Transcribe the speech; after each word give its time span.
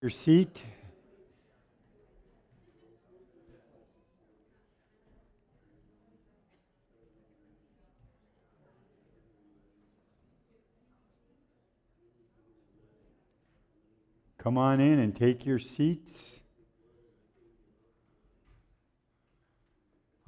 Your 0.00 0.10
seat. 0.10 0.62
Come 14.38 14.56
on 14.56 14.80
in 14.80 15.00
and 15.00 15.16
take 15.16 15.44
your 15.44 15.58
seats. 15.58 16.38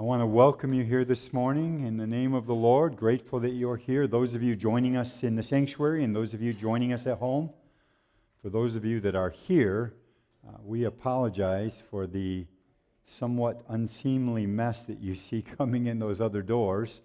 I 0.00 0.02
want 0.02 0.20
to 0.20 0.26
welcome 0.26 0.74
you 0.74 0.82
here 0.82 1.04
this 1.04 1.32
morning 1.32 1.86
in 1.86 1.96
the 1.96 2.08
name 2.08 2.34
of 2.34 2.46
the 2.46 2.54
Lord. 2.54 2.96
Grateful 2.96 3.38
that 3.38 3.50
you're 3.50 3.76
here. 3.76 4.08
Those 4.08 4.34
of 4.34 4.42
you 4.42 4.56
joining 4.56 4.96
us 4.96 5.22
in 5.22 5.36
the 5.36 5.44
sanctuary 5.44 6.02
and 6.02 6.16
those 6.16 6.34
of 6.34 6.42
you 6.42 6.52
joining 6.52 6.92
us 6.92 7.06
at 7.06 7.18
home. 7.18 7.50
For 8.42 8.48
those 8.48 8.74
of 8.74 8.86
you 8.86 9.00
that 9.00 9.14
are 9.14 9.28
here, 9.28 9.92
uh, 10.48 10.56
we 10.64 10.84
apologize 10.84 11.74
for 11.90 12.06
the 12.06 12.46
somewhat 13.04 13.62
unseemly 13.68 14.46
mess 14.46 14.84
that 14.84 14.98
you 14.98 15.14
see 15.14 15.42
coming 15.58 15.86
in 15.86 15.98
those 15.98 16.22
other 16.22 16.40
doors. 16.40 17.02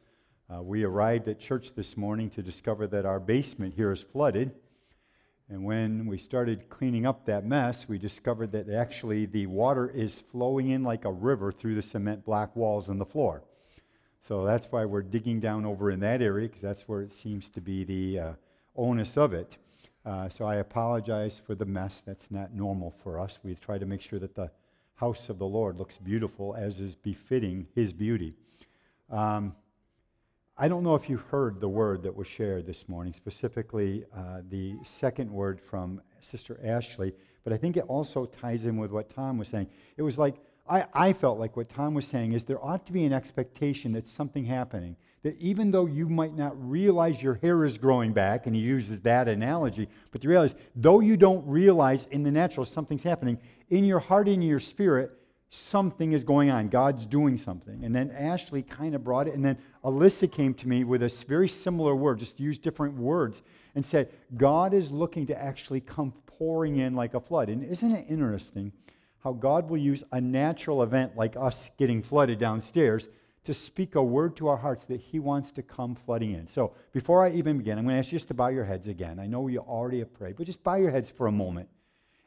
Uh, 0.49 0.63
we 0.63 0.83
arrived 0.83 1.27
at 1.27 1.37
church 1.37 1.73
this 1.75 1.97
morning 1.97 2.29
to 2.29 2.41
discover 2.41 2.87
that 2.87 3.05
our 3.05 3.19
basement 3.19 3.73
here 3.73 3.91
is 3.91 3.99
flooded. 3.99 4.53
And 5.49 5.65
when 5.65 6.05
we 6.05 6.17
started 6.17 6.69
cleaning 6.69 7.05
up 7.05 7.25
that 7.25 7.45
mess, 7.45 7.85
we 7.85 7.97
discovered 7.97 8.53
that 8.53 8.69
actually 8.69 9.25
the 9.25 9.47
water 9.47 9.89
is 9.89 10.23
flowing 10.31 10.69
in 10.69 10.83
like 10.83 11.03
a 11.03 11.11
river 11.11 11.51
through 11.51 11.75
the 11.75 11.81
cement 11.81 12.23
block 12.23 12.55
walls 12.55 12.87
and 12.87 12.99
the 12.99 13.05
floor. 13.05 13.43
So 14.21 14.45
that's 14.45 14.67
why 14.71 14.85
we're 14.85 15.01
digging 15.01 15.41
down 15.41 15.65
over 15.65 15.91
in 15.91 15.99
that 15.99 16.21
area, 16.21 16.47
because 16.47 16.61
that's 16.61 16.83
where 16.83 17.01
it 17.01 17.11
seems 17.11 17.49
to 17.49 17.59
be 17.59 17.83
the 17.83 18.19
uh, 18.19 18.33
onus 18.77 19.17
of 19.17 19.33
it. 19.33 19.57
Uh, 20.05 20.29
so 20.29 20.45
I 20.45 20.55
apologize 20.57 21.41
for 21.45 21.55
the 21.55 21.65
mess. 21.65 22.03
That's 22.05 22.29
not 22.29 22.53
normal 22.53 22.93
for 23.03 23.19
us. 23.19 23.39
We 23.43 23.55
try 23.55 23.79
to 23.79 23.85
make 23.85 24.01
sure 24.01 24.19
that 24.19 24.35
the 24.35 24.51
house 24.95 25.29
of 25.29 25.39
the 25.39 25.45
Lord 25.45 25.77
looks 25.77 25.97
beautiful 25.97 26.55
as 26.55 26.79
is 26.79 26.95
befitting 26.95 27.67
his 27.73 27.91
beauty. 27.91 28.35
Um, 29.09 29.55
I 30.57 30.67
don't 30.67 30.83
know 30.83 30.95
if 30.95 31.09
you 31.09 31.17
heard 31.17 31.59
the 31.59 31.67
word 31.67 32.03
that 32.03 32.15
was 32.15 32.27
shared 32.27 32.65
this 32.65 32.87
morning, 32.87 33.13
specifically 33.13 34.05
uh, 34.15 34.41
the 34.49 34.75
second 34.83 35.29
word 35.31 35.59
from 35.59 36.01
Sister 36.21 36.59
Ashley, 36.63 37.13
but 37.43 37.51
I 37.51 37.57
think 37.57 37.75
it 37.75 37.83
also 37.87 38.25
ties 38.25 38.63
in 38.65 38.77
with 38.77 38.91
what 38.91 39.09
Tom 39.09 39.37
was 39.37 39.49
saying. 39.49 39.67
It 39.97 40.03
was 40.03 40.17
like, 40.17 40.35
I, 40.67 40.85
I 40.93 41.13
felt 41.13 41.39
like 41.39 41.55
what 41.55 41.69
Tom 41.69 41.93
was 41.93 42.07
saying 42.07 42.33
is 42.33 42.43
there 42.43 42.63
ought 42.63 42.85
to 42.87 42.91
be 42.91 43.05
an 43.05 43.13
expectation 43.13 43.93
that 43.93 44.07
something 44.07 44.45
happening. 44.45 44.95
That 45.23 45.39
even 45.39 45.71
though 45.71 45.85
you 45.85 46.07
might 46.07 46.35
not 46.35 46.53
realize 46.69 47.21
your 47.21 47.35
hair 47.35 47.65
is 47.65 47.77
growing 47.77 48.13
back, 48.13 48.45
and 48.45 48.55
he 48.55 48.61
uses 48.61 48.99
that 49.01 49.27
analogy, 49.27 49.89
but 50.11 50.23
you 50.23 50.29
realize, 50.29 50.53
though 50.75 50.99
you 50.99 51.17
don't 51.17 51.45
realize 51.47 52.07
in 52.11 52.23
the 52.23 52.31
natural 52.31 52.65
something's 52.65 53.03
happening, 53.03 53.39
in 53.69 53.85
your 53.85 53.99
heart 53.99 54.27
in 54.27 54.41
your 54.41 54.59
spirit, 54.59 55.11
something 55.49 56.11
is 56.11 56.23
going 56.23 56.51
on. 56.51 56.67
God's 56.67 57.05
doing 57.05 57.37
something. 57.37 57.85
And 57.85 57.95
then 57.95 58.11
Ashley 58.11 58.61
kind 58.61 58.93
of 58.93 59.03
brought 59.03 59.27
it, 59.27 59.33
and 59.33 59.43
then 59.43 59.57
Alyssa 59.83 60.31
came 60.31 60.53
to 60.55 60.67
me 60.67 60.83
with 60.83 61.01
a 61.01 61.25
very 61.27 61.49
similar 61.49 61.95
word, 61.95 62.19
just 62.19 62.39
used 62.39 62.61
different 62.61 62.95
words, 62.95 63.41
and 63.73 63.85
said, 63.85 64.11
God 64.35 64.73
is 64.73 64.91
looking 64.91 65.27
to 65.27 65.41
actually 65.41 65.81
come 65.81 66.13
pouring 66.27 66.77
in 66.77 66.95
like 66.95 67.13
a 67.13 67.19
flood. 67.19 67.49
And 67.49 67.63
isn't 67.63 67.91
it 67.91 68.05
interesting? 68.09 68.71
How 69.25 69.33
God 69.33 69.71
will 69.71 69.79
use 69.79 70.03
a 70.11 70.21
natural 70.21 70.83
event 70.83 71.17
like 71.17 71.35
us 71.35 71.71
getting 71.79 72.03
flooded 72.03 72.37
downstairs 72.37 73.09
to 73.43 73.55
speak 73.55 73.95
a 73.95 74.03
word 74.03 74.37
to 74.37 74.47
our 74.47 74.57
hearts 74.57 74.85
that 74.85 75.01
He 75.01 75.17
wants 75.17 75.51
to 75.53 75.63
come 75.63 75.95
flooding 75.95 76.33
in. 76.33 76.47
So 76.47 76.73
before 76.93 77.25
I 77.25 77.31
even 77.31 77.57
begin, 77.57 77.79
I'm 77.79 77.85
going 77.85 77.95
to 77.95 77.99
ask 77.99 78.11
you 78.11 78.19
just 78.19 78.27
to 78.27 78.35
bow 78.35 78.49
your 78.49 78.65
heads 78.65 78.87
again. 78.87 79.19
I 79.19 79.25
know 79.25 79.47
you 79.47 79.61
already 79.61 79.97
have 79.97 80.13
prayed, 80.13 80.35
but 80.35 80.45
just 80.45 80.63
bow 80.63 80.75
your 80.75 80.91
heads 80.91 81.09
for 81.09 81.25
a 81.25 81.31
moment 81.31 81.69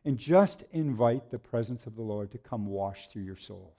and 0.05 0.19
just 0.19 0.65
invite 0.73 1.31
the 1.31 1.39
presence 1.39 1.87
of 1.87 1.95
the 1.95 2.03
Lord 2.03 2.33
to 2.33 2.39
come 2.39 2.67
wash 2.67 3.07
through 3.07 3.23
your 3.23 3.37
souls. 3.37 3.77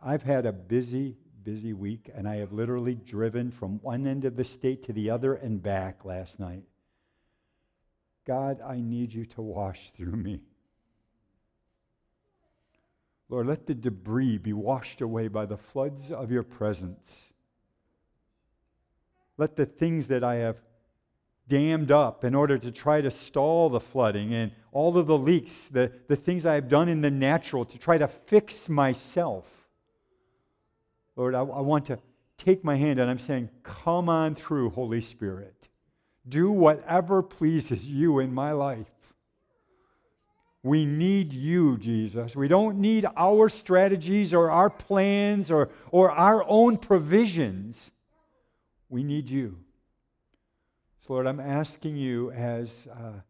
I've 0.00 0.22
had 0.22 0.46
a 0.46 0.52
busy, 0.52 1.16
busy 1.42 1.72
week, 1.72 2.08
and 2.14 2.28
I 2.28 2.36
have 2.36 2.52
literally 2.52 2.94
driven 2.94 3.50
from 3.50 3.80
one 3.80 4.06
end 4.06 4.24
of 4.24 4.36
the 4.36 4.44
state 4.44 4.84
to 4.84 4.92
the 4.92 5.10
other 5.10 5.34
and 5.34 5.60
back 5.60 6.04
last 6.04 6.38
night. 6.38 6.62
God, 8.24 8.60
I 8.64 8.78
need 8.78 9.12
you 9.12 9.26
to 9.26 9.42
wash 9.42 9.90
through 9.96 10.14
me. 10.14 10.40
Lord, 13.28 13.46
let 13.46 13.66
the 13.66 13.74
debris 13.74 14.38
be 14.38 14.52
washed 14.52 15.00
away 15.00 15.28
by 15.28 15.46
the 15.46 15.56
floods 15.56 16.10
of 16.10 16.30
your 16.30 16.42
presence. 16.42 17.30
Let 19.36 19.56
the 19.56 19.66
things 19.66 20.06
that 20.08 20.22
I 20.22 20.36
have 20.36 20.56
dammed 21.48 21.90
up 21.90 22.24
in 22.24 22.34
order 22.34 22.56
to 22.58 22.70
try 22.70 23.00
to 23.00 23.10
stall 23.10 23.68
the 23.68 23.80
flooding 23.80 24.32
and 24.32 24.52
all 24.72 24.96
of 24.96 25.06
the 25.06 25.18
leaks, 25.18 25.68
the, 25.68 25.92
the 26.08 26.16
things 26.16 26.46
I 26.46 26.54
have 26.54 26.68
done 26.68 26.88
in 26.88 27.00
the 27.00 27.10
natural 27.10 27.64
to 27.66 27.78
try 27.78 27.98
to 27.98 28.08
fix 28.08 28.68
myself. 28.68 29.44
Lord, 31.16 31.34
I, 31.34 31.40
I 31.40 31.60
want 31.60 31.86
to 31.86 31.98
take 32.38 32.64
my 32.64 32.76
hand 32.76 32.98
and 32.98 33.10
I'm 33.10 33.18
saying, 33.18 33.50
Come 33.62 34.08
on 34.08 34.34
through, 34.34 34.70
Holy 34.70 35.00
Spirit. 35.00 35.68
Do 36.26 36.50
whatever 36.50 37.22
pleases 37.22 37.86
you 37.86 38.18
in 38.18 38.32
my 38.32 38.52
life. 38.52 38.93
We 40.64 40.86
need 40.86 41.34
you, 41.34 41.76
Jesus. 41.76 42.34
We 42.34 42.48
don't 42.48 42.78
need 42.78 43.04
our 43.18 43.50
strategies 43.50 44.32
or 44.32 44.50
our 44.50 44.70
plans 44.70 45.50
or, 45.50 45.68
or 45.90 46.10
our 46.10 46.42
own 46.48 46.78
provisions. 46.78 47.92
We 48.88 49.02
need 49.02 49.28
you. 49.28 49.58
So, 51.06 51.12
Lord, 51.12 51.26
I'm 51.26 51.38
asking 51.38 51.98
you 51.98 52.30
as 52.30 52.88
uh, 52.90 53.20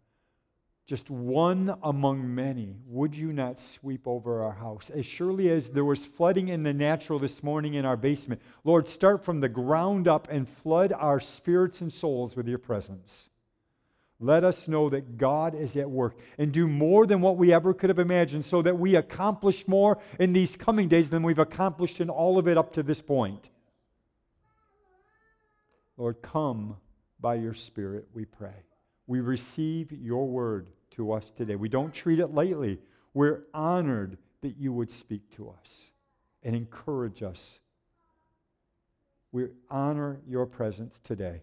just 0.87 1.11
one 1.11 1.77
among 1.83 2.33
many, 2.33 2.77
would 2.87 3.17
you 3.17 3.33
not 3.33 3.61
sweep 3.61 4.07
over 4.07 4.45
our 4.45 4.53
house? 4.53 4.89
As 4.95 5.05
surely 5.05 5.51
as 5.51 5.71
there 5.71 5.85
was 5.85 6.07
flooding 6.07 6.47
in 6.47 6.63
the 6.63 6.73
natural 6.73 7.19
this 7.19 7.43
morning 7.43 7.75
in 7.75 7.85
our 7.85 7.97
basement, 7.97 8.43
Lord, 8.63 8.87
start 8.87 9.25
from 9.25 9.41
the 9.41 9.49
ground 9.49 10.07
up 10.07 10.29
and 10.31 10.49
flood 10.49 10.93
our 10.93 11.19
spirits 11.19 11.81
and 11.81 11.93
souls 11.93 12.37
with 12.37 12.47
your 12.47 12.59
presence 12.59 13.29
let 14.21 14.45
us 14.45 14.69
know 14.69 14.89
that 14.91 15.19
God 15.19 15.55
is 15.55 15.77
at 15.77 15.91
work 15.91 16.17
and 16.39 16.53
do 16.53 16.69
more 16.69 17.07
than 17.07 17.21
what 17.21 17.37
we 17.37 17.53
ever 17.53 17.75
could 17.75 17.91
have 17.91 17.99
imagined 17.99 18.45
so 18.45 18.63
that 18.63 18.79
we 18.79 18.95
accomplish 18.95 19.67
more 19.67 19.99
in 20.19 20.33
these 20.33 20.57
coming 20.57 20.89
days 20.89 21.11
than 21.11 21.23
we've 21.23 21.39
accomplished 21.39 22.01
in 22.01 22.09
all 22.09 22.39
of 22.39 22.47
it 22.47 22.57
up 22.57 22.73
to 22.75 22.83
this 22.83 23.01
point. 23.01 23.51
Lord, 25.97 26.23
come 26.23 26.77
by 27.21 27.35
your 27.37 27.55
Spirit, 27.55 28.09
we 28.15 28.25
pray. 28.25 28.65
We 29.07 29.21
receive 29.21 29.93
your 29.93 30.27
word 30.27 30.69
to 30.93 31.13
us 31.13 31.31
today. 31.37 31.57
We 31.57 31.69
don't 31.69 31.93
treat 31.93 32.21
it 32.21 32.29
lightly. 32.29 32.79
We're 33.13 33.43
honored 33.53 34.19
that 34.43 34.57
you 34.59 34.73
would 34.73 34.91
speak 34.91 35.35
to 35.37 35.51
us 35.51 35.91
and 36.43 36.55
encourage 36.55 37.23
us. 37.23 37.59
We 39.33 39.47
honor 39.71 40.21
your 40.29 40.47
presence 40.47 40.95
today. 41.03 41.43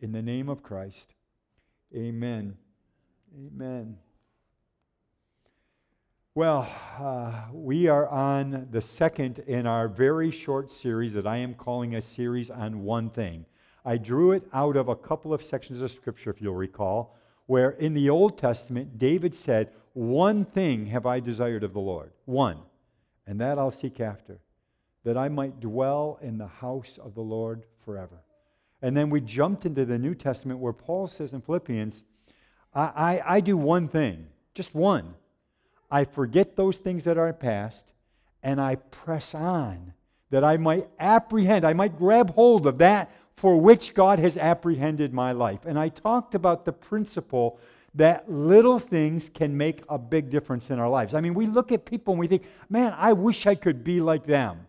In 0.00 0.12
the 0.12 0.22
name 0.22 0.48
of 0.48 0.62
Christ. 0.62 1.14
Amen. 1.94 2.56
Amen. 3.34 3.98
Well, 6.34 6.68
uh, 6.98 7.44
we 7.52 7.86
are 7.86 8.08
on 8.08 8.68
the 8.70 8.82
second 8.82 9.38
in 9.46 9.66
our 9.66 9.88
very 9.88 10.30
short 10.30 10.70
series 10.70 11.14
that 11.14 11.26
I 11.26 11.38
am 11.38 11.54
calling 11.54 11.94
a 11.94 12.02
series 12.02 12.50
on 12.50 12.82
one 12.82 13.08
thing. 13.08 13.46
I 13.84 13.96
drew 13.96 14.32
it 14.32 14.42
out 14.52 14.76
of 14.76 14.88
a 14.88 14.96
couple 14.96 15.32
of 15.32 15.44
sections 15.44 15.80
of 15.80 15.92
Scripture, 15.92 16.30
if 16.30 16.42
you'll 16.42 16.54
recall, 16.54 17.16
where 17.46 17.70
in 17.70 17.94
the 17.94 18.10
Old 18.10 18.36
Testament, 18.36 18.98
David 18.98 19.34
said, 19.34 19.70
One 19.94 20.44
thing 20.44 20.86
have 20.86 21.06
I 21.06 21.20
desired 21.20 21.62
of 21.62 21.72
the 21.72 21.80
Lord, 21.80 22.12
one, 22.24 22.58
and 23.26 23.40
that 23.40 23.58
I'll 23.58 23.70
seek 23.70 24.00
after, 24.00 24.40
that 25.04 25.16
I 25.16 25.28
might 25.28 25.60
dwell 25.60 26.18
in 26.20 26.36
the 26.36 26.48
house 26.48 26.98
of 27.02 27.14
the 27.14 27.22
Lord 27.22 27.64
forever. 27.84 28.25
And 28.82 28.96
then 28.96 29.10
we 29.10 29.20
jumped 29.20 29.66
into 29.66 29.84
the 29.84 29.98
New 29.98 30.14
Testament 30.14 30.60
where 30.60 30.72
Paul 30.72 31.08
says 31.08 31.32
in 31.32 31.40
Philippians, 31.40 32.02
I, 32.74 32.80
I, 32.80 33.36
I 33.36 33.40
do 33.40 33.56
one 33.56 33.88
thing, 33.88 34.26
just 34.54 34.74
one. 34.74 35.14
I 35.90 36.04
forget 36.04 36.56
those 36.56 36.76
things 36.76 37.04
that 37.04 37.18
are 37.18 37.32
past 37.32 37.92
and 38.42 38.60
I 38.60 38.76
press 38.76 39.34
on 39.34 39.92
that 40.30 40.44
I 40.44 40.56
might 40.56 40.88
apprehend, 40.98 41.64
I 41.64 41.72
might 41.72 41.96
grab 41.96 42.34
hold 42.34 42.66
of 42.66 42.78
that 42.78 43.10
for 43.36 43.60
which 43.60 43.94
God 43.94 44.18
has 44.18 44.36
apprehended 44.36 45.12
my 45.12 45.32
life. 45.32 45.60
And 45.66 45.78
I 45.78 45.88
talked 45.88 46.34
about 46.34 46.64
the 46.64 46.72
principle 46.72 47.60
that 47.94 48.30
little 48.30 48.78
things 48.78 49.30
can 49.32 49.56
make 49.56 49.82
a 49.88 49.98
big 49.98 50.30
difference 50.30 50.70
in 50.70 50.78
our 50.78 50.88
lives. 50.88 51.14
I 51.14 51.20
mean, 51.20 51.34
we 51.34 51.46
look 51.46 51.72
at 51.72 51.84
people 51.84 52.12
and 52.12 52.20
we 52.20 52.26
think, 52.26 52.44
man, 52.68 52.94
I 52.96 53.12
wish 53.12 53.46
I 53.46 53.54
could 53.54 53.84
be 53.84 54.00
like 54.00 54.26
them. 54.26 54.66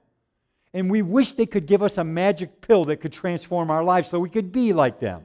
And 0.78 0.92
we 0.92 1.02
wish 1.02 1.32
they 1.32 1.48
could 1.48 1.66
give 1.66 1.82
us 1.82 1.98
a 1.98 2.04
magic 2.04 2.62
pill 2.62 2.86
that 2.86 2.98
could 2.98 3.12
transform 3.12 3.72
our 3.72 3.84
lives 3.84 4.12
so 4.12 4.20
we 4.20 4.30
could 4.30 4.52
be 4.52 4.74
like 4.74 5.00
them. 5.00 5.24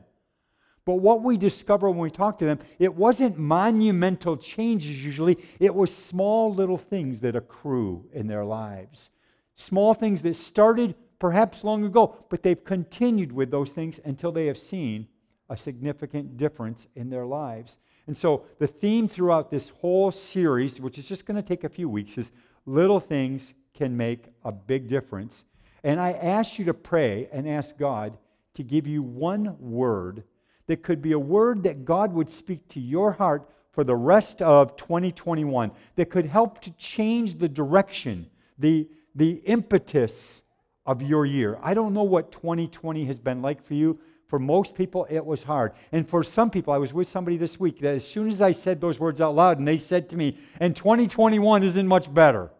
But 0.87 0.95
what 0.95 1.23
we 1.23 1.37
discover 1.37 1.91
when 1.91 1.99
we 1.99 2.11
talk 2.11 2.39
to 2.39 2.47
them, 2.47 2.59
it 2.79 2.95
wasn't 2.95 3.37
monumental 3.37 4.39
changes 4.39 5.05
usually, 5.05 5.37
it 5.61 5.75
was 5.75 5.95
small 5.95 6.55
little 6.55 6.79
things 6.79 7.21
that 7.21 7.37
accrue 7.37 8.09
in 8.15 8.29
their 8.29 8.47
lives. 8.47 9.11
Small 9.55 9.93
things 9.93 10.23
that 10.23 10.37
started 10.37 10.95
perhaps 11.19 11.65
long 11.65 11.85
ago, 11.85 12.17
but 12.31 12.43
they've 12.43 12.65
continued 12.65 13.31
with 13.31 13.51
those 13.51 13.73
things 13.73 14.01
until 14.07 14.33
they 14.33 14.47
have 14.47 14.57
seen 14.57 15.07
a 15.51 15.57
significant 15.59 16.39
difference 16.39 16.87
in 16.97 17.11
their 17.11 17.27
lives. 17.27 17.77
And 18.07 18.17
so, 18.17 18.47
the 18.59 18.67
theme 18.67 19.07
throughout 19.07 19.51
this 19.51 19.69
whole 19.69 20.13
series, 20.13 20.81
which 20.81 20.97
is 20.97 21.05
just 21.05 21.27
going 21.27 21.37
to 21.37 21.47
take 21.47 21.63
a 21.63 21.69
few 21.69 21.91
weeks, 21.91 22.17
is 22.17 22.33
little 22.65 23.01
things 23.01 23.53
can 23.75 23.97
make 23.97 24.27
a 24.45 24.53
big 24.53 24.89
difference. 24.89 25.45
And 25.85 26.01
I 26.01 26.13
ask 26.13 26.59
you 26.59 26.65
to 26.67 26.75
pray 26.75 27.29
and 27.33 27.49
ask 27.49 27.77
God 27.77 28.17
to 28.55 28.63
give 28.63 28.87
you 28.87 29.03
one 29.03 29.57
word 29.59 30.25
that 30.67 30.83
could 30.83 31.03
be 31.03 31.13
a 31.13 31.19
word 31.19 31.65
that 31.65 31.85
God 31.85 32.13
would 32.13 32.31
speak 32.31 32.69
to 32.69 32.81
your 32.81 33.13
heart 33.13 33.49
for 33.73 33.85
the 33.85 33.97
rest 33.97 34.43
of 34.43 34.77
2021 34.77 35.71
that 35.97 36.11
could 36.11 36.27
help 36.27 36.61
to 36.63 36.71
change 36.73 37.39
the 37.39 37.49
direction, 37.49 38.29
the, 38.59 38.89
the 39.15 39.33
impetus 39.45 40.43
of 40.87 41.03
your 41.03 41.27
year. 41.27 41.59
I 41.63 41.75
don't 41.75 41.95
know 41.95 42.03
what 42.03 42.33
2020 42.33 43.05
has 43.07 43.19
been 43.19 43.43
like 43.43 43.65
for 43.65 43.75
you. 43.75 43.99
For 44.29 44.39
most 44.39 44.75
people, 44.75 45.07
it 45.11 45.25
was 45.25 45.43
hard. 45.43 45.73
And 45.91 46.09
for 46.09 46.23
some 46.23 46.49
people, 46.49 46.73
I 46.73 46.79
was 46.79 46.95
with 46.95 47.09
somebody 47.09 47.37
this 47.37 47.61
week 47.61 47.81
that 47.81 47.95
as 47.95 48.07
soon 48.07 48.31
as 48.31 48.41
I 48.41 48.53
said 48.53 48.81
those 48.81 48.99
words 48.99 49.21
out 49.21 49.35
loud, 49.35 49.59
and 49.59 49.69
they 49.69 49.77
said 49.77 50.09
to 50.09 50.17
me, 50.17 50.39
and 50.59 50.75
2021 50.75 51.63
isn't 51.63 51.87
much 51.87 52.13
better. 52.13 52.51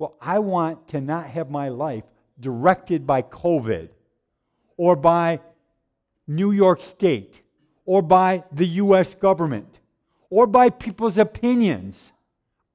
Well, 0.00 0.16
I 0.18 0.38
want 0.38 0.88
to 0.88 1.00
not 1.02 1.26
have 1.26 1.50
my 1.50 1.68
life 1.68 2.04
directed 2.40 3.06
by 3.06 3.20
COVID 3.20 3.90
or 4.78 4.96
by 4.96 5.40
New 6.26 6.52
York 6.52 6.82
State 6.82 7.42
or 7.84 8.00
by 8.00 8.44
the 8.50 8.66
U.S. 8.66 9.14
government 9.14 9.78
or 10.30 10.46
by 10.46 10.70
people's 10.70 11.18
opinions. 11.18 12.12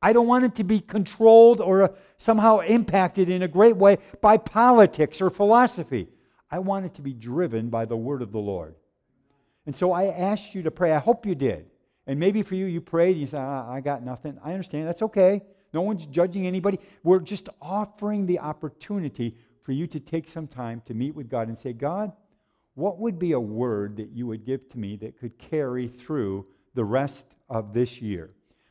I 0.04 0.14
don't 0.14 0.28
want 0.28 0.46
it 0.46 0.54
to 0.58 0.64
be 0.64 0.80
controlled 0.80 1.62
or 1.62 1.96
somehow 2.20 2.60
impacted 2.60 3.28
in 3.28 3.42
a 3.42 3.48
great 3.48 3.76
way 3.76 3.98
by 4.22 4.38
politics 4.38 5.20
or 5.20 5.32
philosophy. 5.32 6.08
I 6.52 6.60
want 6.60 6.86
it 6.86 6.94
to 6.94 7.02
be 7.02 7.14
driven 7.14 7.72
by 7.72 7.86
the 7.86 7.98
word 7.98 8.22
of 8.22 8.34
the 8.34 8.38
Lord. 8.38 8.76
And 9.66 9.76
so 9.76 9.94
I 9.94 10.10
asked 10.10 10.54
you 10.54 10.62
to 10.62 10.70
pray. 10.70 10.92
I 10.92 11.00
hope 11.00 11.26
you 11.26 11.34
did. 11.34 11.66
And 12.06 12.20
maybe 12.20 12.44
for 12.44 12.54
you, 12.54 12.68
you 12.68 12.82
prayed 12.82 13.14
and 13.14 13.22
you 13.22 13.26
said, 13.26 13.42
ah, 13.42 13.68
I 13.68 13.82
got 13.82 14.04
nothing. 14.04 14.38
I 14.44 14.52
understand. 14.52 14.88
That's 14.88 15.02
okay. 15.02 15.42
No 15.76 15.82
one's 15.82 16.06
judging 16.06 16.48
anybody. 16.48 16.80
We're 17.04 17.20
just 17.20 17.50
offering 17.62 18.26
the 18.26 18.40
opportunity 18.40 19.36
for 19.62 19.74
you 19.74 19.88
to 19.88 20.00
take 20.00 20.30
some 20.30 20.48
time 20.48 20.82
to 20.86 20.94
meet 20.94 21.14
with 21.14 21.30
God 21.30 21.50
and 21.50 21.58
say, 21.58 21.74
God, 21.74 22.14
what 22.76 22.98
would 23.00 23.20
be 23.20 23.34
a 23.34 23.40
word 23.40 23.98
that 23.98 24.10
you 24.12 24.26
would 24.28 24.46
give 24.46 24.70
to 24.70 24.80
me 24.80 24.96
that 24.96 25.20
could 25.20 25.38
carry 25.38 25.90
through 25.90 26.46
the 26.76 26.86
rest 26.86 27.26
of 27.50 27.74
this 27.74 28.02
year? 28.02 28.30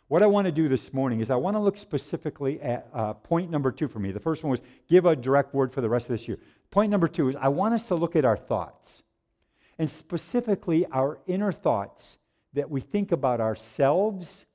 What 0.09 0.23
I 0.23 0.27
want 0.27 0.47
to 0.47 0.53
do 0.53 0.67
this 0.67 0.95
morning 0.95 1.21
is 1.21 1.31
I 1.31 1.37
want 1.37 1.57
to 1.57 1.61
look 1.61 1.77
specifically 1.77 2.59
at 2.63 2.89
uh, 2.95 3.13
point 3.13 3.51
number 3.51 3.71
two 3.71 3.87
for 3.87 3.99
me. 3.99 4.11
The 4.11 4.19
first 4.19 4.43
one 4.43 4.51
was 4.51 4.63
give 4.89 5.05
a 5.05 5.15
direct 5.15 5.53
word 5.53 5.75
for 5.75 5.83
the 5.83 5.91
rest 5.91 6.07
of 6.07 6.17
this 6.17 6.27
year. 6.27 6.39
Point 6.71 6.91
number 6.91 7.09
two 7.09 7.29
is 7.29 7.37
I 7.37 7.49
want 7.49 7.75
us 7.75 7.83
to 7.85 7.97
look 7.97 8.17
at 8.17 8.25
our 8.25 8.37
thoughts, 8.39 9.03
and 9.79 9.91
specifically 9.91 10.87
our 10.87 11.19
inner 11.27 11.53
thoughts 11.53 12.17
that 12.55 12.71
we 12.71 12.81
think 12.81 13.13
about 13.13 13.43
ourselves, 13.43 14.47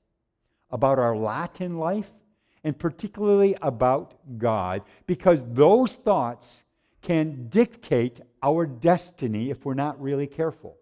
about 0.71 0.97
our 0.97 1.15
lot 1.15 1.61
in 1.61 1.77
life, 1.77 2.09
and 2.63 2.77
particularly 2.77 3.55
about 3.61 4.15
God, 4.37 4.81
because 5.05 5.43
those 5.53 5.93
thoughts 5.93 6.63
can 7.01 7.47
dictate 7.49 8.19
our 8.43 8.65
destiny 8.65 9.49
if 9.49 9.65
we're 9.65 9.73
not 9.73 10.01
really 10.01 10.27
careful. 10.27 10.77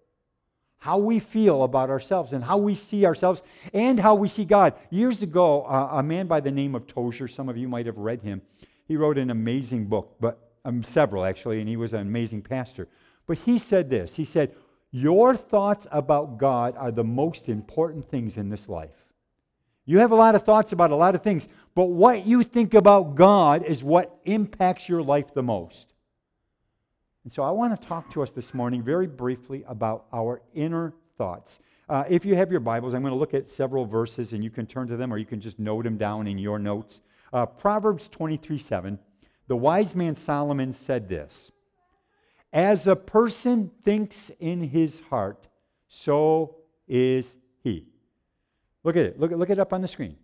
How 0.80 0.98
we 0.98 1.20
feel 1.20 1.64
about 1.64 1.90
ourselves 1.90 2.34
and 2.34 2.44
how 2.44 2.58
we 2.58 2.76
see 2.76 3.06
ourselves 3.06 3.42
and 3.74 4.00
how 4.00 4.16
we 4.16 4.30
see 4.30 4.46
God. 4.46 4.74
Years 4.90 5.22
ago, 5.22 5.64
uh, 5.64 5.90
a 5.94 6.04
man 6.04 6.28
by 6.28 6.40
the 6.40 6.52
name 6.52 6.76
of 6.76 6.88
Tozer, 6.88 7.28
some 7.28 7.50
of 7.50 7.58
you 7.58 7.68
might 7.68 7.86
have 7.86 7.98
read 7.98 8.22
him, 8.22 8.42
he 8.88 8.96
wrote 8.96 9.18
an 9.18 9.32
amazing 9.32 9.86
book, 9.86 10.16
but 10.20 10.52
um, 10.66 10.84
several 10.84 11.26
actually, 11.26 11.60
and 11.60 11.68
he 11.68 11.78
was 11.78 11.94
an 11.94 12.02
amazing 12.02 12.42
pastor. 12.42 12.88
But 13.26 13.40
he 13.40 13.60
said 13.60 13.90
this 13.90 14.16
He 14.16 14.26
said, 14.26 14.56
Your 14.92 15.36
thoughts 15.36 15.88
about 15.92 16.38
God 16.38 16.76
are 16.78 16.92
the 16.92 17.04
most 17.04 17.50
important 17.50 18.10
things 18.10 18.38
in 18.38 18.50
this 18.50 18.70
life. 18.70 19.07
You 19.90 20.00
have 20.00 20.12
a 20.12 20.16
lot 20.16 20.36
of 20.36 20.44
thoughts 20.44 20.74
about 20.74 20.92
a 20.92 20.96
lot 20.98 21.16
of 21.16 21.24
things, 21.24 21.48
but 21.74 21.86
what 21.86 22.28
you 22.28 22.44
think 22.44 22.74
about 22.74 23.16
God 23.16 23.64
is 23.64 23.82
what 23.82 24.20
impacts 24.26 24.90
your 24.90 25.02
life 25.02 25.34
the 25.34 25.42
most. 25.42 25.94
And 27.24 27.32
so 27.32 27.42
I 27.42 27.52
want 27.52 27.80
to 27.80 27.88
talk 27.88 28.12
to 28.12 28.22
us 28.22 28.30
this 28.32 28.54
morning 28.54 28.84
very 28.84 29.08
briefly 29.08 29.64
about 29.66 30.06
our 30.14 30.42
inner 30.54 30.94
thoughts. 31.18 31.60
Uh, 31.88 32.04
if 32.10 32.26
you 32.26 32.36
have 32.36 32.52
your 32.52 32.60
Bibles, 32.60 32.94
I'm 32.94 33.02
going 33.02 33.14
to 33.14 33.18
look 33.18 33.34
at 33.34 33.50
several 33.50 33.86
verses 33.86 34.34
and 34.34 34.44
you 34.44 34.50
can 34.50 34.66
turn 34.66 34.90
to 34.90 34.98
them 34.98 35.14
or 35.14 35.18
you 35.18 35.26
can 35.26 35.40
just 35.40 35.58
note 35.58 35.86
them 35.86 35.98
down 35.98 36.28
in 36.28 36.38
your 36.38 36.60
notes. 36.60 37.00
Uh, 37.32 37.46
Proverbs 37.46 38.10
23 38.10 38.60
7, 38.60 39.00
the 39.48 39.56
wise 39.56 39.96
man 39.96 40.18
Solomon 40.18 40.74
said 40.74 41.08
this 41.08 41.52
As 42.52 42.88
a 42.88 42.96
person 42.96 43.72
thinks 43.86 44.32
in 44.42 44.64
his 44.64 45.00
heart, 45.10 45.48
so 45.88 46.58
is 46.90 47.38
he. 47.64 47.86
Look 48.88 48.96
at 48.96 49.04
it. 49.04 49.20
Look, 49.20 49.32
look 49.32 49.50
it 49.50 49.60
up 49.60 49.74
on 49.74 49.82
the 49.82 49.88
screen. 49.90 50.16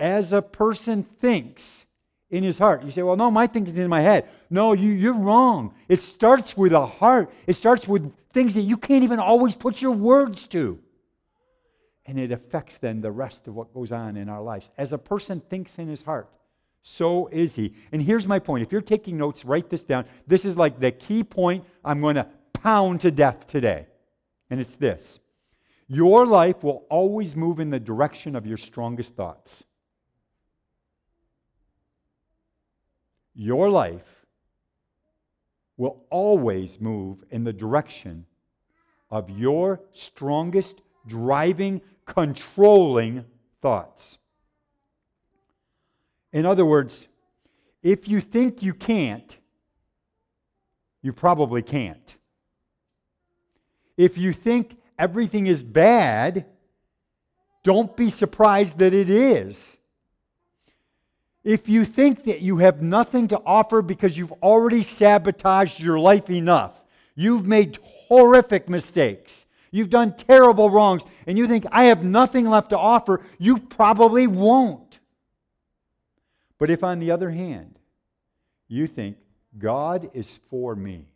As 0.00 0.32
a 0.32 0.42
person 0.42 1.04
thinks 1.04 1.86
in 2.28 2.42
his 2.42 2.58
heart. 2.58 2.82
You 2.82 2.90
say, 2.90 3.02
well, 3.02 3.14
no, 3.14 3.30
my 3.30 3.46
thinking's 3.46 3.78
in 3.78 3.88
my 3.88 4.00
head. 4.00 4.28
No, 4.50 4.72
you, 4.72 4.90
you're 4.90 5.14
wrong. 5.14 5.72
It 5.86 6.00
starts 6.00 6.56
with 6.56 6.72
a 6.72 6.84
heart, 6.84 7.30
it 7.46 7.52
starts 7.52 7.86
with 7.86 8.12
things 8.32 8.54
that 8.54 8.62
you 8.62 8.76
can't 8.76 9.04
even 9.04 9.20
always 9.20 9.54
put 9.54 9.80
your 9.80 9.92
words 9.92 10.48
to. 10.48 10.80
And 12.04 12.18
it 12.18 12.32
affects 12.32 12.78
then 12.78 13.00
the 13.00 13.12
rest 13.12 13.46
of 13.46 13.54
what 13.54 13.72
goes 13.72 13.92
on 13.92 14.16
in 14.16 14.28
our 14.28 14.42
lives. 14.42 14.68
As 14.76 14.92
a 14.92 14.98
person 14.98 15.40
thinks 15.48 15.78
in 15.78 15.86
his 15.86 16.02
heart, 16.02 16.28
so 16.82 17.28
is 17.28 17.54
he. 17.54 17.74
And 17.92 18.02
here's 18.02 18.26
my 18.26 18.40
point. 18.40 18.64
If 18.64 18.72
you're 18.72 18.80
taking 18.80 19.16
notes, 19.16 19.44
write 19.44 19.70
this 19.70 19.82
down. 19.82 20.04
This 20.26 20.44
is 20.44 20.56
like 20.56 20.80
the 20.80 20.90
key 20.90 21.22
point 21.22 21.64
I'm 21.84 22.00
going 22.00 22.16
to 22.16 22.26
pound 22.52 23.02
to 23.02 23.12
death 23.12 23.46
today. 23.46 23.86
And 24.50 24.60
it's 24.60 24.74
this 24.74 25.20
your 25.88 26.26
life 26.26 26.62
will 26.62 26.84
always 26.88 27.36
move 27.36 27.60
in 27.60 27.70
the 27.70 27.80
direction 27.80 28.36
of 28.36 28.46
your 28.46 28.56
strongest 28.56 29.14
thoughts. 29.14 29.64
Your 33.34 33.68
life 33.68 34.26
will 35.76 36.04
always 36.10 36.80
move 36.80 37.24
in 37.30 37.44
the 37.44 37.52
direction 37.52 38.26
of 39.10 39.28
your 39.28 39.80
strongest 39.92 40.80
driving, 41.06 41.80
controlling 42.06 43.24
thoughts. 43.60 44.18
In 46.32 46.46
other 46.46 46.64
words, 46.64 47.08
if 47.82 48.08
you 48.08 48.20
think 48.20 48.62
you 48.62 48.72
can't, 48.72 49.36
you 51.02 51.12
probably 51.12 51.62
can't. 51.62 52.16
If 53.96 54.16
you 54.16 54.32
think 54.32 54.78
everything 54.98 55.46
is 55.46 55.62
bad, 55.62 56.46
don't 57.62 57.96
be 57.96 58.10
surprised 58.10 58.78
that 58.78 58.92
it 58.94 59.08
is. 59.08 59.78
If 61.42 61.68
you 61.68 61.84
think 61.84 62.24
that 62.24 62.40
you 62.40 62.58
have 62.58 62.80
nothing 62.80 63.28
to 63.28 63.40
offer 63.44 63.82
because 63.82 64.16
you've 64.16 64.32
already 64.32 64.82
sabotaged 64.82 65.80
your 65.80 65.98
life 65.98 66.30
enough, 66.30 66.72
you've 67.14 67.46
made 67.46 67.78
horrific 68.08 68.68
mistakes, 68.68 69.44
you've 69.70 69.90
done 69.90 70.14
terrible 70.16 70.70
wrongs, 70.70 71.02
and 71.26 71.36
you 71.36 71.46
think, 71.46 71.66
I 71.70 71.84
have 71.84 72.02
nothing 72.02 72.48
left 72.48 72.70
to 72.70 72.78
offer, 72.78 73.20
you 73.38 73.58
probably 73.58 74.26
won't. 74.26 75.00
But 76.58 76.70
if, 76.70 76.82
on 76.82 76.98
the 76.98 77.10
other 77.10 77.30
hand, 77.30 77.78
you 78.68 78.86
think, 78.86 79.18
God 79.58 80.10
is 80.14 80.40
for 80.48 80.74
me, 80.74 81.06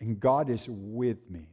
and 0.00 0.18
God 0.18 0.48
is 0.48 0.66
with 0.68 1.18
me, 1.30 1.48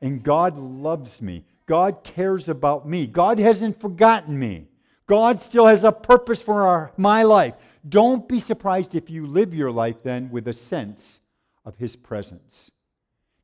and 0.00 0.22
God 0.22 0.58
loves 0.58 1.20
me. 1.20 1.44
God 1.66 2.02
cares 2.02 2.48
about 2.48 2.88
me. 2.88 3.06
God 3.06 3.38
hasn't 3.38 3.80
forgotten 3.80 4.38
me. 4.38 4.66
God 5.06 5.40
still 5.40 5.66
has 5.66 5.84
a 5.84 5.92
purpose 5.92 6.40
for 6.40 6.66
our, 6.66 6.92
my 6.96 7.22
life. 7.22 7.54
Don't 7.88 8.28
be 8.28 8.38
surprised 8.38 8.94
if 8.94 9.10
you 9.10 9.26
live 9.26 9.54
your 9.54 9.70
life 9.70 10.02
then 10.02 10.30
with 10.30 10.46
a 10.48 10.52
sense 10.52 11.20
of 11.64 11.76
His 11.76 11.96
presence. 11.96 12.70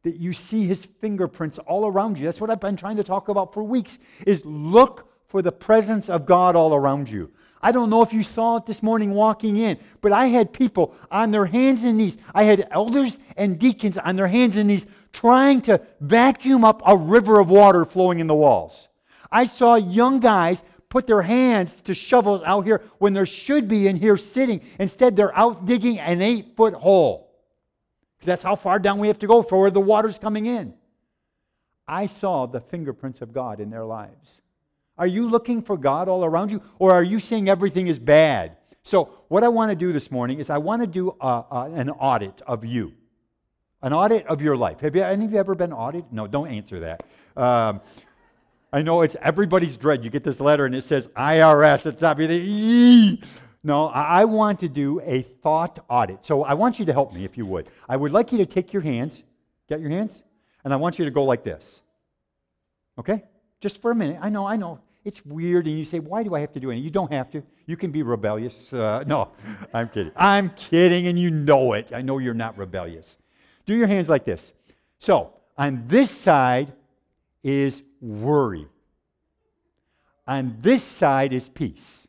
That 0.02 0.16
you 0.16 0.32
see 0.32 0.66
His 0.66 0.84
fingerprints 1.00 1.58
all 1.58 1.86
around 1.86 2.18
you. 2.18 2.25
That's 2.25 2.40
what 2.40 2.50
I've 2.50 2.60
been 2.60 2.76
trying 2.76 2.96
to 2.96 3.04
talk 3.04 3.28
about 3.28 3.52
for 3.52 3.62
weeks, 3.62 3.98
is 4.26 4.44
look 4.44 5.10
for 5.28 5.42
the 5.42 5.52
presence 5.52 6.08
of 6.08 6.26
God 6.26 6.54
all 6.54 6.75
around 6.75 7.08
you. 7.08 7.30
I 7.60 7.72
don't 7.72 7.90
know 7.90 8.02
if 8.02 8.12
you 8.12 8.22
saw 8.22 8.58
it 8.58 8.66
this 8.66 8.82
morning 8.82 9.10
walking 9.10 9.56
in, 9.56 9.78
but 10.00 10.12
I 10.12 10.26
had 10.26 10.52
people 10.52 10.94
on 11.10 11.30
their 11.30 11.46
hands 11.46 11.82
and 11.82 11.98
knees. 11.98 12.16
I 12.34 12.44
had 12.44 12.68
elders 12.70 13.18
and 13.36 13.58
deacons 13.58 13.98
on 13.98 14.14
their 14.14 14.28
hands 14.28 14.56
and 14.56 14.68
knees 14.68 14.86
trying 15.16 15.62
to 15.62 15.80
vacuum 16.00 16.62
up 16.62 16.82
a 16.87 16.94
river 16.94 17.40
of 17.40 17.49
water 17.49 17.87
flowing 17.87 18.20
in 18.20 18.26
the 18.26 18.35
walls. 18.35 18.88
I 19.32 19.46
saw 19.46 19.76
young 19.76 20.20
guys 20.20 20.62
put 20.90 21.06
their 21.06 21.23
hands 21.23 21.75
to 21.85 21.94
shovels 21.94 22.42
out 22.44 22.66
here 22.66 22.82
when 22.99 23.14
there 23.14 23.26
should 23.26 23.66
be 23.66 23.88
in 23.88 23.96
here 23.96 24.18
sitting. 24.18 24.61
Instead, 24.78 25.16
they're 25.16 25.37
out 25.37 25.64
digging 25.64 25.99
an 25.99 26.20
eight 26.20 26.54
foot 26.54 26.75
hole. 26.75 27.35
Because 28.16 28.26
that's 28.26 28.42
how 28.42 28.56
far 28.56 28.78
down 28.78 28.99
we 28.99 29.08
have 29.08 29.18
to 29.20 29.26
go 29.26 29.42
for 29.42 29.58
where 29.58 29.70
the 29.70 29.80
water's 29.80 30.18
coming 30.18 30.46
in. 30.46 30.75
I 31.88 32.06
saw 32.06 32.46
the 32.46 32.61
fingerprints 32.61 33.23
of 33.23 33.32
God 33.32 33.58
in 33.58 33.70
their 33.70 33.85
lives. 33.85 34.42
Are 34.99 35.06
you 35.06 35.28
looking 35.28 35.62
for 35.62 35.76
God 35.76 36.08
all 36.08 36.25
around 36.25 36.50
you, 36.50 36.62
or 36.78 36.92
are 36.92 37.02
you 37.02 37.20
saying 37.20 37.49
everything 37.49 37.87
is 37.87 37.99
bad? 37.99 38.56
So, 38.82 39.11
what 39.28 39.44
I 39.44 39.49
want 39.49 39.70
to 39.70 39.76
do 39.76 39.92
this 39.92 40.11
morning 40.11 40.40
is 40.40 40.50
I 40.50 40.58
want 40.58 40.82
to 40.82 40.87
do 40.87 41.14
a, 41.20 41.26
a, 41.26 41.70
an 41.75 41.90
audit 41.90 42.42
of 42.46 42.64
you, 42.64 42.92
An 43.86 43.92
audit 43.92 44.26
of 44.26 44.42
your 44.42 44.56
life. 44.56 44.80
Have 44.80 44.96
you, 44.96 45.02
any 45.04 45.26
of 45.26 45.32
you 45.32 45.38
ever 45.38 45.54
been 45.54 45.72
audited? 45.72 46.12
No, 46.12 46.26
don't 46.26 46.48
answer 46.48 46.80
that. 46.80 47.04
Um, 47.40 47.80
I 48.72 48.82
know 48.82 49.02
it's 49.02 49.14
everybody's 49.22 49.76
dread. 49.76 50.02
You 50.02 50.10
get 50.10 50.24
this 50.24 50.40
letter 50.40 50.66
and 50.66 50.74
it 50.74 50.82
says 50.82 51.06
IRS 51.16 51.86
at 51.86 51.96
the 51.96 52.06
top. 52.06 52.18
You 52.18 52.26
think, 52.26 53.22
no, 53.62 53.86
I 53.86 54.24
want 54.24 54.58
to 54.58 54.68
do 54.68 55.00
a 55.02 55.22
thought 55.22 55.84
audit. 55.88 56.26
So 56.26 56.42
I 56.42 56.54
want 56.54 56.80
you 56.80 56.84
to 56.86 56.92
help 56.92 57.14
me 57.14 57.24
if 57.24 57.38
you 57.38 57.46
would. 57.46 57.68
I 57.88 57.96
would 57.96 58.10
like 58.10 58.32
you 58.32 58.38
to 58.38 58.46
take 58.46 58.72
your 58.72 58.82
hands, 58.82 59.22
get 59.68 59.78
your 59.78 59.90
hands, 59.90 60.20
and 60.64 60.72
I 60.72 60.76
want 60.78 60.98
you 60.98 61.04
to 61.04 61.12
go 61.12 61.22
like 61.22 61.44
this. 61.44 61.80
Okay? 62.98 63.22
Just 63.60 63.80
for 63.80 63.92
a 63.92 63.94
minute. 63.94 64.18
I 64.20 64.30
know, 64.30 64.44
I 64.44 64.56
know. 64.56 64.80
It's 65.04 65.24
weird, 65.24 65.68
and 65.68 65.78
you 65.78 65.84
say, 65.84 66.00
Why 66.00 66.24
do 66.24 66.34
I 66.34 66.40
have 66.40 66.52
to 66.54 66.58
do 66.58 66.70
it? 66.70 66.78
You 66.78 66.90
don't 66.90 67.12
have 67.12 67.30
to. 67.30 67.42
You 67.66 67.76
can 67.76 67.92
be 67.92 68.02
rebellious. 68.02 68.72
Uh, 68.72 69.04
no, 69.06 69.30
I'm 69.72 69.88
kidding. 69.90 70.10
I'm 70.16 70.50
kidding, 70.56 71.06
and 71.06 71.16
you 71.16 71.30
know 71.30 71.74
it. 71.74 71.92
I 71.92 72.02
know 72.02 72.18
you're 72.18 72.34
not 72.34 72.58
rebellious. 72.58 73.16
Do 73.66 73.75
your 73.75 73.88
hands 73.88 74.08
like 74.08 74.25
this. 74.25 74.52
So, 74.99 75.35
on 75.58 75.85
this 75.87 76.11
side 76.11 76.73
is 77.42 77.82
worry, 78.00 78.66
on 80.26 80.56
this 80.61 80.82
side 80.82 81.32
is 81.32 81.49
peace. 81.49 82.06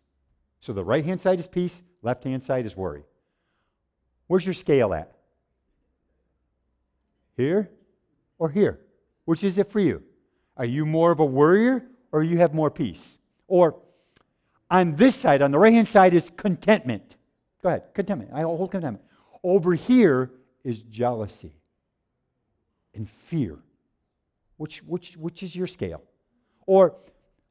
So, 0.60 0.74
the 0.74 0.84
right 0.84 1.04
hand 1.04 1.20
side 1.20 1.40
is 1.40 1.48
peace, 1.48 1.82
left 2.02 2.24
hand 2.24 2.44
side 2.44 2.66
is 2.66 2.78
worry. 2.78 3.04
Where's 4.28 4.46
your 4.46 4.54
scale 4.54 4.94
at? 4.94 5.12
Here 7.36 7.70
or 8.38 8.50
here? 8.50 8.80
Which 9.26 9.44
is 9.44 9.58
it 9.58 9.72
for 9.72 9.80
you? 9.80 10.04
Are 10.56 10.66
you 10.66 10.86
more 10.86 11.12
of 11.12 11.20
a 11.20 11.26
worrier 11.26 11.86
or 12.12 12.24
you 12.24 12.38
have 12.38 12.54
more 12.54 12.72
peace? 12.72 13.18
Or 13.48 13.76
on 14.70 14.96
this 14.96 15.16
side, 15.16 15.42
on 15.42 15.52
the 15.52 15.60
right 15.60 15.74
hand 15.74 15.88
side, 15.88 16.14
is 16.14 16.30
contentment. 16.36 17.16
Go 17.62 17.70
ahead, 17.70 17.84
contentment. 17.94 18.32
I 18.34 18.42
hold 18.42 18.72
contentment. 18.72 19.04
Over 19.44 19.74
here 19.74 20.32
is 20.68 20.82
jealousy 20.84 21.54
and 22.94 23.10
fear. 23.10 23.58
Which, 24.58 24.84
which, 24.84 25.16
which 25.16 25.42
is 25.42 25.56
your 25.56 25.68
scale? 25.68 26.04
Or 26.66 26.96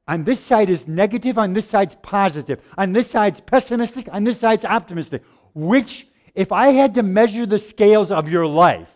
on 0.07 0.25
this 0.25 0.39
side 0.39 0.69
is 0.69 0.87
negative, 0.87 1.39
on 1.39 1.55
this 1.55 1.67
side's 1.67 1.97
positive, 2.03 2.61
on 2.77 2.93
this 2.93 3.11
side's 3.11 3.41
pessimistic, 3.41 4.09
on 4.13 4.25
this 4.25 4.39
side's 4.39 4.67
optimistic. 4.67 5.23
Which, 5.55 6.07
if 6.35 6.53
I 6.53 6.73
had 6.73 6.95
to 6.95 7.03
measure 7.03 7.47
the 7.47 7.59
scales 7.59 8.11
of 8.11 8.29
your 8.29 8.47
life 8.47 8.93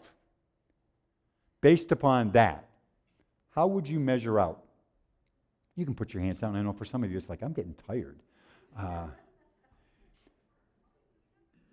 based 1.62 1.90
upon 1.90 2.32
that, 2.32 2.68
how 3.54 3.68
would 3.68 3.88
you 3.88 3.98
measure 3.98 4.38
out? 4.38 4.62
You 5.76 5.86
can 5.86 5.94
put 5.94 6.12
your 6.12 6.22
hands 6.22 6.40
down. 6.40 6.56
I 6.56 6.62
know 6.62 6.74
for 6.74 6.84
some 6.84 7.02
of 7.02 7.10
you 7.10 7.16
it's 7.16 7.30
like, 7.30 7.42
I'm 7.42 7.54
getting 7.54 7.74
tired. 7.86 8.18
Uh, 8.78 9.06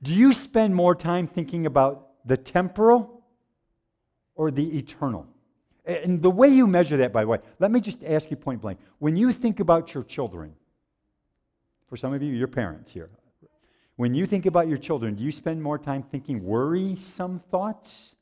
do 0.01 0.13
you 0.15 0.31
spend 0.31 0.73
more 0.73 0.95
time 0.95 1.27
thinking 1.27 1.65
about 1.65 2.06
the 2.27 2.37
temporal 2.37 3.23
or 4.35 4.51
the 4.51 4.77
eternal? 4.77 5.25
And 5.85 6.21
the 6.21 6.29
way 6.29 6.49
you 6.49 6.67
measure 6.67 6.97
that, 6.97 7.13
by 7.13 7.21
the 7.21 7.27
way, 7.27 7.39
let 7.59 7.71
me 7.71 7.79
just 7.79 8.03
ask 8.03 8.29
you 8.29 8.37
point 8.37 8.61
blank. 8.61 8.79
When 8.99 9.15
you 9.15 9.31
think 9.31 9.59
about 9.59 9.93
your 9.93 10.03
children, 10.03 10.53
for 11.87 11.97
some 11.97 12.13
of 12.13 12.21
you, 12.21 12.33
your 12.33 12.47
parents 12.47 12.91
here, 12.91 13.09
when 13.95 14.13
you 14.13 14.27
think 14.27 14.45
about 14.45 14.67
your 14.67 14.77
children, 14.77 15.15
do 15.15 15.23
you 15.23 15.31
spend 15.31 15.63
more 15.63 15.79
time 15.79 16.03
thinking 16.03 16.43
worrisome 16.43 17.41
thoughts 17.49 18.13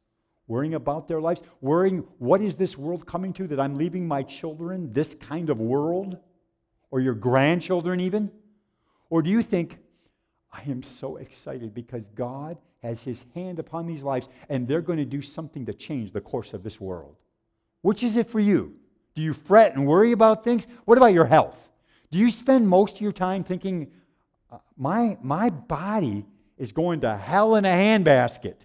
worrying 0.47 0.75
about 0.75 1.07
their 1.07 1.21
lives, 1.21 1.41
worrying, 1.61 2.03
what 2.19 2.41
is 2.41 2.55
this 2.55 2.77
world 2.77 3.05
coming 3.05 3.33
to 3.33 3.47
that 3.47 3.59
I'm 3.59 3.75
leaving 3.75 4.07
my 4.07 4.23
children, 4.23 4.93
this 4.93 5.15
kind 5.15 5.49
of 5.49 5.59
world, 5.59 6.17
or 6.91 6.99
your 6.99 7.15
grandchildren 7.15 7.99
even? 7.99 8.31
Or 9.09 9.21
do 9.21 9.29
you 9.29 9.41
think, 9.41 9.79
I 10.51 10.61
am 10.69 10.83
so 10.83 11.17
excited 11.17 11.73
because 11.73 12.07
God 12.15 12.57
has 12.85 13.01
his 13.01 13.25
hand 13.33 13.59
upon 13.59 13.87
these 13.87 14.03
lives 14.03 14.29
and 14.47 14.67
they're 14.67 14.81
going 14.81 14.99
to 14.99 15.05
do 15.05 15.21
something 15.21 15.65
to 15.65 15.73
change 15.73 16.13
the 16.13 16.21
course 16.21 16.53
of 16.53 16.63
this 16.63 16.79
world? 16.79 17.15
Which 17.81 18.03
is 18.03 18.15
it 18.15 18.29
for 18.29 18.39
you? 18.39 18.73
Do 19.15 19.21
you 19.21 19.33
fret 19.33 19.75
and 19.75 19.87
worry 19.87 20.11
about 20.11 20.43
things? 20.43 20.67
What 20.85 20.97
about 20.97 21.13
your 21.13 21.25
health? 21.25 21.57
Do 22.11 22.19
you 22.19 22.29
spend 22.29 22.67
most 22.67 22.95
of 22.95 23.01
your 23.01 23.11
time 23.11 23.43
thinking, 23.43 23.91
uh, 24.51 24.57
my, 24.77 25.17
my 25.21 25.49
body 25.49 26.25
is 26.57 26.71
going 26.71 27.01
to 27.01 27.17
hell 27.17 27.55
in 27.55 27.65
a 27.65 27.69
handbasket? 27.69 28.55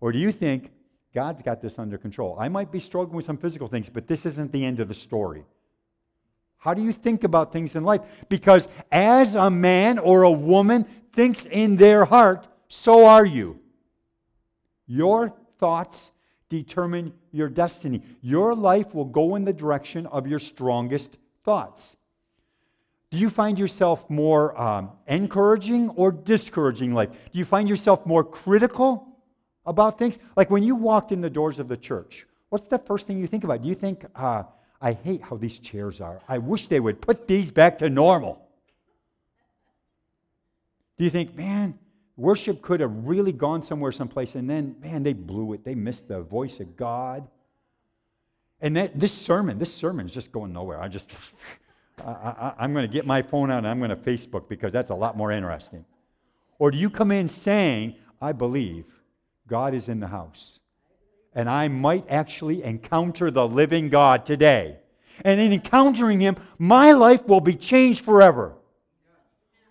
Or 0.00 0.12
do 0.12 0.18
you 0.18 0.30
think 0.30 0.70
God's 1.14 1.42
got 1.42 1.62
this 1.62 1.78
under 1.78 1.96
control? 1.96 2.36
I 2.38 2.48
might 2.48 2.70
be 2.70 2.80
struggling 2.80 3.16
with 3.16 3.24
some 3.24 3.38
physical 3.38 3.68
things, 3.68 3.88
but 3.88 4.06
this 4.06 4.26
isn't 4.26 4.52
the 4.52 4.64
end 4.64 4.80
of 4.80 4.88
the 4.88 4.94
story. 4.94 5.44
How 6.58 6.74
do 6.74 6.82
you 6.82 6.92
think 6.92 7.24
about 7.24 7.52
things 7.52 7.74
in 7.74 7.84
life? 7.84 8.02
Because 8.28 8.68
as 8.90 9.34
a 9.34 9.50
man 9.50 9.98
or 9.98 10.24
a 10.24 10.30
woman 10.30 10.84
thinks 11.12 11.46
in 11.46 11.76
their 11.76 12.04
heart, 12.04 12.46
so 12.68 13.06
are 13.06 13.24
you. 13.24 13.60
Your 14.86 15.34
thoughts 15.58 16.10
determine 16.48 17.12
your 17.32 17.48
destiny. 17.48 18.02
Your 18.20 18.54
life 18.54 18.94
will 18.94 19.04
go 19.04 19.34
in 19.34 19.44
the 19.44 19.52
direction 19.52 20.06
of 20.06 20.26
your 20.26 20.38
strongest 20.38 21.16
thoughts. 21.44 21.96
Do 23.10 23.18
you 23.18 23.30
find 23.30 23.58
yourself 23.58 24.08
more 24.10 24.60
um, 24.60 24.90
encouraging 25.06 25.90
or 25.90 26.10
discouraging 26.10 26.92
life? 26.92 27.10
Do 27.10 27.38
you 27.38 27.44
find 27.44 27.68
yourself 27.68 28.04
more 28.04 28.24
critical 28.24 29.06
about 29.64 29.98
things? 29.98 30.18
Like 30.36 30.50
when 30.50 30.62
you 30.62 30.74
walked 30.74 31.12
in 31.12 31.20
the 31.20 31.30
doors 31.30 31.58
of 31.58 31.68
the 31.68 31.76
church, 31.76 32.26
what's 32.48 32.66
the 32.66 32.78
first 32.78 33.06
thing 33.06 33.18
you 33.18 33.26
think 33.26 33.44
about? 33.44 33.62
Do 33.62 33.68
you 33.68 33.74
think, 33.74 34.04
uh, 34.14 34.44
I 34.80 34.92
hate 34.92 35.22
how 35.22 35.36
these 35.36 35.58
chairs 35.58 36.00
are. 36.00 36.20
I 36.28 36.38
wish 36.38 36.68
they 36.68 36.80
would 36.80 37.00
put 37.00 37.26
these 37.26 37.50
back 37.50 37.78
to 37.78 37.88
normal. 37.88 38.46
Do 40.98 41.04
you 41.04 41.10
think, 41.10 41.34
man, 41.34 41.78
worship 42.16 42.62
could 42.62 42.80
have 42.80 42.92
really 43.06 43.32
gone 43.32 43.62
somewhere, 43.62 43.92
someplace, 43.92 44.34
and 44.34 44.48
then, 44.48 44.76
man, 44.80 45.02
they 45.02 45.12
blew 45.12 45.52
it. 45.52 45.64
They 45.64 45.74
missed 45.74 46.08
the 46.08 46.20
voice 46.20 46.60
of 46.60 46.76
God. 46.76 47.26
And 48.60 48.76
that, 48.76 48.98
this 48.98 49.12
sermon, 49.12 49.58
this 49.58 49.74
sermon 49.74 50.06
is 50.06 50.12
just 50.12 50.32
going 50.32 50.52
nowhere. 50.52 50.80
I 50.80 50.88
just, 50.88 51.06
I, 52.04 52.54
am 52.58 52.72
going 52.72 52.86
to 52.86 52.92
get 52.92 53.06
my 53.06 53.22
phone 53.22 53.50
out 53.50 53.58
and 53.58 53.68
I'm 53.68 53.78
going 53.78 53.90
to 53.90 53.96
Facebook 53.96 54.48
because 54.48 54.72
that's 54.72 54.90
a 54.90 54.94
lot 54.94 55.16
more 55.16 55.30
interesting. 55.30 55.84
Or 56.58 56.70
do 56.70 56.78
you 56.78 56.88
come 56.88 57.10
in 57.10 57.28
saying, 57.28 57.96
I 58.20 58.32
believe 58.32 58.86
God 59.46 59.74
is 59.74 59.88
in 59.88 60.00
the 60.00 60.06
house. 60.08 60.58
And 61.34 61.48
I 61.48 61.68
might 61.68 62.06
actually 62.08 62.62
encounter 62.62 63.30
the 63.30 63.46
living 63.46 63.88
God 63.88 64.26
today. 64.26 64.78
And 65.24 65.40
in 65.40 65.52
encountering 65.52 66.20
Him, 66.20 66.36
my 66.58 66.92
life 66.92 67.26
will 67.26 67.40
be 67.40 67.54
changed 67.54 68.04
forever. 68.04 68.55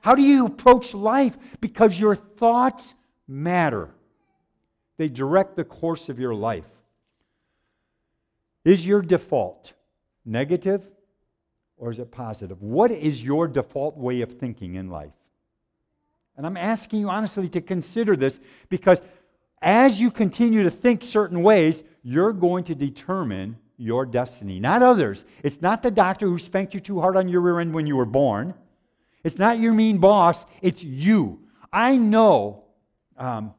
How 0.05 0.13
do 0.13 0.21
you 0.21 0.45
approach 0.45 0.93
life? 0.93 1.35
Because 1.61 1.99
your 1.99 2.15
thoughts 2.15 2.93
matter, 3.27 3.89
they 4.97 5.09
direct 5.09 5.55
the 5.55 5.63
course 5.63 6.09
of 6.09 6.19
your 6.19 6.35
life. 6.35 6.69
Is 8.63 8.85
your 8.85 9.01
default 9.01 9.73
negative 10.23 10.83
or 11.77 11.89
is 11.89 11.97
it 11.97 12.11
positive? 12.11 12.61
What 12.61 12.91
is 12.91 13.23
your 13.23 13.47
default 13.47 13.97
way 13.97 14.21
of 14.21 14.37
thinking 14.37 14.75
in 14.75 14.91
life? 14.91 15.15
And 16.37 16.45
I'm 16.45 16.55
asking 16.55 16.99
you 16.99 17.09
honestly 17.09 17.49
to 17.49 17.61
consider 17.61 18.15
this 18.15 18.39
because 18.69 19.01
as 19.59 19.99
you 19.99 20.11
continue 20.11 20.61
to 20.61 20.69
think 20.69 21.03
certain 21.03 21.41
ways, 21.41 21.81
you're 22.03 22.31
going 22.31 22.65
to 22.65 22.75
determine 22.75 23.57
your 23.75 24.05
destiny, 24.05 24.59
not 24.59 24.83
others. 24.83 25.25
It's 25.41 25.63
not 25.63 25.81
the 25.81 25.89
doctor 25.89 26.27
who 26.27 26.37
spanked 26.37 26.75
you 26.75 26.79
too 26.79 27.01
hard 27.01 27.17
on 27.17 27.27
your 27.27 27.41
rear 27.41 27.59
end 27.59 27.73
when 27.73 27.87
you 27.87 27.95
were 27.95 28.05
born. 28.05 28.53
It's 29.25 29.39
not 29.39 29.59
your 29.59 29.73
mean 29.73 29.97
boss. 29.97 30.45
It's 30.61 30.83
you. 30.83 31.39
I 31.73 31.97
know 31.97 32.63
um, 33.17 33.55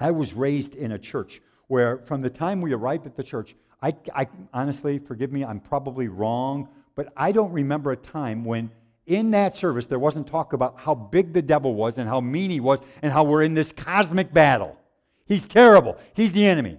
I 0.00 0.10
was 0.10 0.34
raised 0.34 0.74
in 0.74 0.90
a 0.90 0.98
church 0.98 1.40
where, 1.68 1.98
from 1.98 2.22
the 2.22 2.28
time 2.28 2.60
we 2.60 2.72
arrived 2.72 3.06
at 3.06 3.16
the 3.16 3.22
church, 3.22 3.54
I, 3.80 3.94
I 4.12 4.26
honestly, 4.52 4.98
forgive 4.98 5.30
me, 5.30 5.44
I'm 5.44 5.60
probably 5.60 6.08
wrong, 6.08 6.68
but 6.96 7.12
I 7.16 7.30
don't 7.30 7.52
remember 7.52 7.92
a 7.92 7.96
time 7.96 8.44
when 8.44 8.72
in 9.06 9.30
that 9.30 9.56
service, 9.56 9.86
there 9.86 10.00
wasn't 10.00 10.26
talk 10.26 10.52
about 10.54 10.74
how 10.76 10.94
big 10.96 11.32
the 11.32 11.42
devil 11.42 11.74
was 11.74 11.94
and 11.96 12.08
how 12.08 12.20
mean 12.20 12.50
he 12.50 12.58
was 12.58 12.80
and 13.00 13.12
how 13.12 13.22
we're 13.22 13.42
in 13.42 13.54
this 13.54 13.70
cosmic 13.70 14.34
battle. 14.34 14.76
He's 15.24 15.44
terrible. 15.44 15.96
He's 16.14 16.32
the 16.32 16.46
enemy. 16.46 16.78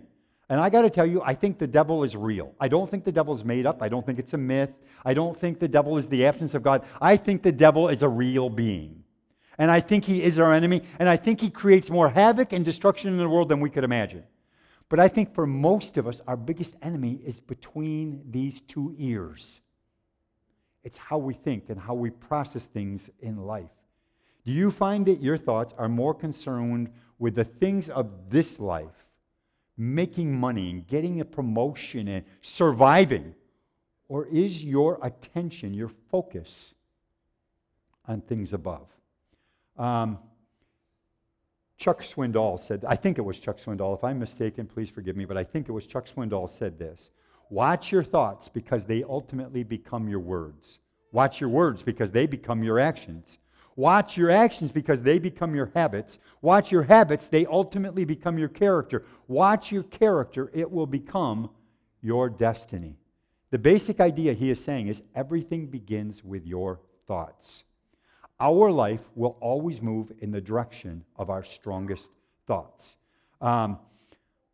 And 0.54 0.62
I 0.62 0.70
got 0.70 0.84
to 0.84 0.90
tell 0.92 1.08
you, 1.08 1.20
I 1.24 1.34
think 1.34 1.58
the 1.58 1.66
devil 1.66 2.04
is 2.04 2.16
real. 2.16 2.54
I 2.60 2.68
don't 2.68 2.88
think 2.88 3.06
the 3.06 3.12
devil 3.12 3.34
is 3.34 3.44
made 3.44 3.66
up. 3.66 3.82
I 3.82 3.90
don't 3.90 4.06
think 4.06 4.20
it's 4.20 4.36
a 4.36 4.38
myth. 4.38 4.70
I 5.04 5.16
don't 5.16 5.36
think 5.36 5.58
the 5.58 5.68
devil 5.68 5.98
is 5.98 6.08
the 6.08 6.28
absence 6.28 6.54
of 6.54 6.62
God. 6.62 6.86
I 7.02 7.18
think 7.18 7.42
the 7.42 7.52
devil 7.52 7.90
is 7.90 8.04
a 8.04 8.08
real 8.08 8.52
being. 8.52 9.04
And 9.58 9.72
I 9.72 9.80
think 9.80 10.06
he 10.06 10.22
is 10.22 10.38
our 10.38 10.54
enemy. 10.54 10.84
And 11.00 11.10
I 11.10 11.18
think 11.18 11.42
he 11.42 11.50
creates 11.50 11.90
more 11.90 12.08
havoc 12.08 12.54
and 12.54 12.64
destruction 12.64 13.12
in 13.12 13.18
the 13.18 13.28
world 13.28 13.50
than 13.50 13.62
we 13.62 13.72
could 13.72 13.84
imagine. 13.84 14.26
But 14.90 15.00
I 15.00 15.08
think 15.08 15.34
for 15.34 15.48
most 15.48 15.98
of 15.98 16.08
us, 16.08 16.22
our 16.28 16.38
biggest 16.38 16.76
enemy 16.84 17.20
is 17.26 17.40
between 17.40 18.22
these 18.30 18.62
two 18.62 18.94
ears. 19.00 19.60
It's 20.84 21.00
how 21.00 21.18
we 21.18 21.34
think 21.34 21.72
and 21.72 21.80
how 21.80 21.96
we 21.96 22.12
process 22.12 22.68
things 22.68 23.10
in 23.22 23.38
life. 23.38 23.72
Do 24.46 24.52
you 24.52 24.70
find 24.70 25.08
that 25.08 25.20
your 25.20 25.38
thoughts 25.38 25.74
are 25.80 25.90
more 25.90 26.14
concerned 26.14 26.92
with 27.18 27.34
the 27.34 27.44
things 27.44 27.90
of 27.90 28.30
this 28.30 28.60
life, 28.60 29.03
making 29.78 30.38
money 30.40 30.70
and 30.70 30.88
getting 30.88 31.22
a 31.22 31.26
promotion 31.26 32.08
and 32.08 32.26
surviving? 32.42 33.34
Or 34.08 34.26
is 34.28 34.64
your 34.64 35.00
attention, 35.02 35.74
your 35.74 35.92
focus 36.12 36.74
on 38.06 38.22
things 38.22 38.54
above? 38.54 38.88
Um, 39.78 40.20
Chuck 41.78 42.04
Swindoll 42.04 42.64
said, 42.64 42.86
I 42.88 42.96
think 42.96 43.18
it 43.18 43.22
was 43.22 43.40
Chuck 43.40 43.60
Swindoll. 43.60 43.98
If 43.98 44.04
I'm 44.04 44.20
mistaken, 44.20 44.68
please 44.68 44.90
forgive 44.90 45.18
me, 45.18 45.26
but 45.26 45.38
I 45.38 45.44
think 45.44 45.68
it 45.68 45.72
was 45.72 45.86
Chuck 45.86 46.06
Swindoll 46.08 46.50
said 46.50 46.78
this. 46.78 47.10
Watch 47.50 47.92
your 47.92 48.04
thoughts 48.04 48.48
because 48.48 48.86
they 48.86 49.04
ultimately 49.04 49.64
become 49.64 50.08
your 50.08 50.20
words. 50.20 50.80
Watch 51.12 51.42
your 51.42 51.50
words 51.50 51.84
because 51.84 52.12
they 52.12 52.26
become 52.26 52.64
your 52.64 52.80
actions. 52.80 53.38
Watch 53.76 54.18
your 54.18 54.30
actions 54.30 54.72
because 54.72 55.02
they 55.02 55.20
become 55.20 55.56
your 55.56 55.72
habits. 55.74 56.20
Watch 56.42 56.72
your 56.72 56.84
habits, 56.84 57.28
they 57.28 57.46
ultimately 57.46 58.06
become 58.06 58.38
your 58.38 58.50
character. 58.50 59.04
Watch 59.28 59.72
your 59.72 59.84
character, 59.84 60.52
it 60.54 60.72
will 60.72 60.88
become 60.88 61.50
your 62.02 62.30
destiny. 62.30 62.98
The 63.50 63.58
basic 63.58 64.00
idea 64.00 64.34
he 64.34 64.50
is 64.50 64.64
saying 64.64 64.88
is 64.88 65.02
everything 65.16 65.68
begins 65.68 66.24
with 66.24 66.46
your 66.46 66.80
thoughts. 67.08 67.64
Our 68.40 68.72
life 68.72 69.02
will 69.16 69.38
always 69.40 69.82
move 69.82 70.12
in 70.20 70.32
the 70.32 70.42
direction 70.42 71.06
of 71.16 71.30
our 71.30 71.44
strongest 71.44 72.10
thoughts. 72.48 72.98
Um, 73.42 73.80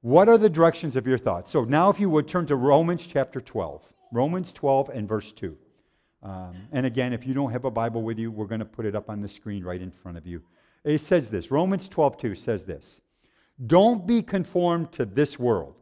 what 0.02 0.30
are 0.30 0.38
the 0.38 0.50
directions 0.50 0.96
of 0.96 1.08
your 1.08 1.18
thoughts? 1.18 1.52
So 1.52 1.64
now, 1.64 1.90
if 1.90 2.00
you 2.00 2.10
would 2.10 2.28
turn 2.28 2.46
to 2.48 2.56
Romans 2.56 3.06
chapter 3.06 3.42
12, 3.42 3.82
Romans 4.12 4.52
12 4.54 4.90
and 4.90 5.08
verse 5.08 5.32
2. 5.32 5.58
Um, 6.22 6.68
and 6.72 6.86
again, 6.86 7.14
if 7.14 7.26
you 7.26 7.34
don't 7.34 7.52
have 7.52 7.66
a 7.66 7.72
Bible 7.72 8.02
with 8.02 8.20
you, 8.20 8.32
we're 8.32 8.46
going 8.46 8.60
to 8.60 8.66
put 8.66 8.86
it 8.86 8.96
up 8.96 9.10
on 9.10 9.22
the 9.22 9.30
screen 9.30 9.64
right 9.64 9.82
in 9.82 9.92
front 9.92 10.18
of 10.18 10.28
you. 10.28 10.42
It 10.84 11.00
says 11.00 11.30
this 11.30 11.52
Romans 11.52 11.88
12 11.88 12.18
2 12.18 12.36
says 12.36 12.66
this 12.66 13.02
Don't 13.66 14.06
be 14.06 14.22
conformed 14.22 14.92
to 14.94 15.06
this 15.06 15.40
world, 15.40 15.76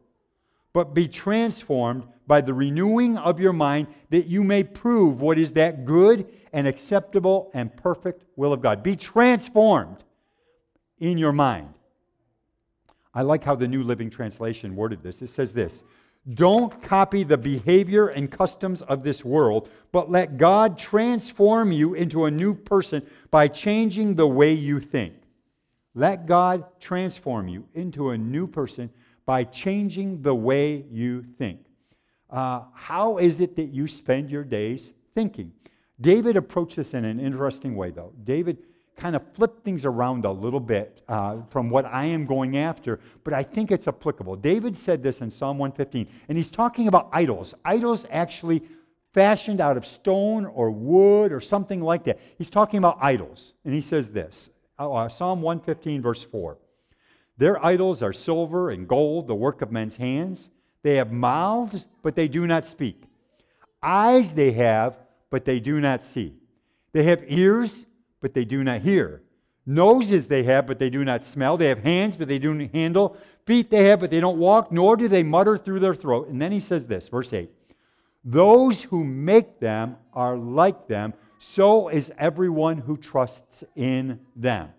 but 0.72 0.94
be 0.94 1.08
transformed 1.08 2.04
by 2.26 2.40
the 2.40 2.54
renewing 2.54 3.16
of 3.18 3.40
your 3.40 3.52
mind, 3.52 3.88
that 4.10 4.26
you 4.26 4.44
may 4.44 4.62
prove 4.62 5.20
what 5.20 5.38
is 5.38 5.54
that 5.54 5.84
good 5.84 6.28
and 6.52 6.68
acceptable 6.68 7.50
and 7.54 7.74
perfect 7.76 8.24
will 8.36 8.52
of 8.52 8.60
God. 8.60 8.82
Be 8.82 8.94
transformed 8.94 10.04
in 10.98 11.18
your 11.18 11.32
mind. 11.32 11.72
I 13.14 13.22
like 13.22 13.42
how 13.42 13.54
the 13.54 13.66
New 13.66 13.82
Living 13.82 14.10
Translation 14.10 14.76
worded 14.76 15.02
this. 15.02 15.22
It 15.22 15.30
says 15.30 15.52
this 15.52 15.82
don't 16.34 16.82
copy 16.82 17.24
the 17.24 17.38
behavior 17.38 18.08
and 18.08 18.30
customs 18.30 18.82
of 18.82 19.02
this 19.02 19.24
world, 19.24 19.70
but 19.92 20.10
let 20.10 20.36
God 20.36 20.78
transform 20.78 21.72
you 21.72 21.94
into 21.94 22.26
a 22.26 22.30
new 22.30 22.54
person 22.54 23.02
by 23.30 23.48
changing 23.48 24.14
the 24.14 24.26
way 24.26 24.52
you 24.52 24.80
think. 24.80 25.14
Let 25.94 26.26
God 26.26 26.64
transform 26.80 27.48
you 27.48 27.66
into 27.74 28.10
a 28.10 28.18
new 28.18 28.46
person 28.46 28.90
by 29.24 29.44
changing 29.44 30.22
the 30.22 30.34
way 30.34 30.84
you 30.90 31.22
think. 31.38 31.60
Uh, 32.30 32.62
how 32.74 33.18
is 33.18 33.40
it 33.40 33.56
that 33.56 33.72
you 33.72 33.88
spend 33.88 34.30
your 34.30 34.44
days 34.44 34.92
thinking? 35.14 35.52
David 36.00 36.36
approached 36.36 36.76
this 36.76 36.94
in 36.94 37.04
an 37.04 37.18
interesting 37.18 37.74
way, 37.74 37.90
though. 37.90 38.12
David 38.24 38.58
kind 38.98 39.16
of 39.16 39.22
flip 39.34 39.64
things 39.64 39.84
around 39.84 40.24
a 40.24 40.30
little 40.30 40.60
bit 40.60 41.02
uh, 41.08 41.38
from 41.50 41.70
what 41.70 41.86
I 41.86 42.04
am 42.06 42.26
going 42.26 42.56
after, 42.56 43.00
but 43.24 43.32
I 43.32 43.42
think 43.42 43.70
it's 43.70 43.88
applicable. 43.88 44.36
David 44.36 44.76
said 44.76 45.02
this 45.02 45.20
in 45.20 45.30
Psalm 45.30 45.58
115, 45.58 46.08
and 46.28 46.36
he's 46.36 46.50
talking 46.50 46.88
about 46.88 47.08
idols. 47.12 47.54
Idols 47.64 48.04
actually 48.10 48.62
fashioned 49.14 49.60
out 49.60 49.76
of 49.76 49.86
stone 49.86 50.44
or 50.44 50.70
wood 50.70 51.32
or 51.32 51.40
something 51.40 51.80
like 51.80 52.04
that. 52.04 52.18
He's 52.36 52.50
talking 52.50 52.78
about 52.78 52.98
idols, 53.00 53.54
and 53.64 53.72
he 53.72 53.80
says 53.80 54.10
this 54.10 54.50
uh, 54.78 54.92
uh 54.92 55.08
Psalm 55.08 55.40
115, 55.42 56.02
verse 56.02 56.22
4. 56.22 56.58
Their 57.38 57.64
idols 57.64 58.02
are 58.02 58.12
silver 58.12 58.70
and 58.70 58.88
gold, 58.88 59.28
the 59.28 59.34
work 59.34 59.62
of 59.62 59.70
men's 59.70 59.96
hands. 59.96 60.50
They 60.82 60.96
have 60.96 61.12
mouths, 61.12 61.86
but 62.02 62.16
they 62.16 62.28
do 62.28 62.46
not 62.46 62.64
speak. 62.64 63.04
Eyes 63.82 64.34
they 64.34 64.52
have, 64.52 64.96
but 65.30 65.44
they 65.44 65.60
do 65.60 65.80
not 65.80 66.02
see. 66.02 66.34
They 66.92 67.04
have 67.04 67.22
ears, 67.28 67.86
but 68.20 68.34
they 68.34 68.44
do 68.44 68.64
not 68.64 68.82
hear. 68.82 69.22
Noses 69.66 70.28
they 70.28 70.44
have, 70.44 70.66
but 70.66 70.78
they 70.78 70.88
do 70.88 71.04
not 71.04 71.22
smell. 71.22 71.58
They 71.58 71.68
have 71.68 71.80
hands, 71.80 72.16
but 72.16 72.26
they 72.26 72.38
do 72.38 72.54
not 72.54 72.70
handle. 72.72 73.16
Feet 73.44 73.70
they 73.70 73.84
have, 73.84 74.00
but 74.00 74.10
they 74.10 74.20
don't 74.20 74.38
walk, 74.38 74.72
nor 74.72 74.96
do 74.96 75.08
they 75.08 75.22
mutter 75.22 75.58
through 75.58 75.80
their 75.80 75.94
throat. 75.94 76.28
And 76.28 76.40
then 76.40 76.52
he 76.52 76.60
says 76.60 76.86
this, 76.86 77.08
verse 77.08 77.32
8 77.32 77.50
Those 78.24 78.82
who 78.82 79.04
make 79.04 79.60
them 79.60 79.96
are 80.14 80.38
like 80.38 80.88
them, 80.88 81.12
so 81.38 81.88
is 81.88 82.10
everyone 82.16 82.78
who 82.78 82.96
trusts 82.96 83.62
in 83.76 84.20
them. 84.34 84.70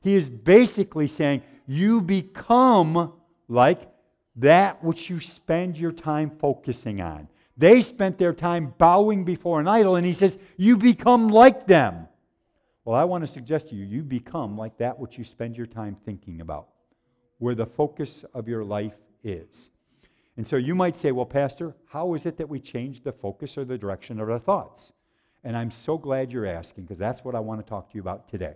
He 0.00 0.14
is 0.14 0.30
basically 0.30 1.08
saying, 1.08 1.42
You 1.66 2.00
become 2.00 3.12
like 3.48 3.90
that 4.36 4.82
which 4.84 5.10
you 5.10 5.18
spend 5.18 5.76
your 5.76 5.92
time 5.92 6.30
focusing 6.38 7.00
on. 7.00 7.26
They 7.56 7.80
spent 7.80 8.18
their 8.18 8.34
time 8.34 8.74
bowing 8.78 9.24
before 9.24 9.60
an 9.60 9.66
idol, 9.66 9.96
and 9.96 10.06
he 10.06 10.14
says, 10.14 10.38
You 10.56 10.76
become 10.76 11.28
like 11.28 11.66
them. 11.66 12.06
Well, 12.86 12.94
I 12.96 13.02
want 13.02 13.26
to 13.26 13.32
suggest 13.32 13.68
to 13.70 13.74
you, 13.74 13.84
you 13.84 14.04
become 14.04 14.56
like 14.56 14.78
that 14.78 14.96
which 14.96 15.18
you 15.18 15.24
spend 15.24 15.56
your 15.56 15.66
time 15.66 15.96
thinking 16.04 16.40
about, 16.40 16.68
where 17.38 17.56
the 17.56 17.66
focus 17.66 18.24
of 18.32 18.46
your 18.46 18.62
life 18.62 18.94
is. 19.24 19.70
And 20.36 20.46
so 20.46 20.54
you 20.54 20.72
might 20.76 20.96
say, 20.96 21.10
well, 21.10 21.26
Pastor, 21.26 21.74
how 21.88 22.14
is 22.14 22.26
it 22.26 22.36
that 22.38 22.48
we 22.48 22.60
change 22.60 23.02
the 23.02 23.10
focus 23.10 23.58
or 23.58 23.64
the 23.64 23.76
direction 23.76 24.20
of 24.20 24.30
our 24.30 24.38
thoughts? 24.38 24.92
And 25.42 25.56
I'm 25.56 25.72
so 25.72 25.98
glad 25.98 26.30
you're 26.30 26.46
asking 26.46 26.84
because 26.84 27.00
that's 27.00 27.24
what 27.24 27.34
I 27.34 27.40
want 27.40 27.60
to 27.60 27.68
talk 27.68 27.90
to 27.90 27.96
you 27.96 28.02
about 28.02 28.28
today. 28.28 28.54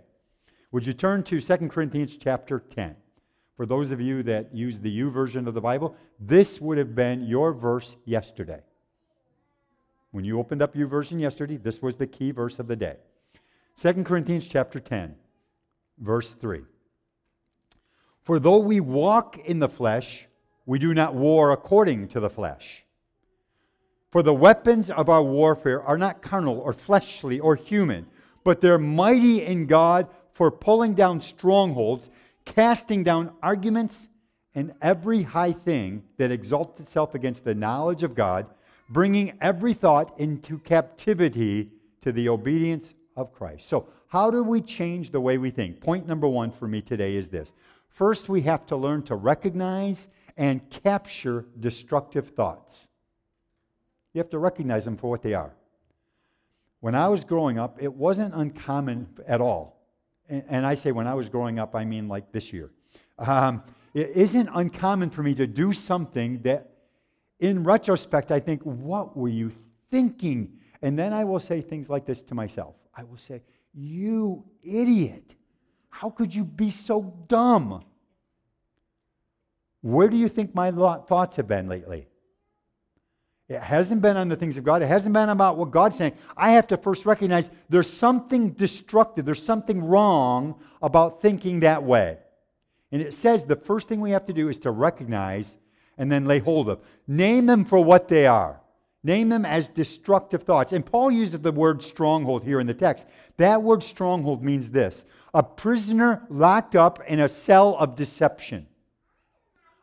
Would 0.71 0.87
you 0.87 0.93
turn 0.93 1.23
to 1.23 1.41
2 1.41 1.57
Corinthians 1.67 2.15
chapter 2.15 2.59
10? 2.73 2.95
For 3.57 3.65
those 3.65 3.91
of 3.91 3.99
you 3.99 4.23
that 4.23 4.55
use 4.55 4.79
the 4.79 4.97
YouVersion 4.97 5.45
of 5.45 5.55
the 5.55 5.61
Bible, 5.61 5.93
this 6.21 6.61
would 6.61 6.77
have 6.77 6.95
been 6.95 7.25
your 7.27 7.51
verse 7.51 7.97
yesterday. 8.05 8.61
When 10.11 10.23
you 10.23 10.39
opened 10.39 10.61
up 10.61 10.73
U 10.73 10.87
YouVersion 10.87 11.19
yesterday, 11.19 11.57
this 11.57 11.81
was 11.81 11.97
the 11.97 12.07
key 12.07 12.31
verse 12.31 12.57
of 12.59 12.67
the 12.67 12.77
day. 12.77 12.95
2 13.79 14.03
Corinthians 14.03 14.47
chapter 14.47 14.79
10, 14.79 15.15
verse 15.99 16.31
3. 16.31 16.61
For 18.23 18.39
though 18.39 18.59
we 18.59 18.79
walk 18.79 19.37
in 19.39 19.59
the 19.59 19.69
flesh, 19.69 20.27
we 20.65 20.77
do 20.79 20.93
not 20.93 21.15
war 21.15 21.51
according 21.51 22.09
to 22.09 22.19
the 22.19 22.29
flesh. 22.29 22.85
For 24.11 24.21
the 24.21 24.33
weapons 24.33 24.91
of 24.91 25.09
our 25.09 25.23
warfare 25.23 25.81
are 25.81 25.97
not 25.97 26.21
carnal 26.21 26.59
or 26.59 26.73
fleshly 26.73 27.39
or 27.39 27.55
human, 27.55 28.05
but 28.43 28.61
they're 28.61 28.77
mighty 28.77 29.43
in 29.43 29.65
God 29.65 30.07
for 30.33 30.51
pulling 30.51 30.93
down 30.93 31.21
strongholds, 31.21 32.09
casting 32.45 33.03
down 33.03 33.31
arguments 33.41 34.07
and 34.53 34.73
every 34.81 35.23
high 35.23 35.53
thing 35.53 36.03
that 36.17 36.31
exalts 36.31 36.79
itself 36.79 37.15
against 37.15 37.43
the 37.43 37.55
knowledge 37.55 38.03
of 38.03 38.15
God, 38.15 38.47
bringing 38.89 39.37
every 39.39 39.73
thought 39.73 40.19
into 40.19 40.59
captivity 40.59 41.69
to 42.01 42.11
the 42.11 42.29
obedience 42.29 42.93
of 43.21 43.31
Christ. 43.31 43.69
So, 43.69 43.87
how 44.07 44.29
do 44.29 44.43
we 44.43 44.59
change 44.59 45.11
the 45.11 45.21
way 45.21 45.37
we 45.37 45.51
think? 45.51 45.79
Point 45.79 46.05
number 46.05 46.27
one 46.27 46.51
for 46.51 46.67
me 46.67 46.81
today 46.81 47.15
is 47.15 47.29
this. 47.29 47.53
First, 47.87 48.27
we 48.27 48.41
have 48.41 48.65
to 48.65 48.75
learn 48.75 49.03
to 49.03 49.15
recognize 49.15 50.09
and 50.35 50.67
capture 50.69 51.45
destructive 51.59 52.29
thoughts. 52.29 52.89
You 54.13 54.19
have 54.19 54.29
to 54.31 54.39
recognize 54.39 54.83
them 54.83 54.97
for 54.97 55.09
what 55.09 55.21
they 55.21 55.33
are. 55.33 55.53
When 56.81 56.95
I 56.95 57.07
was 57.07 57.23
growing 57.23 57.59
up, 57.59 57.77
it 57.81 57.93
wasn't 57.93 58.33
uncommon 58.33 59.07
at 59.27 59.39
all. 59.39 59.77
And 60.27 60.65
I 60.65 60.73
say 60.73 60.91
when 60.91 61.07
I 61.07 61.13
was 61.13 61.29
growing 61.29 61.59
up, 61.59 61.75
I 61.75 61.85
mean 61.85 62.07
like 62.07 62.31
this 62.31 62.51
year. 62.51 62.71
Um, 63.19 63.63
it 63.93 64.09
isn't 64.11 64.49
uncommon 64.53 65.09
for 65.09 65.21
me 65.21 65.35
to 65.35 65.45
do 65.45 65.73
something 65.73 66.41
that, 66.41 66.71
in 67.39 67.63
retrospect, 67.63 68.31
I 68.31 68.39
think, 68.39 68.61
what 68.63 69.15
were 69.15 69.29
you 69.29 69.51
thinking? 69.89 70.57
And 70.81 70.97
then 70.97 71.13
I 71.13 71.23
will 71.23 71.39
say 71.39 71.61
things 71.61 71.89
like 71.89 72.05
this 72.05 72.21
to 72.23 72.35
myself 72.35 72.75
I 72.95 73.03
will 73.03 73.17
say, 73.17 73.41
You 73.73 74.43
idiot. 74.63 75.35
How 75.89 76.09
could 76.09 76.33
you 76.33 76.43
be 76.43 76.71
so 76.71 77.13
dumb? 77.27 77.83
Where 79.81 80.07
do 80.07 80.17
you 80.17 80.29
think 80.29 80.55
my 80.55 80.71
thoughts 80.71 81.35
have 81.35 81.47
been 81.47 81.67
lately? 81.67 82.07
It 83.49 83.61
hasn't 83.61 84.01
been 84.01 84.15
on 84.15 84.29
the 84.29 84.37
things 84.37 84.55
of 84.55 84.63
God. 84.63 84.81
It 84.81 84.87
hasn't 84.87 85.11
been 85.11 85.27
about 85.27 85.57
what 85.57 85.71
God's 85.71 85.97
saying. 85.97 86.13
I 86.37 86.51
have 86.51 86.67
to 86.67 86.77
first 86.77 87.05
recognize 87.05 87.49
there's 87.67 87.91
something 87.91 88.51
destructive, 88.51 89.25
there's 89.25 89.43
something 89.43 89.83
wrong 89.83 90.55
about 90.81 91.21
thinking 91.21 91.59
that 91.59 91.83
way. 91.83 92.17
And 92.93 93.01
it 93.01 93.13
says 93.13 93.43
the 93.43 93.57
first 93.57 93.89
thing 93.89 93.99
we 93.99 94.11
have 94.11 94.25
to 94.27 94.33
do 94.33 94.47
is 94.47 94.57
to 94.59 94.71
recognize 94.71 95.57
and 95.97 96.09
then 96.09 96.25
lay 96.25 96.39
hold 96.39 96.69
of. 96.69 96.79
Name 97.07 97.45
them 97.45 97.65
for 97.65 97.83
what 97.83 98.07
they 98.07 98.25
are. 98.25 98.60
Name 99.03 99.29
them 99.29 99.45
as 99.45 99.67
destructive 99.67 100.43
thoughts. 100.43 100.73
And 100.73 100.85
Paul 100.85 101.09
uses 101.09 101.39
the 101.39 101.51
word 101.51 101.83
stronghold 101.83 102.43
here 102.43 102.59
in 102.59 102.67
the 102.67 102.73
text. 102.73 103.07
That 103.37 103.63
word 103.63 103.81
stronghold 103.81 104.43
means 104.43 104.69
this 104.69 105.05
a 105.33 105.41
prisoner 105.41 106.23
locked 106.29 106.75
up 106.75 107.03
in 107.07 107.19
a 107.19 107.29
cell 107.29 107.75
of 107.77 107.95
deception. 107.95 108.67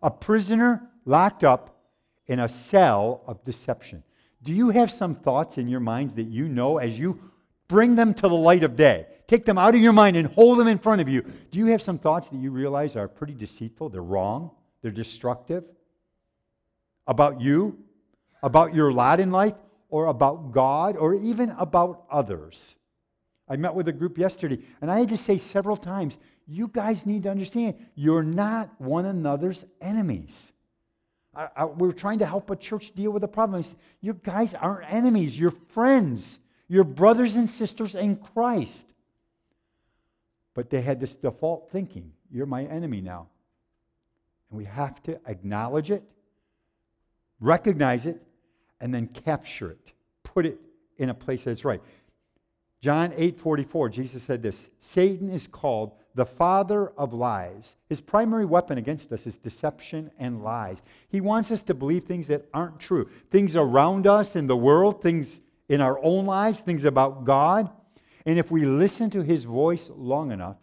A 0.03 0.11
prisoner 0.11 0.89
locked 1.05 1.43
up 1.43 1.77
in 2.27 2.39
a 2.39 2.49
cell 2.49 3.23
of 3.27 3.45
deception. 3.45 4.05
Do 4.43 4.53
you 4.53 4.71
have 4.71 4.91
some 4.91 5.17
thoughts 5.17 5.59
in 5.59 5.67
your 5.67 5.81
minds 5.81 6.15
that 6.15 6.29
you 6.29 6.49
know 6.49 6.79
as 6.79 6.97
you 6.97 7.21
bring 7.67 7.97
them 7.97 8.15
to 8.15 8.29
the 8.29 8.35
light 8.35 8.63
of 8.63 8.77
day? 8.77 9.07
Take 9.27 9.45
them 9.45 9.59
out 9.59 9.75
of 9.75 9.81
your 9.81 9.93
mind 9.93 10.17
and 10.17 10.29
hold 10.29 10.59
them 10.59 10.69
in 10.69 10.79
front 10.79 11.01
of 11.01 11.09
you. 11.09 11.23
Do 11.51 11.59
you 11.59 11.67
have 11.67 11.83
some 11.83 11.99
thoughts 11.99 12.29
that 12.29 12.39
you 12.39 12.53
realize 12.53 12.95
are 12.95 13.09
pretty 13.09 13.35
deceitful? 13.35 13.89
They're 13.89 14.01
wrong, 14.01 14.53
they're 14.81 14.93
destructive 14.93 15.65
about 17.09 17.41
you, 17.41 17.79
about 18.43 18.75
your 18.75 18.93
lot 18.93 19.21
in 19.21 19.31
life 19.31 19.55
or 19.89 20.07
about 20.07 20.53
God 20.53 20.97
or 20.97 21.15
even 21.15 21.51
about 21.51 22.05
others. 22.11 22.77
I 23.49 23.57
met 23.57 23.75
with 23.75 23.89
a 23.89 23.93
group 23.93 24.19
yesterday, 24.19 24.59
and 24.81 24.91
I 24.91 25.01
had 25.01 25.09
to 25.09 25.17
say 25.17 25.39
several 25.39 25.77
times, 25.77 26.19
You 26.47 26.69
guys 26.69 27.07
need 27.07 27.23
to 27.25 27.31
understand 27.31 27.77
you're 27.95 28.23
not 28.23 28.71
one 28.79 29.07
another's 29.07 29.65
enemies. 29.81 30.53
I, 31.35 31.49
I, 31.57 31.65
we're 31.65 31.93
trying 31.93 32.19
to 32.19 32.27
help 32.27 32.51
a 32.51 32.57
church 32.57 32.93
deal 32.95 33.11
with 33.11 33.25
a 33.25 33.29
problem. 33.29 33.63
Said, 33.63 33.77
you 34.01 34.15
guys 34.15 34.55
aren't 34.55 34.93
enemies, 34.93 35.39
you're 35.39 35.55
friends, 35.69 36.39
you're 36.69 36.85
brothers 36.85 37.37
and 37.37 37.49
sisters 37.49 37.95
in 37.95 38.17
Christ. 38.17 38.85
But 40.55 40.71
they 40.71 40.83
had 40.83 41.01
this 41.01 41.15
default 41.15 41.71
thinking 41.71 42.13
you're 42.31 42.47
my 42.47 42.65
enemy 42.65 43.01
now. 43.01 43.29
And 44.51 44.59
we 44.59 44.65
have 44.65 45.03
to 45.05 45.21
acknowledge 45.27 45.91
it, 45.91 46.03
recognize 47.41 48.07
it, 48.07 48.21
and 48.81 48.95
then 48.95 49.07
capture 49.07 49.71
it, 49.71 49.93
put 50.23 50.47
it 50.47 50.59
in 50.97 51.11
a 51.11 51.15
place 51.15 51.45
that's 51.45 51.65
right. 51.65 51.83
John 52.81 53.13
8 53.17 53.39
44, 53.39 53.89
Jesus 53.89 54.23
said 54.23 54.43
this 54.43 54.69
Satan 54.81 55.31
is 55.31 55.47
called 55.47 55.93
the 56.15 56.27
father 56.27 56.89
of 56.97 57.13
lies. 57.13 57.77
His 57.89 58.01
primary 58.01 58.45
weapon 58.45 58.79
against 58.79 59.13
us 59.13 59.27
is 59.27 59.37
deception 59.37 60.11
and 60.19 60.43
lies. 60.43 60.83
He 61.09 61.21
wants 61.21 61.51
us 61.51 61.63
to 61.63 61.75
believe 61.75 62.05
things 62.05 62.27
that 62.29 62.49
aren't 62.53 62.81
true, 62.81 63.09
things 63.31 63.57
around 63.57 64.07
us 64.07 64.37
in 64.37 64.47
the 64.47 64.57
world, 64.57 65.03
things 65.03 65.41
in 65.69 65.81
our 65.81 66.03
own 66.03 66.27
lives, 66.27 66.61
things 66.61 66.85
about 66.85 67.25
God. 67.25 67.71
And 68.27 68.39
if 68.39 68.51
we 68.51 68.65
listen 68.65 69.11
to 69.11 69.23
his 69.23 69.45
voice 69.45 69.91
long 69.95 70.33
enough, 70.33 70.57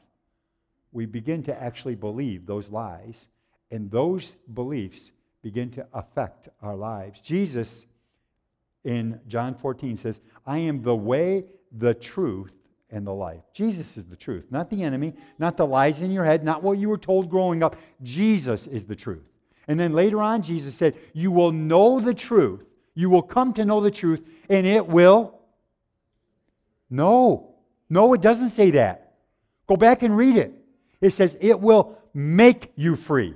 we 0.92 1.06
begin 1.06 1.44
to 1.44 1.62
actually 1.62 1.96
believe 1.96 2.46
those 2.46 2.70
lies, 2.70 3.28
and 3.72 3.92
those 3.92 4.36
beliefs 4.54 5.12
begin 5.42 5.70
to 5.72 5.86
affect 5.94 6.50
our 6.62 6.76
lives. 6.76 7.20
Jesus 7.20 7.86
in 8.86 9.20
John 9.28 9.56
14 9.56 9.98
says, 9.98 10.22
I 10.46 10.60
am 10.60 10.82
the 10.82 10.96
way, 10.96 11.46
the 11.78 11.94
truth, 11.94 12.54
and 12.90 13.06
the 13.06 13.14
life. 13.14 13.42
Jesus 13.54 13.98
is 13.98 14.06
the 14.06 14.16
truth, 14.16 14.46
not 14.52 14.70
the 14.70 14.84
enemy, 14.84 15.14
not 15.40 15.58
the 15.58 15.66
lies 15.66 16.02
in 16.02 16.12
your 16.12 16.24
head, 16.24 16.44
not 16.44 16.64
what 16.64 16.78
you 16.78 16.88
were 16.88 16.98
told 16.98 17.30
growing 17.30 17.64
up. 17.64 17.76
Jesus 18.04 18.68
is 18.68 18.86
the 18.86 18.96
truth. 18.96 19.24
And 19.68 19.80
then 19.80 19.94
later 19.94 20.22
on, 20.22 20.44
Jesus 20.44 20.76
said, 20.76 20.96
You 21.14 21.32
will 21.32 21.52
know 21.52 22.00
the 22.00 22.14
truth. 22.14 22.64
You 22.94 23.10
will 23.10 23.24
come 23.24 23.54
to 23.54 23.66
know 23.66 23.82
the 23.82 23.92
truth, 23.92 24.26
and 24.50 24.66
it 24.66 24.88
will. 24.88 25.40
No, 26.90 27.56
no, 27.90 28.14
it 28.14 28.22
doesn't 28.22 28.50
say 28.50 28.72
that. 28.72 29.14
Go 29.68 29.76
back 29.76 30.04
and 30.04 30.16
read 30.16 30.38
it. 30.38 30.54
It 31.02 31.10
says, 31.10 31.36
It 31.42 31.60
will 31.60 31.98
make 32.14 32.72
you 32.76 32.96
free. 32.96 33.34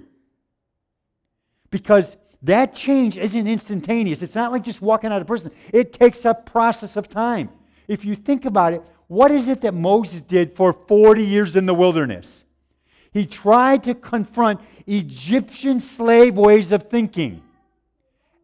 Because 1.72 2.16
that 2.44 2.74
change 2.74 3.18
isn't 3.18 3.48
instantaneous. 3.48 4.22
It's 4.22 4.36
not 4.36 4.52
like 4.52 4.64
just 4.64 4.82
walking 4.82 5.12
out 5.12 5.22
of 5.22 5.28
prison. 5.28 5.52
It 5.74 5.92
takes 5.92 6.24
a 6.26 6.34
process 6.34 6.96
of 6.96 7.10
time. 7.10 7.50
If 7.88 8.06
you 8.06 8.16
think 8.16 8.46
about 8.46 8.74
it, 8.74 8.84
what 9.08 9.32
is 9.32 9.48
it 9.48 9.62
that 9.62 9.74
Moses 9.74 10.22
did 10.22 10.56
for 10.56 10.72
40 10.72 11.26
years 11.26 11.56
in 11.56 11.66
the 11.66 11.74
wilderness? 11.74 12.46
He 13.12 13.26
tried 13.26 13.84
to 13.86 13.96
confront 13.96 14.62
Egyptian 14.86 15.82
slave 15.82 16.38
ways 16.38 16.72
of 16.72 16.84
thinking 16.84 17.42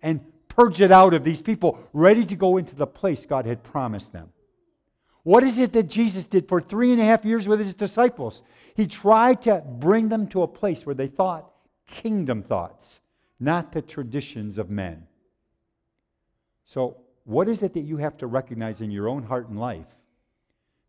and 0.01 0.21
purge 0.49 0.81
it 0.81 0.91
out 0.91 1.13
of 1.13 1.23
these 1.23 1.41
people, 1.41 1.79
ready 1.93 2.25
to 2.25 2.36
go 2.36 2.58
into 2.58 2.75
the 2.75 2.88
place 2.88 3.25
God 3.25 3.45
had 3.45 3.63
promised 3.63 4.12
them. 4.12 4.29
What 5.23 5.43
is 5.43 5.58
it 5.58 5.73
that 5.73 5.88
Jesus 5.88 6.27
did 6.27 6.47
for 6.47 6.60
three 6.60 6.91
and 6.91 7.01
a 7.01 7.05
half 7.05 7.25
years 7.25 7.47
with 7.47 7.60
his 7.60 7.73
disciples? 7.73 8.43
He 8.75 8.88
tried 8.88 9.43
to 9.43 9.63
bring 9.65 10.10
them 10.10 10.27
to 10.27 10.41
a 10.41 10.47
place 10.47 10.86
where 10.86 10.95
they 10.95 11.08
thought 11.08 11.51
kingdom 11.88 12.43
thoughts 12.43 12.99
not 13.39 13.71
the 13.71 13.81
traditions 13.81 14.57
of 14.57 14.69
men. 14.69 15.07
So, 16.65 16.97
what 17.25 17.49
is 17.49 17.61
it 17.61 17.73
that 17.73 17.81
you 17.81 17.97
have 17.97 18.17
to 18.17 18.27
recognize 18.27 18.81
in 18.81 18.91
your 18.91 19.07
own 19.07 19.23
heart 19.23 19.49
and 19.49 19.59
life 19.59 19.87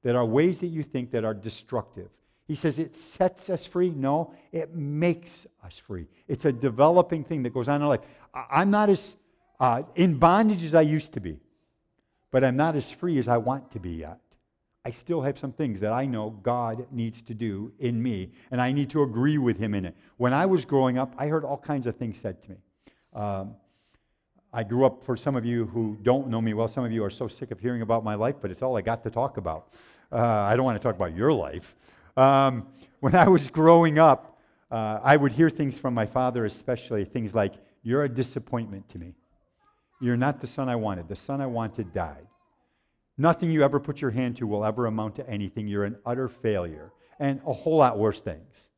that 0.02 0.14
are 0.14 0.24
ways 0.24 0.60
that 0.60 0.68
you 0.68 0.82
think 0.82 1.10
that 1.12 1.24
are 1.24 1.34
destructive? 1.34 2.08
He 2.46 2.54
says 2.54 2.78
it 2.78 2.94
sets 2.94 3.50
us 3.50 3.66
free. 3.66 3.90
No, 3.90 4.32
it 4.52 4.74
makes 4.74 5.46
us 5.64 5.76
free. 5.78 6.06
It's 6.28 6.44
a 6.44 6.52
developing 6.52 7.24
thing 7.24 7.42
that 7.42 7.52
goes 7.52 7.68
on 7.68 7.82
in 7.82 7.88
life. 7.88 8.00
I'm 8.32 8.70
not 8.70 8.90
as 8.90 9.16
uh, 9.58 9.82
in 9.94 10.18
bondage 10.18 10.62
as 10.62 10.74
I 10.74 10.82
used 10.82 11.12
to 11.12 11.20
be, 11.20 11.40
but 12.30 12.44
I'm 12.44 12.56
not 12.56 12.76
as 12.76 12.88
free 12.90 13.18
as 13.18 13.26
I 13.28 13.38
want 13.38 13.72
to 13.72 13.80
be 13.80 13.90
yet. 13.90 14.20
I 14.86 14.90
still 14.90 15.20
have 15.22 15.36
some 15.36 15.50
things 15.50 15.80
that 15.80 15.92
I 15.92 16.06
know 16.06 16.30
God 16.44 16.86
needs 16.92 17.20
to 17.22 17.34
do 17.34 17.72
in 17.80 18.00
me, 18.00 18.30
and 18.52 18.60
I 18.60 18.70
need 18.70 18.88
to 18.90 19.02
agree 19.02 19.36
with 19.36 19.58
Him 19.58 19.74
in 19.74 19.84
it. 19.84 19.96
When 20.16 20.32
I 20.32 20.46
was 20.46 20.64
growing 20.64 20.96
up, 20.96 21.12
I 21.18 21.26
heard 21.26 21.44
all 21.44 21.58
kinds 21.58 21.88
of 21.88 21.96
things 21.96 22.20
said 22.20 22.40
to 22.44 22.50
me. 22.50 22.56
Um, 23.12 23.56
I 24.52 24.62
grew 24.62 24.86
up, 24.86 25.02
for 25.02 25.16
some 25.16 25.34
of 25.34 25.44
you 25.44 25.66
who 25.66 25.98
don't 26.04 26.28
know 26.28 26.40
me 26.40 26.54
well, 26.54 26.68
some 26.68 26.84
of 26.84 26.92
you 26.92 27.02
are 27.02 27.10
so 27.10 27.26
sick 27.26 27.50
of 27.50 27.58
hearing 27.58 27.82
about 27.82 28.04
my 28.04 28.14
life, 28.14 28.36
but 28.40 28.52
it's 28.52 28.62
all 28.62 28.76
I 28.76 28.80
got 28.80 29.02
to 29.02 29.10
talk 29.10 29.38
about. 29.38 29.74
Uh, 30.12 30.18
I 30.18 30.54
don't 30.54 30.64
want 30.64 30.80
to 30.80 30.82
talk 30.88 30.94
about 30.94 31.16
your 31.16 31.32
life. 31.32 31.74
Um, 32.16 32.68
when 33.00 33.16
I 33.16 33.26
was 33.26 33.48
growing 33.48 33.98
up, 33.98 34.38
uh, 34.70 35.00
I 35.02 35.16
would 35.16 35.32
hear 35.32 35.50
things 35.50 35.76
from 35.76 35.94
my 35.94 36.06
father, 36.06 36.44
especially 36.44 37.04
things 37.06 37.34
like, 37.34 37.54
You're 37.82 38.04
a 38.04 38.08
disappointment 38.08 38.88
to 38.90 39.00
me. 39.00 39.14
You're 40.00 40.16
not 40.16 40.40
the 40.40 40.46
son 40.46 40.68
I 40.68 40.76
wanted. 40.76 41.08
The 41.08 41.16
son 41.16 41.40
I 41.40 41.46
wanted 41.46 41.92
died. 41.92 42.28
Nothing 43.18 43.50
you 43.50 43.62
ever 43.62 43.80
put 43.80 44.00
your 44.00 44.10
hand 44.10 44.36
to 44.36 44.46
will 44.46 44.64
ever 44.64 44.86
amount 44.86 45.16
to 45.16 45.28
anything. 45.28 45.66
You're 45.66 45.84
an 45.84 45.96
utter 46.04 46.28
failure. 46.28 46.92
And 47.18 47.40
a 47.46 47.52
whole 47.52 47.78
lot 47.78 47.98
worse 47.98 48.20
things. 48.20 48.68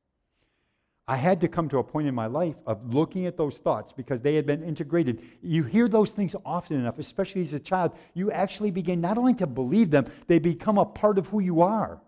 I 1.08 1.16
had 1.16 1.40
to 1.40 1.48
come 1.48 1.70
to 1.70 1.78
a 1.78 1.82
point 1.82 2.06
in 2.06 2.14
my 2.14 2.26
life 2.26 2.56
of 2.66 2.94
looking 2.94 3.24
at 3.24 3.38
those 3.38 3.56
thoughts 3.56 3.92
because 3.96 4.20
they 4.20 4.34
had 4.34 4.44
been 4.44 4.62
integrated. 4.62 5.22
You 5.42 5.64
hear 5.64 5.88
those 5.88 6.10
things 6.10 6.36
often 6.44 6.78
enough, 6.78 6.98
especially 6.98 7.40
as 7.40 7.54
a 7.54 7.58
child, 7.58 7.92
you 8.12 8.30
actually 8.30 8.70
begin 8.70 9.00
not 9.00 9.16
only 9.16 9.32
to 9.34 9.46
believe 9.46 9.90
them, 9.90 10.06
they 10.26 10.38
become 10.38 10.76
a 10.76 10.84
part 10.84 11.16
of 11.16 11.26
who 11.28 11.40
you 11.40 11.62
are. 11.62 11.98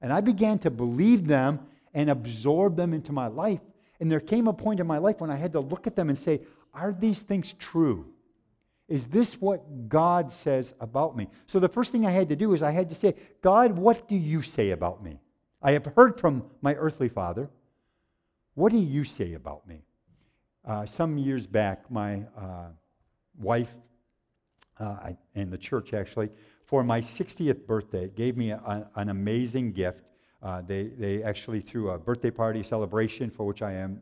And 0.00 0.12
I 0.12 0.20
began 0.20 0.60
to 0.60 0.70
believe 0.70 1.26
them 1.26 1.66
and 1.92 2.08
absorb 2.08 2.76
them 2.76 2.94
into 2.94 3.10
my 3.10 3.26
life. 3.26 3.60
And 3.98 4.10
there 4.10 4.20
came 4.20 4.46
a 4.46 4.52
point 4.52 4.78
in 4.78 4.86
my 4.86 4.98
life 4.98 5.20
when 5.20 5.30
I 5.30 5.36
had 5.36 5.52
to 5.52 5.60
look 5.60 5.88
at 5.88 5.96
them 5.96 6.08
and 6.08 6.18
say, 6.18 6.42
Are 6.72 6.92
these 6.92 7.22
things 7.22 7.54
true? 7.58 8.06
Is 8.90 9.06
this 9.06 9.34
what 9.34 9.88
God 9.88 10.32
says 10.32 10.74
about 10.80 11.16
me? 11.16 11.28
So 11.46 11.60
the 11.60 11.68
first 11.68 11.92
thing 11.92 12.04
I 12.04 12.10
had 12.10 12.28
to 12.30 12.36
do 12.36 12.52
is 12.54 12.62
I 12.62 12.72
had 12.72 12.88
to 12.88 12.94
say, 12.96 13.14
God, 13.40 13.78
what 13.78 14.08
do 14.08 14.16
you 14.16 14.42
say 14.42 14.72
about 14.72 15.02
me? 15.02 15.20
I 15.62 15.72
have 15.72 15.86
heard 15.96 16.18
from 16.18 16.44
my 16.60 16.74
earthly 16.74 17.08
father. 17.08 17.48
What 18.54 18.72
do 18.72 18.78
you 18.78 19.04
say 19.04 19.34
about 19.34 19.66
me? 19.66 19.84
Uh, 20.66 20.86
some 20.86 21.18
years 21.18 21.46
back, 21.46 21.88
my 21.88 22.24
uh, 22.36 22.70
wife 23.38 23.70
uh, 24.80 25.12
and 25.36 25.52
the 25.52 25.58
church 25.58 25.94
actually, 25.94 26.30
for 26.64 26.82
my 26.82 27.00
60th 27.00 27.66
birthday, 27.66 28.08
gave 28.08 28.36
me 28.36 28.50
a, 28.50 28.88
an 28.96 29.08
amazing 29.08 29.72
gift. 29.72 30.02
Uh, 30.42 30.62
they, 30.62 30.84
they 30.98 31.22
actually 31.22 31.60
threw 31.60 31.90
a 31.90 31.98
birthday 31.98 32.30
party 32.30 32.64
celebration 32.64 33.30
for 33.30 33.46
which 33.46 33.62
I 33.62 33.72
am 33.74 34.00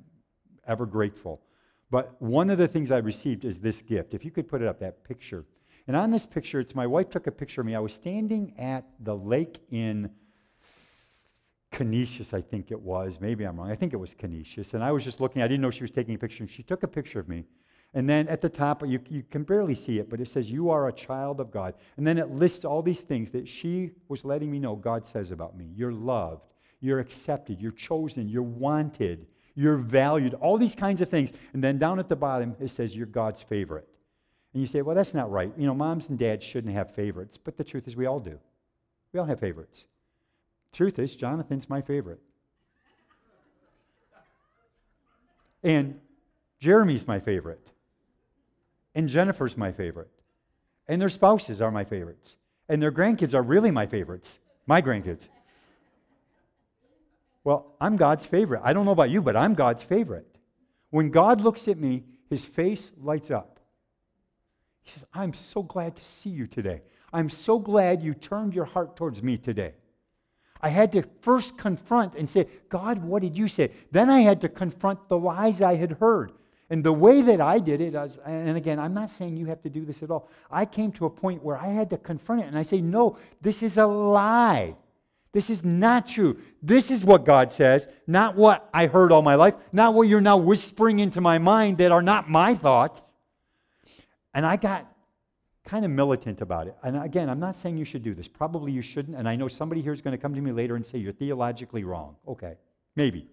ever 0.66 0.86
grateful. 0.86 1.42
But 1.90 2.20
one 2.20 2.50
of 2.50 2.58
the 2.58 2.68
things 2.68 2.90
I 2.90 2.98
received 2.98 3.44
is 3.44 3.58
this 3.58 3.82
gift. 3.82 4.14
If 4.14 4.24
you 4.24 4.30
could 4.30 4.48
put 4.48 4.60
it 4.60 4.68
up, 4.68 4.80
that 4.80 5.04
picture. 5.04 5.44
And 5.86 5.96
on 5.96 6.10
this 6.10 6.26
picture, 6.26 6.60
it's 6.60 6.74
my 6.74 6.86
wife 6.86 7.08
took 7.08 7.26
a 7.26 7.32
picture 7.32 7.62
of 7.62 7.66
me. 7.66 7.74
I 7.74 7.80
was 7.80 7.94
standing 7.94 8.54
at 8.58 8.84
the 9.00 9.16
lake 9.16 9.58
in 9.70 10.10
Canisius, 11.70 12.34
I 12.34 12.40
think 12.42 12.70
it 12.70 12.80
was. 12.80 13.18
Maybe 13.20 13.44
I'm 13.44 13.58
wrong. 13.58 13.70
I 13.70 13.76
think 13.76 13.92
it 13.92 13.96
was 13.96 14.14
Canisius. 14.14 14.74
And 14.74 14.82
I 14.82 14.92
was 14.92 15.04
just 15.04 15.20
looking. 15.20 15.42
I 15.42 15.48
didn't 15.48 15.62
know 15.62 15.70
she 15.70 15.82
was 15.82 15.90
taking 15.90 16.14
a 16.14 16.18
picture. 16.18 16.42
And 16.42 16.50
she 16.50 16.62
took 16.62 16.82
a 16.82 16.88
picture 16.88 17.20
of 17.20 17.28
me. 17.28 17.44
And 17.94 18.08
then 18.08 18.28
at 18.28 18.42
the 18.42 18.48
top, 18.50 18.86
you, 18.86 19.00
you 19.08 19.22
can 19.30 19.44
barely 19.44 19.74
see 19.74 19.98
it, 19.98 20.10
but 20.10 20.20
it 20.20 20.28
says, 20.28 20.50
You 20.50 20.68
are 20.70 20.88
a 20.88 20.92
child 20.92 21.40
of 21.40 21.50
God. 21.50 21.74
And 21.96 22.06
then 22.06 22.18
it 22.18 22.30
lists 22.30 22.64
all 22.64 22.82
these 22.82 23.00
things 23.00 23.30
that 23.30 23.48
she 23.48 23.92
was 24.08 24.24
letting 24.24 24.50
me 24.50 24.58
know 24.58 24.76
God 24.76 25.06
says 25.06 25.30
about 25.30 25.56
me. 25.56 25.70
You're 25.74 25.92
loved. 25.92 26.52
You're 26.80 27.00
accepted. 27.00 27.60
You're 27.60 27.72
chosen. 27.72 28.28
You're 28.28 28.42
wanted. 28.42 29.26
You're 29.58 29.76
valued, 29.76 30.34
all 30.34 30.56
these 30.56 30.76
kinds 30.76 31.00
of 31.00 31.08
things. 31.08 31.32
And 31.52 31.64
then 31.64 31.78
down 31.78 31.98
at 31.98 32.08
the 32.08 32.14
bottom, 32.14 32.54
it 32.60 32.70
says 32.70 32.94
you're 32.94 33.06
God's 33.06 33.42
favorite. 33.42 33.88
And 34.52 34.62
you 34.62 34.68
say, 34.68 34.82
well, 34.82 34.94
that's 34.94 35.14
not 35.14 35.32
right. 35.32 35.52
You 35.58 35.66
know, 35.66 35.74
moms 35.74 36.08
and 36.08 36.16
dads 36.16 36.44
shouldn't 36.44 36.72
have 36.74 36.94
favorites. 36.94 37.36
But 37.42 37.56
the 37.56 37.64
truth 37.64 37.88
is, 37.88 37.96
we 37.96 38.06
all 38.06 38.20
do. 38.20 38.38
We 39.12 39.18
all 39.18 39.26
have 39.26 39.40
favorites. 39.40 39.84
Truth 40.72 41.00
is, 41.00 41.16
Jonathan's 41.16 41.68
my 41.68 41.82
favorite. 41.82 42.20
And 45.64 45.98
Jeremy's 46.60 47.08
my 47.08 47.18
favorite. 47.18 47.66
And 48.94 49.08
Jennifer's 49.08 49.56
my 49.56 49.72
favorite. 49.72 50.10
And 50.86 51.02
their 51.02 51.08
spouses 51.08 51.60
are 51.60 51.72
my 51.72 51.82
favorites. 51.82 52.36
And 52.68 52.80
their 52.80 52.92
grandkids 52.92 53.34
are 53.34 53.42
really 53.42 53.72
my 53.72 53.86
favorites. 53.86 54.38
My 54.68 54.80
grandkids. 54.80 55.28
Well, 57.48 57.64
I'm 57.80 57.96
God's 57.96 58.26
favorite. 58.26 58.60
I 58.62 58.74
don't 58.74 58.84
know 58.84 58.92
about 58.92 59.08
you, 59.08 59.22
but 59.22 59.34
I'm 59.34 59.54
God's 59.54 59.82
favorite. 59.82 60.26
When 60.90 61.08
God 61.08 61.40
looks 61.40 61.66
at 61.66 61.78
me, 61.78 62.04
his 62.28 62.44
face 62.44 62.92
lights 63.00 63.30
up. 63.30 63.58
He 64.82 64.90
says, 64.90 65.06
I'm 65.14 65.32
so 65.32 65.62
glad 65.62 65.96
to 65.96 66.04
see 66.04 66.28
you 66.28 66.46
today. 66.46 66.82
I'm 67.10 67.30
so 67.30 67.58
glad 67.58 68.02
you 68.02 68.12
turned 68.12 68.52
your 68.52 68.66
heart 68.66 68.96
towards 68.96 69.22
me 69.22 69.38
today. 69.38 69.72
I 70.60 70.68
had 70.68 70.92
to 70.92 71.04
first 71.22 71.56
confront 71.56 72.16
and 72.16 72.28
say, 72.28 72.48
God, 72.68 73.02
what 73.02 73.22
did 73.22 73.34
you 73.34 73.48
say? 73.48 73.70
Then 73.92 74.10
I 74.10 74.20
had 74.20 74.42
to 74.42 74.50
confront 74.50 75.08
the 75.08 75.16
lies 75.16 75.62
I 75.62 75.76
had 75.76 75.92
heard. 75.92 76.32
And 76.68 76.84
the 76.84 76.92
way 76.92 77.22
that 77.22 77.40
I 77.40 77.60
did 77.60 77.80
it, 77.80 77.94
was, 77.94 78.18
and 78.26 78.58
again, 78.58 78.78
I'm 78.78 78.92
not 78.92 79.08
saying 79.08 79.38
you 79.38 79.46
have 79.46 79.62
to 79.62 79.70
do 79.70 79.86
this 79.86 80.02
at 80.02 80.10
all. 80.10 80.28
I 80.50 80.66
came 80.66 80.92
to 80.92 81.06
a 81.06 81.10
point 81.10 81.42
where 81.42 81.56
I 81.56 81.68
had 81.68 81.88
to 81.88 81.96
confront 81.96 82.42
it 82.42 82.48
and 82.48 82.58
I 82.58 82.62
say, 82.62 82.82
no, 82.82 83.16
this 83.40 83.62
is 83.62 83.78
a 83.78 83.86
lie. 83.86 84.76
This 85.32 85.50
is 85.50 85.64
not 85.64 86.08
true. 86.08 86.38
This 86.62 86.90
is 86.90 87.04
what 87.04 87.24
God 87.24 87.52
says, 87.52 87.86
not 88.06 88.34
what 88.34 88.68
I 88.72 88.86
heard 88.86 89.12
all 89.12 89.22
my 89.22 89.34
life, 89.34 89.54
not 89.72 89.94
what 89.94 90.08
you're 90.08 90.20
now 90.20 90.38
whispering 90.38 91.00
into 91.00 91.20
my 91.20 91.38
mind 91.38 91.78
that 91.78 91.92
are 91.92 92.02
not 92.02 92.30
my 92.30 92.54
thoughts. 92.54 93.02
And 94.32 94.46
I 94.46 94.56
got 94.56 94.90
kind 95.64 95.84
of 95.84 95.90
militant 95.90 96.40
about 96.40 96.66
it. 96.66 96.76
And 96.82 96.96
again, 96.96 97.28
I'm 97.28 97.38
not 97.38 97.56
saying 97.56 97.76
you 97.76 97.84
should 97.84 98.02
do 98.02 98.14
this. 98.14 98.26
Probably 98.26 98.72
you 98.72 98.82
shouldn't. 98.82 99.16
And 99.16 99.28
I 99.28 99.36
know 99.36 99.48
somebody 99.48 99.82
here 99.82 99.92
is 99.92 100.00
going 100.00 100.16
to 100.16 100.20
come 100.20 100.34
to 100.34 100.40
me 100.40 100.50
later 100.50 100.76
and 100.76 100.86
say 100.86 100.98
you're 100.98 101.12
theologically 101.12 101.84
wrong. 101.84 102.16
Okay, 102.26 102.54
maybe. 102.96 103.28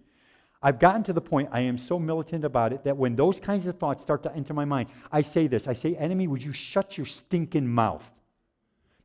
I've 0.62 0.78
gotten 0.78 1.02
to 1.04 1.12
the 1.12 1.20
point 1.20 1.48
I 1.52 1.60
am 1.60 1.78
so 1.78 1.98
militant 1.98 2.44
about 2.44 2.72
it 2.72 2.84
that 2.84 2.96
when 2.96 3.14
those 3.14 3.40
kinds 3.40 3.66
of 3.66 3.78
thoughts 3.78 4.02
start 4.02 4.22
to 4.24 4.34
enter 4.34 4.54
my 4.54 4.64
mind, 4.64 4.88
I 5.10 5.22
say 5.22 5.46
this 5.46 5.66
I 5.66 5.72
say, 5.72 5.96
Enemy, 5.96 6.28
would 6.28 6.42
you 6.42 6.52
shut 6.52 6.96
your 6.96 7.06
stinking 7.06 7.66
mouth? 7.66 8.08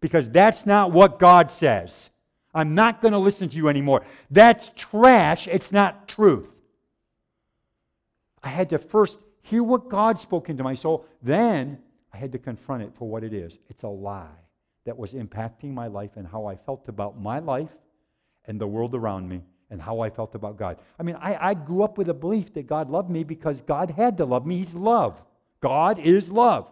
Because 0.02 0.30
that's 0.30 0.66
not 0.66 0.92
what 0.92 1.20
God 1.20 1.52
says. 1.52 2.10
I'm 2.54 2.76
not 2.76 3.02
going 3.02 3.14
to 3.14 3.18
listen 3.18 3.50
to 3.50 3.56
you 3.56 3.70
anymore. 3.70 4.04
That's 4.30 4.72
trash. 4.76 5.48
It's 5.48 5.72
not 5.72 6.08
truth. 6.08 6.50
I 8.44 8.50
had 8.50 8.70
to 8.72 8.80
first 8.80 9.18
hear 9.44 9.64
what 9.64 9.90
God 9.90 10.20
spoke 10.20 10.50
into 10.50 10.64
my 10.64 10.76
soul. 10.76 11.06
Then 11.22 11.80
I 12.14 12.18
had 12.18 12.32
to 12.34 12.40
confront 12.40 12.84
it 12.84 12.92
for 12.98 13.08
what 13.08 13.24
it 13.24 13.34
is. 13.34 13.58
It's 13.70 13.84
a 13.84 13.88
lie 13.88 14.28
that 14.86 14.98
was 14.98 15.14
impacting 15.14 15.74
my 15.74 15.88
life 15.88 16.12
and 16.16 16.28
how 16.28 16.46
I 16.46 16.56
felt 16.56 16.88
about 16.90 17.20
my 17.20 17.40
life 17.40 17.70
and 18.46 18.60
the 18.60 18.68
world 18.68 18.96
around 18.96 19.30
me 19.30 19.42
and 19.70 19.82
how 19.82 20.02
I 20.02 20.10
felt 20.10 20.36
about 20.36 20.58
God. 20.58 20.78
I 21.00 21.04
mean, 21.04 21.16
I, 21.16 21.50
I 21.50 21.54
grew 21.54 21.84
up 21.84 21.98
with 21.98 22.10
a 22.10 22.14
belief 22.14 22.54
that 22.56 22.68
God 22.68 22.90
loved 22.90 23.10
me 23.10 23.24
because 23.24 23.62
God 23.62 23.92
had 23.92 24.18
to 24.18 24.26
love 24.26 24.46
me. 24.46 24.58
He's 24.58 24.74
love. 24.74 25.22
God 25.62 26.00
is 26.00 26.30
love. 26.30 26.68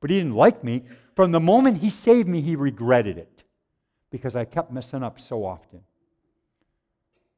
But 0.00 0.10
He 0.10 0.18
didn't 0.18 0.34
like 0.34 0.62
me. 0.62 0.82
From 1.14 1.32
the 1.32 1.40
moment 1.40 1.78
He 1.78 1.90
saved 1.90 2.28
me, 2.28 2.40
He 2.42 2.54
regretted 2.54 3.18
it 3.18 3.35
because 4.10 4.36
I 4.36 4.44
kept 4.44 4.72
messing 4.72 5.02
up 5.02 5.20
so 5.20 5.44
often. 5.44 5.80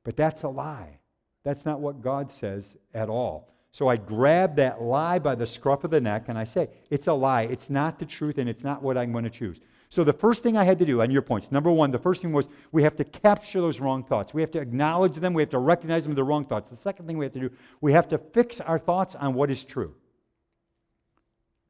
But 0.05 0.17
that's 0.17 0.43
a 0.43 0.49
lie. 0.49 0.99
That's 1.45 1.65
not 1.65 1.81
what 1.81 2.03
God 2.03 2.31
says 2.31 2.77
at 2.95 3.09
all. 3.09 3.53
So 3.73 3.89
I 3.89 3.97
grab 3.97 4.57
that 4.57 4.83
lie 4.83 5.19
by 5.19 5.35
the 5.35 5.47
scruff 5.47 5.85
of 5.85 5.91
the 5.91 6.01
neck 6.01 6.25
and 6.29 6.39
I 6.39 6.45
say, 6.45 6.69
it's 6.91 7.07
a 7.07 7.13
lie. 7.13 7.43
It's 7.43 7.71
not 7.71 7.99
the 7.99 8.07
truth 8.07 8.39
and 8.39 8.49
it's 8.49 8.65
not 8.65 8.83
what 8.83 8.97
I'm 8.97 9.13
going 9.13 9.25
to 9.25 9.31
choose. 9.31 9.61
So 9.91 10.05
the 10.05 10.13
first 10.13 10.43
thing 10.43 10.57
I 10.57 10.65
had 10.65 10.79
to 10.81 10.85
do 10.85 11.01
on 11.01 11.11
your 11.11 11.23
points, 11.23 11.51
number 11.51 11.71
one, 11.71 11.91
the 11.91 11.99
first 11.99 12.21
thing 12.21 12.33
was 12.33 12.49
we 12.73 12.83
have 12.83 12.97
to 12.97 13.05
capture 13.05 13.61
those 13.61 13.81
wrong 13.81 14.05
thoughts. 14.05 14.35
We 14.35 14.43
have 14.43 14.51
to 14.51 14.61
acknowledge 14.61 15.15
them. 15.15 15.33
We 15.33 15.43
have 15.43 15.51
to 15.51 15.59
recognize 15.59 16.05
them 16.05 16.15
the 16.15 16.25
wrong 16.25 16.45
thoughts. 16.45 16.69
The 16.69 16.77
second 16.77 17.07
thing 17.07 17.17
we 17.17 17.25
have 17.25 17.33
to 17.33 17.41
do, 17.41 17.51
we 17.81 17.93
have 17.93 18.09
to 18.09 18.19
fix 18.19 18.61
our 18.61 18.79
thoughts 18.79 19.15
on 19.15 19.35
what 19.35 19.51
is 19.51 19.65
true. 19.65 19.95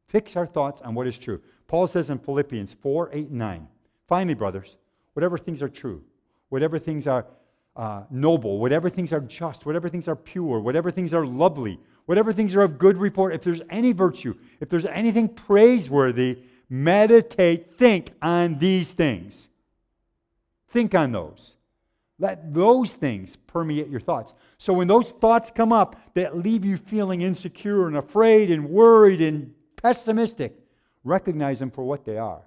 Fix 0.09 0.35
our 0.37 0.47
thoughts 0.47 0.81
on 0.81 0.95
what 0.95 1.07
is 1.07 1.19
true. 1.19 1.41
Paul 1.69 1.87
says 1.87 2.11
in 2.11 2.19
Philippians 2.19 2.75
4, 2.81 3.11
8, 3.13 3.29
and 3.29 3.39
9, 3.39 3.69
finally, 4.09 4.35
brothers, 4.35 4.77
whatever 5.19 5.37
things 5.37 5.63
are 5.63 5.69
true, 5.69 6.01
whatever 6.49 6.79
things 6.79 7.09
are 7.09 7.27
uh, 7.75 8.05
noble, 8.09 8.61
whatever 8.61 8.89
things 8.89 9.13
are 9.13 9.19
just, 9.19 9.67
whatever 9.67 9.89
things 9.89 10.07
are 10.07 10.15
pure, 10.15 10.61
whatever 10.61 10.93
things 10.93 11.13
are 11.13 11.27
lovely, 11.27 11.77
whatever 12.07 12.33
things 12.33 12.55
are 12.55 12.63
of 12.63 12.79
good 12.79 12.97
report, 12.97 13.35
if 13.35 13.43
there's 13.43 13.61
any 13.69 13.91
virtue, 13.91 14.33
if 14.61 14.69
there's 14.69 14.85
anything 14.85 15.29
praiseworthy, 15.29 16.39
meditate, 16.71 17.77
think 17.77 18.13
on 18.23 18.61
these 18.61 18.93
things. 18.93 19.49
Think 20.69 20.95
on 20.95 21.11
those. 21.11 21.57
Let 22.21 22.55
those 22.55 22.93
things 22.93 23.35
permeate 23.49 23.89
your 23.89 23.99
thoughts. 23.99 24.35
So 24.57 24.73
when 24.73 24.87
those 24.87 25.11
thoughts 25.11 25.51
come 25.53 25.73
up 25.73 25.97
that 26.15 26.39
leave 26.39 26.65
you 26.65 26.77
feeling 26.77 27.23
insecure 27.23 27.89
and 27.89 27.97
afraid 27.97 28.53
and 28.53 28.71
worried 28.71 29.21
and 29.21 29.53
pessimistic, 29.75 30.57
recognize 31.03 31.59
them 31.59 31.73
for 31.73 31.83
what 31.83 32.05
they 32.05 32.19
are. 32.19 32.43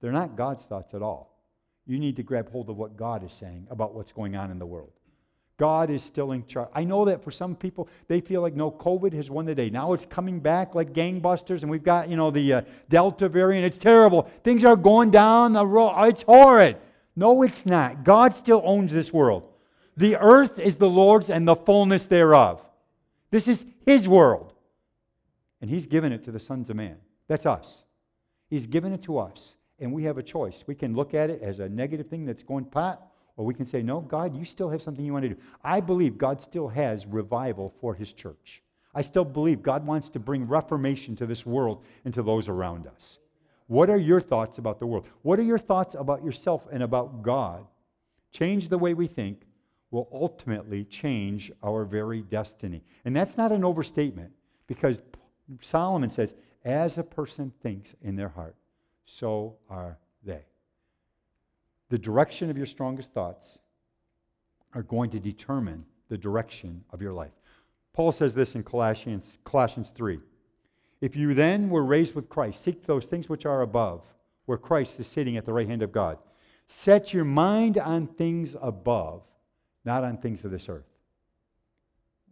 They're 0.00 0.10
not 0.10 0.36
God's 0.36 0.62
thoughts 0.62 0.94
at 0.94 1.02
all. 1.02 1.33
You 1.86 1.98
need 1.98 2.16
to 2.16 2.22
grab 2.22 2.50
hold 2.50 2.70
of 2.70 2.76
what 2.76 2.96
God 2.96 3.24
is 3.24 3.32
saying 3.32 3.66
about 3.70 3.94
what's 3.94 4.12
going 4.12 4.36
on 4.36 4.50
in 4.50 4.58
the 4.58 4.66
world. 4.66 4.92
God 5.56 5.88
is 5.90 6.02
still 6.02 6.32
in 6.32 6.44
charge. 6.46 6.68
I 6.74 6.82
know 6.82 7.04
that 7.04 7.22
for 7.22 7.30
some 7.30 7.54
people, 7.54 7.88
they 8.08 8.20
feel 8.20 8.40
like, 8.40 8.54
no, 8.54 8.72
COVID 8.72 9.12
has 9.12 9.30
won 9.30 9.44
the 9.44 9.54
day. 9.54 9.70
Now 9.70 9.92
it's 9.92 10.04
coming 10.06 10.40
back 10.40 10.74
like 10.74 10.92
gangbusters, 10.92 11.62
and 11.62 11.70
we've 11.70 11.84
got, 11.84 12.08
you 12.08 12.16
know, 12.16 12.30
the 12.30 12.54
uh, 12.54 12.62
Delta 12.88 13.28
variant. 13.28 13.64
It's 13.64 13.78
terrible. 13.78 14.28
Things 14.42 14.64
are 14.64 14.74
going 14.74 15.10
down 15.10 15.52
the 15.52 15.64
road. 15.64 15.94
It's 16.06 16.22
horrid. 16.22 16.76
No, 17.14 17.42
it's 17.42 17.64
not. 17.64 18.02
God 18.02 18.34
still 18.34 18.62
owns 18.64 18.90
this 18.90 19.12
world. 19.12 19.48
The 19.96 20.16
earth 20.16 20.58
is 20.58 20.76
the 20.76 20.88
Lord's 20.88 21.30
and 21.30 21.46
the 21.46 21.54
fullness 21.54 22.06
thereof. 22.06 22.60
This 23.30 23.46
is 23.46 23.64
His 23.86 24.08
world. 24.08 24.52
And 25.60 25.70
He's 25.70 25.86
given 25.86 26.12
it 26.12 26.24
to 26.24 26.32
the 26.32 26.40
sons 26.40 26.68
of 26.68 26.74
man. 26.74 26.96
That's 27.28 27.46
us. 27.46 27.84
He's 28.50 28.66
given 28.66 28.92
it 28.92 29.04
to 29.04 29.18
us. 29.18 29.54
And 29.84 29.92
we 29.92 30.04
have 30.04 30.16
a 30.16 30.22
choice. 30.22 30.64
We 30.66 30.74
can 30.74 30.94
look 30.94 31.12
at 31.12 31.28
it 31.28 31.42
as 31.42 31.60
a 31.60 31.68
negative 31.68 32.06
thing 32.06 32.24
that's 32.24 32.42
going 32.42 32.64
pot, 32.64 33.06
or 33.36 33.44
we 33.44 33.52
can 33.52 33.66
say, 33.66 33.82
no, 33.82 34.00
God, 34.00 34.34
you 34.34 34.46
still 34.46 34.70
have 34.70 34.80
something 34.80 35.04
you 35.04 35.12
want 35.12 35.24
to 35.24 35.28
do. 35.28 35.40
I 35.62 35.80
believe 35.80 36.16
God 36.16 36.40
still 36.40 36.68
has 36.68 37.04
revival 37.04 37.74
for 37.82 37.94
his 37.94 38.10
church. 38.10 38.62
I 38.94 39.02
still 39.02 39.26
believe 39.26 39.62
God 39.62 39.86
wants 39.86 40.08
to 40.10 40.18
bring 40.18 40.48
reformation 40.48 41.16
to 41.16 41.26
this 41.26 41.44
world 41.44 41.84
and 42.06 42.14
to 42.14 42.22
those 42.22 42.48
around 42.48 42.86
us. 42.86 43.18
What 43.66 43.90
are 43.90 43.98
your 43.98 44.22
thoughts 44.22 44.56
about 44.56 44.78
the 44.78 44.86
world? 44.86 45.06
What 45.20 45.38
are 45.38 45.42
your 45.42 45.58
thoughts 45.58 45.94
about 45.98 46.24
yourself 46.24 46.62
and 46.72 46.82
about 46.82 47.22
God? 47.22 47.66
Change 48.32 48.70
the 48.70 48.78
way 48.78 48.94
we 48.94 49.06
think 49.06 49.42
will 49.90 50.08
ultimately 50.10 50.84
change 50.84 51.52
our 51.62 51.84
very 51.84 52.22
destiny. 52.22 52.82
And 53.04 53.14
that's 53.14 53.36
not 53.36 53.52
an 53.52 53.64
overstatement 53.64 54.32
because 54.66 54.98
Solomon 55.60 56.08
says, 56.08 56.34
as 56.64 56.96
a 56.96 57.02
person 57.02 57.52
thinks 57.62 57.94
in 58.00 58.16
their 58.16 58.30
heart, 58.30 58.56
so 59.04 59.56
are 59.68 59.98
they 60.22 60.44
the 61.94 61.98
direction 61.98 62.50
of 62.50 62.56
your 62.56 62.66
strongest 62.66 63.12
thoughts 63.12 63.58
are 64.72 64.82
going 64.82 65.10
to 65.10 65.20
determine 65.20 65.84
the 66.08 66.18
direction 66.18 66.82
of 66.90 67.00
your 67.00 67.12
life. 67.12 67.30
Paul 67.92 68.10
says 68.10 68.34
this 68.34 68.56
in 68.56 68.64
Colossians, 68.64 69.38
Colossians 69.44 69.92
3. 69.94 70.18
If 71.00 71.14
you 71.14 71.34
then 71.34 71.70
were 71.70 71.84
raised 71.84 72.14
with 72.14 72.28
Christ, 72.28 72.64
seek 72.64 72.84
those 72.84 73.06
things 73.06 73.28
which 73.28 73.46
are 73.46 73.62
above, 73.62 74.02
where 74.46 74.58
Christ 74.58 74.98
is 74.98 75.06
sitting 75.06 75.36
at 75.36 75.46
the 75.46 75.52
right 75.52 75.68
hand 75.68 75.82
of 75.82 75.92
God. 75.92 76.18
Set 76.66 77.12
your 77.12 77.24
mind 77.24 77.78
on 77.78 78.06
things 78.06 78.56
above, 78.60 79.22
not 79.84 80.02
on 80.02 80.16
things 80.16 80.44
of 80.44 80.50
this 80.50 80.68
earth. 80.68 80.88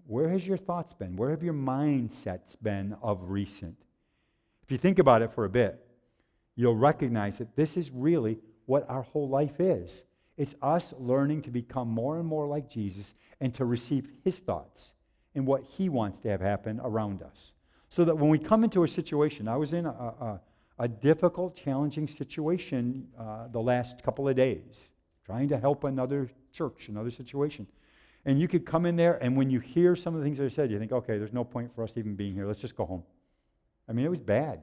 Where 0.07 0.31
has 0.31 0.45
your 0.45 0.57
thoughts 0.57 0.93
been? 0.93 1.15
Where 1.15 1.31
have 1.31 1.45
your 1.45 1.55
mindsets 1.55 2.57
been 2.61 2.97
of 3.03 3.31
recent? 3.31 3.77
If 4.65 4.73
you 4.73 4.79
think 4.79 4.99
about 4.99 5.23
it 5.23 5.33
for 5.33 5.45
a 5.45 5.49
bit, 5.49 5.87
you'll 6.57 6.77
recognize 6.77 7.39
that 7.39 7.57
this 7.57 7.77
is 7.77 7.91
really 7.91 8.39
what 8.67 8.89
our 8.89 9.03
whole 9.03 9.29
life 9.29 9.61
is. 9.61 10.05
It's 10.37 10.55
us 10.63 10.95
learning 10.99 11.43
to 11.43 11.51
become 11.51 11.89
more 11.89 12.19
and 12.19 12.27
more 12.27 12.47
like 12.47 12.71
Jesus 12.71 13.15
and 13.41 13.55
to 13.55 13.65
receive 13.65 14.09
his 14.25 14.39
thoughts 14.39 14.91
and 15.35 15.47
what 15.47 15.63
he 15.63 15.89
wants 15.89 16.19
to 16.21 16.29
have 16.29 16.41
happen 16.41 16.81
around 16.83 17.23
us. 17.23 17.53
So 17.91 18.05
that 18.05 18.17
when 18.17 18.31
we 18.31 18.39
come 18.39 18.65
into 18.65 18.85
a 18.85 18.89
situation, 18.89 19.49
I 19.49 19.57
was 19.57 19.73
in 19.73 19.87
a, 19.87 19.91
a, 19.91 20.41
a 20.79 20.89
difficult, 20.89 21.57
challenging 21.57 22.09
situation 22.09 23.07
uh, 23.19 23.49
the 23.49 23.61
last 23.61 24.03
couple 24.03 24.29
of 24.29 24.37
days, 24.37 24.89
trying 25.27 25.49
to 25.51 25.59
help 25.59 25.85
another 25.85 26.31
church, 26.53 26.89
another 26.89 27.11
situation. 27.11 27.67
And 28.25 28.41
you 28.41 28.49
could 28.49 28.65
come 28.65 28.87
in 28.87 28.97
there, 28.97 29.23
and 29.23 29.37
when 29.37 29.51
you 29.51 29.61
hear 29.61 29.97
some 29.97 30.15
of 30.15 30.21
the 30.21 30.25
things 30.25 30.39
that 30.39 30.45
are 30.45 30.51
said, 30.51 30.71
you 30.71 30.79
think, 30.79 30.93
okay, 30.93 31.19
there's 31.19 31.33
no 31.33 31.45
point 31.45 31.75
for 31.75 31.83
us 31.85 31.93
even 31.97 32.15
being 32.15 32.35
here. 32.35 32.47
Let's 32.47 32.61
just 32.61 32.77
go 32.77 32.87
home. 32.87 33.03
I 33.89 33.93
mean, 33.93 34.07
it 34.07 34.11
was 34.11 34.21
bad. 34.21 34.63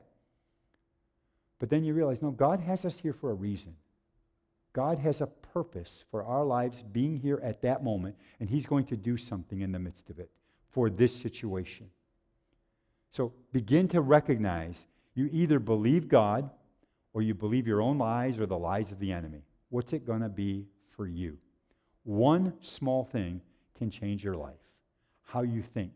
But 1.60 1.70
then 1.70 1.84
you 1.84 1.94
realize, 1.94 2.22
no, 2.22 2.32
God 2.32 2.60
has 2.62 2.86
us 2.86 2.98
here 2.98 3.14
for 3.14 3.32
a 3.32 3.36
reason. 3.36 3.76
God 4.74 5.00
has 5.00 5.20
a 5.22 5.28
purpose 5.28 6.04
for 6.10 6.24
our 6.24 6.46
lives 6.46 6.84
being 6.92 7.18
here 7.18 7.40
at 7.44 7.62
that 7.64 7.84
moment, 7.84 8.16
and 8.40 8.50
He's 8.50 8.66
going 8.66 8.86
to 8.86 8.98
do 8.98 9.18
something 9.18 9.62
in 9.62 9.72
the 9.72 9.80
midst 9.80 10.10
of 10.10 10.20
it 10.20 10.30
for 10.72 10.90
this 10.90 11.16
situation. 11.16 11.90
So 13.12 13.34
begin 13.52 13.88
to 13.90 14.02
recognize 14.02 14.86
you 15.16 15.30
either 15.32 15.60
believe 15.60 16.08
God 16.08 16.50
or 17.14 17.22
you 17.22 17.34
believe 17.34 17.68
your 17.68 17.82
own 17.82 17.98
lies 17.98 18.38
or 18.38 18.46
the 18.46 18.58
lies 18.58 18.92
of 18.92 19.00
the 19.00 19.12
enemy. 19.12 19.42
What's 19.70 19.94
it 19.94 20.06
going 20.06 20.22
to 20.22 20.30
be 20.30 20.68
for 20.96 21.08
you? 21.08 21.38
One 22.04 22.54
small 22.62 23.04
thing 23.04 23.42
can 23.78 23.90
change 23.90 24.24
your 24.24 24.36
life 24.36 24.56
how 25.24 25.44
you 25.44 25.62
think, 25.62 25.92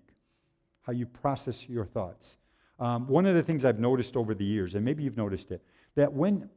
how 0.83 0.93
you 0.93 1.07
process 1.07 1.67
your 1.67 1.85
thoughts. 1.85 2.37
Um, 2.83 3.07
one 3.07 3.25
of 3.25 3.33
the 3.33 3.41
things 3.41 3.63
I've 3.63 3.79
noticed 3.79 4.17
over 4.17 4.35
the 4.35 4.43
years, 4.43 4.75
and 4.75 4.83
maybe 4.83 5.03
you've 5.03 5.15
noticed 5.15 5.51
it, 5.51 5.63
that 5.95 6.11
when 6.11 6.49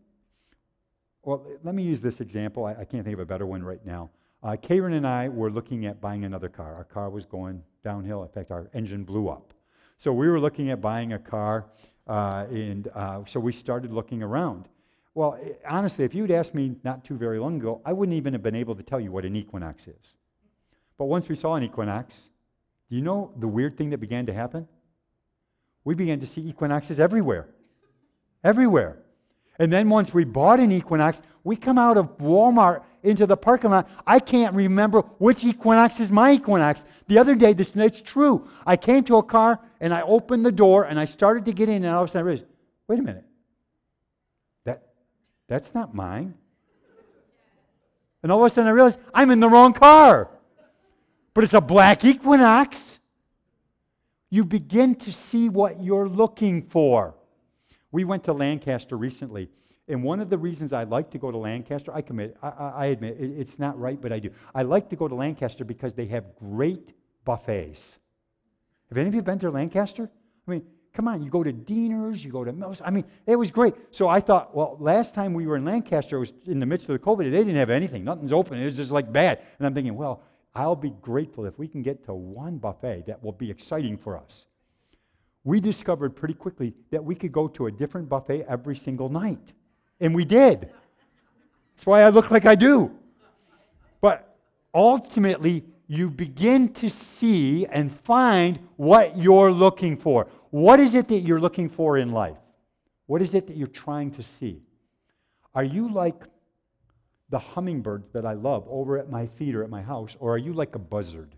well, 1.23 1.47
let 1.62 1.75
me 1.75 1.85
use 1.85 2.01
this 2.01 2.21
example. 2.21 2.65
I, 2.65 2.73
I 2.73 2.85
can't 2.85 3.05
think 3.05 3.15
of 3.15 3.21
a 3.21 3.25
better 3.25 3.47
one 3.47 3.62
right 3.62 3.85
now. 3.87 4.11
Uh, 4.43 4.57
Karen 4.57 4.95
and 4.95 5.07
I 5.07 5.29
were 5.29 5.51
looking 5.51 5.87
at 5.87 6.01
buying 6.01 6.25
another 6.25 6.49
car. 6.49 6.75
Our 6.75 6.85
car 6.85 7.11
was 7.11 7.27
going 7.27 7.62
downhill. 7.85 8.23
In 8.25 8.29
fact, 8.29 8.51
our 8.51 8.69
engine 8.75 9.05
blew 9.05 9.29
up. 9.29 9.55
So 9.99 10.12
we 10.12 10.29
were 10.29 10.41
looking 10.41 10.71
at 10.71 10.81
buying 10.81 11.12
a 11.12 11.19
car, 11.19 11.67
uh, 12.09 12.47
and 12.51 12.89
uh, 12.95 13.23
so 13.25 13.39
we 13.39 13.53
started 13.53 13.93
looking 13.93 14.21
around. 14.21 14.69
Well, 15.15 15.39
eh, 15.41 15.53
honestly, 15.69 16.05
if 16.05 16.12
you'd 16.12 16.33
asked 16.33 16.55
me 16.55 16.75
not 16.83 17.05
too 17.05 17.17
very 17.17 17.39
long 17.39 17.57
ago, 17.57 17.81
I 17.85 17.93
wouldn't 17.93 18.17
even 18.17 18.33
have 18.33 18.43
been 18.43 18.57
able 18.57 18.75
to 18.75 18.83
tell 18.83 19.01
you 19.01 19.12
what 19.12 19.25
an 19.25 19.37
Equinox 19.37 19.87
is. 19.87 20.15
But 20.99 21.05
once 21.05 21.29
we 21.29 21.37
saw 21.37 21.55
an 21.55 21.62
Equinox, 21.62 22.31
do 22.91 22.97
you 22.97 23.03
know 23.03 23.33
the 23.39 23.49
weird 23.49 23.79
thing 23.79 23.91
that 23.91 23.99
began 23.99 24.27
to 24.27 24.35
happen? 24.35 24.67
We 25.87 25.94
began 25.94 26.18
to 26.18 26.27
see 26.27 26.40
Equinoxes 26.40 26.99
everywhere. 26.99 27.46
Everywhere. 28.42 28.99
And 29.57 29.72
then 29.72 29.88
once 29.88 30.12
we 30.12 30.25
bought 30.25 30.59
an 30.59 30.72
Equinox, 30.72 31.22
we 31.44 31.55
come 31.55 31.79
out 31.79 31.96
of 31.96 32.18
Walmart 32.18 32.83
into 33.05 33.25
the 33.25 33.37
parking 33.37 33.70
lot. 33.70 33.88
I 34.05 34.18
can't 34.18 34.53
remember 34.57 35.03
which 35.18 35.44
Equinox 35.44 36.01
is 36.01 36.11
my 36.11 36.33
Equinox. 36.33 36.85
The 37.07 37.18
other 37.18 37.37
day, 37.37 37.53
this 37.53 37.70
it's 37.77 38.01
true. 38.01 38.49
I 38.66 38.77
came 38.77 39.05
to 39.05 39.18
a 39.18 39.22
car 39.22 39.61
and 39.81 39.94
I 39.94 40.03
opened 40.03 40.44
the 40.44 40.51
door 40.51 40.83
and 40.83 40.99
I 40.99 41.05
started 41.05 41.44
to 41.44 41.53
get 41.53 41.68
in, 41.68 41.85
and 41.85 41.94
all 41.94 42.03
of 42.03 42.11
a 42.11 42.12
sudden 42.12 42.27
I 42.27 42.31
realized, 42.31 42.51
wait 42.88 42.99
a 42.99 43.03
minute. 43.03 43.25
That 44.64 44.83
that's 45.46 45.72
not 45.72 45.94
mine. 45.94 46.35
And 48.25 48.33
all 48.33 48.40
of 48.44 48.51
a 48.51 48.51
sudden 48.51 48.66
I 48.66 48.72
realized 48.72 48.99
I'm 49.14 49.31
in 49.31 49.38
the 49.38 49.49
wrong 49.49 49.72
car. 49.72 50.31
But 51.33 51.44
it's 51.44 51.55
a 51.55 51.61
black 51.61 52.05
Equinox. 52.05 52.99
You 54.31 54.45
begin 54.45 54.95
to 54.97 55.12
see 55.12 55.49
what 55.49 55.83
you're 55.83 56.09
looking 56.09 56.62
for. 56.62 57.15
We 57.93 58.05
went 58.05 58.25
to 58.25 58.33
Lancaster 58.33 58.97
recently, 58.97 59.49
and 59.89 60.03
one 60.03 60.21
of 60.21 60.31
the 60.31 60.39
reasons 60.39 60.73
I 60.73 60.83
like 60.85 61.11
to 61.11 61.19
go 61.19 61.31
to 61.31 61.39
Lancaster, 61.39 61.95
I 61.95 62.03
commit, 62.03 62.37
I, 62.43 62.49
I 62.49 62.87
admit, 62.87 63.17
it, 63.21 63.31
it's 63.39 63.59
not 63.59 63.79
right, 63.79 64.01
but 64.01 64.12
I 64.12 64.19
do. 64.19 64.31
I 64.55 64.62
like 64.62 64.91
to 64.91 64.97
go 64.97 65.07
to 65.07 65.15
Lancaster 65.15 65.65
because 65.65 65.95
they 65.95 66.07
have 66.07 66.25
great 66.37 66.93
buffets. 67.25 67.99
Have 68.89 68.99
any 68.99 69.09
of 69.09 69.15
you 69.15 69.23
been 69.23 69.39
to 69.41 69.51
Lancaster? 69.51 70.11
I 70.47 70.51
mean, 70.51 70.62
come 70.93 71.07
on, 71.09 71.23
you 71.23 71.31
go 71.31 71.45
to 71.45 71.53
Dienner's, 71.53 72.25
you 72.25 72.33
go 72.33 72.43
to 72.43 72.53
Mills. 72.53 72.81
I 72.85 72.91
mean, 72.91 73.05
it 73.27 73.37
was 73.37 73.51
great. 73.51 73.75
So 73.91 74.09
I 74.09 74.21
thought, 74.21 74.57
well, 74.57 74.77
last 74.81 75.15
time 75.15 75.35
we 75.35 75.47
were 75.47 75.57
in 75.57 75.65
Lancaster, 75.65 76.17
it 76.17 76.21
was 76.21 76.33
in 76.47 76.59
the 76.59 76.67
midst 76.67 76.89
of 76.89 76.95
the 76.95 77.05
COVID. 77.05 77.31
They 77.31 77.39
didn't 77.39 77.57
have 77.57 77.71
anything. 77.71 78.03
Nothing's 78.03 78.33
open. 78.33 78.59
It 78.59 78.65
was 78.65 78.77
just 78.77 78.91
like 78.91 79.12
bad. 79.12 79.41
And 79.59 79.67
I'm 79.67 79.75
thinking, 79.75 79.95
well, 79.95 80.23
I'll 80.57 80.77
be 80.77 80.95
grateful 81.03 81.45
if 81.45 81.59
we 81.59 81.69
can 81.69 81.83
get 81.83 82.05
to 82.07 82.14
one 82.14 82.59
buffet 82.59 83.05
that 83.07 83.23
will 83.23 83.33
be 83.33 83.51
exciting 83.51 83.97
for 83.97 84.16
us 84.16 84.47
we 85.47 85.61
discovered 85.61 86.16
pretty 86.16 86.35
quickly 86.35 86.75
that 86.90 87.03
we 87.03 87.14
could 87.14 87.31
go 87.31 87.47
to 87.47 87.69
a 87.69 87.71
different 87.71 88.09
buffet 88.09 88.45
every 88.49 88.77
single 88.77 89.09
night. 89.09 89.53
And 90.01 90.12
we 90.12 90.25
did. 90.25 90.62
That's 91.77 91.87
why 91.87 92.03
I 92.03 92.09
look 92.09 92.33
like 92.33 92.45
I 92.45 92.57
do. 92.57 92.90
But 94.01 94.37
ultimately, 94.75 95.64
you 95.87 96.11
begin 96.11 96.73
to 96.75 96.90
see 96.90 97.64
and 97.64 97.97
find 98.01 98.59
what 98.75 99.16
you're 99.16 99.53
looking 99.53 99.97
for. 99.97 100.27
What 100.51 100.81
is 100.81 100.97
it 100.97 101.07
that 101.09 101.21
you're 101.21 101.40
looking 101.40 101.69
for 101.69 101.97
in 101.97 102.11
life? 102.11 102.38
What 103.07 103.23
is 103.23 103.33
it 103.33 103.47
that 103.47 103.57
you're 103.57 103.69
trying 103.69 104.11
to 104.12 104.25
see? 104.25 104.62
Are 105.55 105.62
you 105.62 105.92
like 105.92 106.25
the 107.29 107.39
hummingbirds 107.39 108.11
that 108.11 108.25
I 108.25 108.35
love 108.35 108.67
over 108.69 108.99
at 108.99 109.11
my 109.11 109.27
feet 109.27 109.55
or 109.55 109.65
at 109.65 109.71
my 109.71 109.83
house, 109.83 110.17
or 110.21 110.35
are 110.35 110.39
you 110.39 110.53
like 110.53 110.75
a 110.75 110.79
buzzard? 110.79 111.35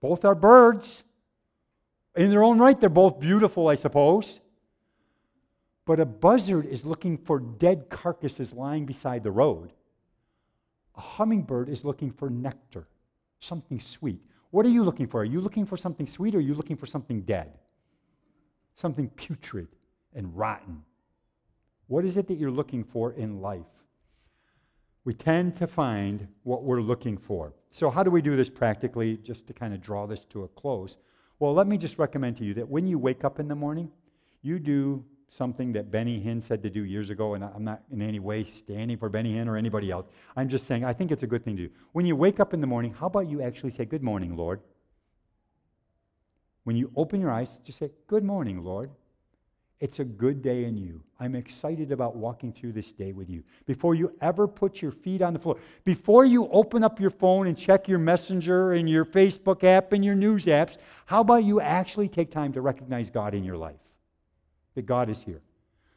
Both 0.00 0.24
are 0.24 0.34
birds. 0.34 1.04
In 2.16 2.30
their 2.30 2.42
own 2.42 2.58
right, 2.58 2.78
they're 2.78 2.88
both 2.88 3.20
beautiful, 3.20 3.68
I 3.68 3.74
suppose. 3.74 4.40
But 5.84 6.00
a 6.00 6.04
buzzard 6.04 6.66
is 6.66 6.84
looking 6.84 7.16
for 7.16 7.38
dead 7.38 7.88
carcasses 7.88 8.52
lying 8.52 8.86
beside 8.86 9.22
the 9.22 9.30
road. 9.30 9.72
A 10.96 11.00
hummingbird 11.00 11.68
is 11.68 11.84
looking 11.84 12.10
for 12.10 12.28
nectar, 12.28 12.88
something 13.38 13.78
sweet. 13.78 14.20
What 14.50 14.66
are 14.66 14.70
you 14.70 14.82
looking 14.82 15.06
for? 15.06 15.20
Are 15.20 15.24
you 15.24 15.40
looking 15.40 15.66
for 15.66 15.76
something 15.76 16.06
sweet 16.06 16.34
or 16.34 16.38
are 16.38 16.40
you 16.40 16.54
looking 16.54 16.76
for 16.76 16.86
something 16.86 17.20
dead? 17.20 17.52
Something 18.74 19.08
putrid 19.10 19.68
and 20.14 20.36
rotten. 20.36 20.82
What 21.86 22.04
is 22.04 22.16
it 22.16 22.26
that 22.28 22.34
you're 22.34 22.50
looking 22.50 22.82
for 22.82 23.12
in 23.12 23.40
life? 23.40 23.66
We 25.06 25.14
tend 25.14 25.54
to 25.58 25.68
find 25.68 26.26
what 26.42 26.64
we're 26.64 26.80
looking 26.80 27.16
for. 27.16 27.54
So, 27.70 27.90
how 27.90 28.02
do 28.02 28.10
we 28.10 28.20
do 28.20 28.34
this 28.34 28.50
practically, 28.50 29.18
just 29.18 29.46
to 29.46 29.52
kind 29.52 29.72
of 29.72 29.80
draw 29.80 30.04
this 30.04 30.24
to 30.30 30.42
a 30.42 30.48
close? 30.48 30.96
Well, 31.38 31.54
let 31.54 31.68
me 31.68 31.78
just 31.78 31.96
recommend 32.00 32.36
to 32.38 32.44
you 32.44 32.54
that 32.54 32.68
when 32.68 32.88
you 32.88 32.98
wake 32.98 33.22
up 33.22 33.38
in 33.38 33.46
the 33.46 33.54
morning, 33.54 33.88
you 34.42 34.58
do 34.58 35.04
something 35.28 35.72
that 35.74 35.92
Benny 35.92 36.20
Hinn 36.20 36.42
said 36.42 36.60
to 36.64 36.70
do 36.70 36.82
years 36.82 37.10
ago, 37.10 37.34
and 37.34 37.44
I'm 37.44 37.62
not 37.62 37.82
in 37.92 38.02
any 38.02 38.18
way 38.18 38.42
standing 38.50 38.98
for 38.98 39.08
Benny 39.08 39.34
Hinn 39.34 39.46
or 39.46 39.56
anybody 39.56 39.92
else. 39.92 40.06
I'm 40.34 40.48
just 40.48 40.66
saying 40.66 40.84
I 40.84 40.92
think 40.92 41.12
it's 41.12 41.22
a 41.22 41.28
good 41.28 41.44
thing 41.44 41.56
to 41.56 41.68
do. 41.68 41.74
When 41.92 42.04
you 42.04 42.16
wake 42.16 42.40
up 42.40 42.52
in 42.52 42.60
the 42.60 42.66
morning, 42.66 42.92
how 42.92 43.06
about 43.06 43.28
you 43.28 43.42
actually 43.42 43.70
say, 43.70 43.84
Good 43.84 44.02
morning, 44.02 44.34
Lord? 44.34 44.60
When 46.64 46.74
you 46.74 46.90
open 46.96 47.20
your 47.20 47.30
eyes, 47.30 47.60
just 47.62 47.78
say, 47.78 47.92
Good 48.08 48.24
morning, 48.24 48.64
Lord. 48.64 48.90
It's 49.78 49.98
a 49.98 50.04
good 50.04 50.40
day 50.40 50.64
in 50.64 50.78
you. 50.78 51.02
I'm 51.20 51.34
excited 51.34 51.92
about 51.92 52.16
walking 52.16 52.50
through 52.50 52.72
this 52.72 52.92
day 52.92 53.12
with 53.12 53.28
you. 53.28 53.42
Before 53.66 53.94
you 53.94 54.10
ever 54.22 54.48
put 54.48 54.80
your 54.80 54.90
feet 54.90 55.20
on 55.20 55.34
the 55.34 55.38
floor, 55.38 55.58
before 55.84 56.24
you 56.24 56.48
open 56.48 56.82
up 56.82 56.98
your 56.98 57.10
phone 57.10 57.46
and 57.46 57.58
check 57.58 57.86
your 57.86 57.98
messenger 57.98 58.72
and 58.72 58.88
your 58.88 59.04
Facebook 59.04 59.64
app 59.64 59.92
and 59.92 60.02
your 60.02 60.14
news 60.14 60.46
apps, 60.46 60.78
how 61.04 61.20
about 61.20 61.44
you 61.44 61.60
actually 61.60 62.08
take 62.08 62.30
time 62.30 62.54
to 62.54 62.62
recognize 62.62 63.10
God 63.10 63.34
in 63.34 63.44
your 63.44 63.58
life? 63.58 63.76
That 64.76 64.86
God 64.86 65.10
is 65.10 65.20
here. 65.20 65.42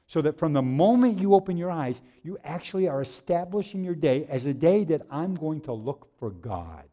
So 0.07 0.21
that 0.23 0.37
from 0.37 0.51
the 0.53 0.61
moment 0.61 1.19
you 1.19 1.33
open 1.33 1.55
your 1.55 1.71
eyes, 1.71 2.01
you 2.23 2.37
actually 2.43 2.89
are 2.89 3.01
establishing 3.01 3.83
your 3.83 3.95
day 3.95 4.25
as 4.29 4.45
a 4.45 4.53
day 4.53 4.83
that 4.85 5.03
I'm 5.09 5.35
going 5.35 5.61
to 5.61 5.73
look 5.73 6.09
for 6.17 6.31
God. 6.31 6.83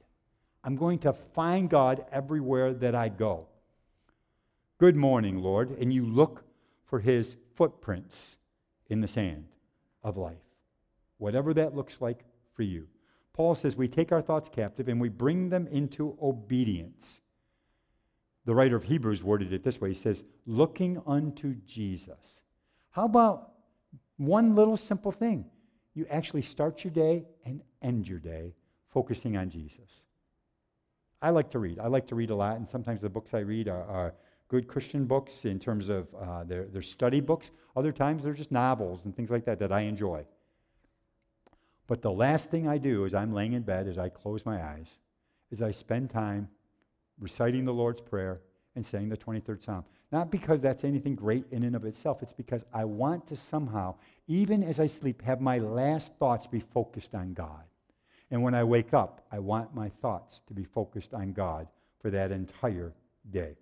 I'm 0.63 0.77
going 0.77 0.99
to 1.01 1.13
find 1.13 1.69
God 1.69 2.05
everywhere 2.13 2.75
that 2.75 2.95
I 2.95 3.09
go. 3.09 3.47
Good 4.79 4.97
morning, 4.97 5.39
Lord. 5.39 5.71
And 5.79 5.93
you 5.93 6.05
look 6.05 6.45
for 6.87 7.01
his 7.01 7.37
footprints 7.55 8.37
in 8.89 9.01
the 9.01 9.09
sand 9.09 9.47
of 10.03 10.17
life, 10.17 10.37
whatever 11.19 11.53
that 11.55 11.75
looks 11.75 12.01
like 12.01 12.25
for 12.55 12.63
you. 12.63 12.87
Paul 13.33 13.55
says 13.55 13.77
we 13.77 13.89
take 13.89 14.13
our 14.13 14.23
thoughts 14.23 14.49
captive 14.49 14.89
and 14.89 15.01
we 15.01 15.09
bring 15.09 15.51
them 15.51 15.67
into 15.67 16.17
obedience. 16.23 17.21
The 18.47 18.55
writer 18.55 18.77
of 18.77 18.85
Hebrews 18.85 19.23
worded 19.23 19.53
it 19.53 19.63
this 19.63 19.81
way 19.81 19.91
He 19.91 19.95
says, 19.95 20.25
looking 20.47 21.03
unto 21.07 21.55
Jesus. 21.67 22.41
How 22.91 23.05
about 23.05 23.53
one 24.17 24.55
little 24.55 24.77
simple 24.77 25.13
thing? 25.13 25.45
You 25.95 26.07
actually 26.11 26.43
start 26.43 26.85
your 26.85 26.93
day 26.93 27.25
and 27.45 27.63
end 27.83 28.09
your 28.09 28.19
day 28.19 28.55
focusing 28.89 29.37
on 29.37 29.51
Jesus. 29.51 30.03
I 31.21 31.31
like 31.31 31.51
to 31.51 31.59
read. 31.59 31.79
I 31.79 31.89
like 31.89 32.07
to 32.09 32.15
read 32.15 32.31
a 32.31 32.35
lot, 32.35 32.57
and 32.57 32.69
sometimes 32.69 33.01
the 33.01 33.09
books 33.09 33.35
I 33.35 33.41
read 33.41 33.69
are, 33.69 33.85
are 33.85 34.15
good 34.49 34.69
Christian 34.69 35.07
books 35.07 35.45
in 35.45 35.59
terms 35.59 35.89
of 35.89 36.07
uh, 36.15 36.45
their, 36.45 36.65
their 36.67 36.83
study 36.83 37.21
books. 37.21 37.51
Other 37.77 37.93
times 37.93 38.23
they're 38.23 38.33
just 38.33 38.53
novels 38.53 39.01
and 39.05 39.15
things 39.15 39.31
like 39.31 39.45
that 39.47 39.59
that 39.59 39.73
I 39.73 39.83
enjoy. 39.83 40.25
But 41.87 42.03
the 42.03 42.11
last 42.11 42.51
thing 42.51 42.69
I 42.69 42.79
do 42.79 43.05
as 43.07 43.15
I'm 43.15 43.33
laying 43.33 43.53
in 43.53 43.63
bed, 43.63 43.87
as 43.87 43.99
I 43.99 44.09
close 44.09 44.45
my 44.45 44.63
eyes, 44.63 44.99
is 45.51 45.63
I 45.63 45.71
spend 45.71 46.11
time 46.11 46.49
reciting 47.21 47.65
the 47.65 47.73
Lord's 47.73 48.01
Prayer 48.01 48.41
and 48.75 48.85
saying 48.85 49.09
the 49.09 49.17
23rd 49.17 49.65
Psalm. 49.65 49.85
Not 50.13 50.31
because 50.31 50.61
that's 50.61 50.85
anything 50.85 51.15
great 51.15 51.45
in 51.51 51.63
and 51.65 51.75
of 51.75 51.85
itself, 51.85 52.23
it's 52.23 52.33
because 52.33 52.65
I 52.73 52.85
want 52.85 53.27
to 53.29 53.37
somehow, 53.37 53.95
even 54.29 54.63
as 54.63 54.79
I 54.79 54.87
sleep, 54.87 55.23
have 55.23 55.41
my 55.41 55.59
last 55.59 56.13
thoughts 56.19 56.47
be 56.47 56.61
focused 56.61 57.15
on 57.15 57.35
God. 57.35 57.65
And 58.31 58.43
when 58.43 58.55
I 58.55 58.65
wake 58.65 58.93
up, 58.93 59.25
I 59.31 59.39
want 59.39 59.75
my 59.75 59.89
thoughts 59.89 60.41
to 60.49 60.55
be 60.55 60.65
focused 60.65 61.15
on 61.15 61.33
God 61.33 61.69
for 62.01 62.11
that 62.11 62.33
entire 62.33 62.93
day. 63.31 63.57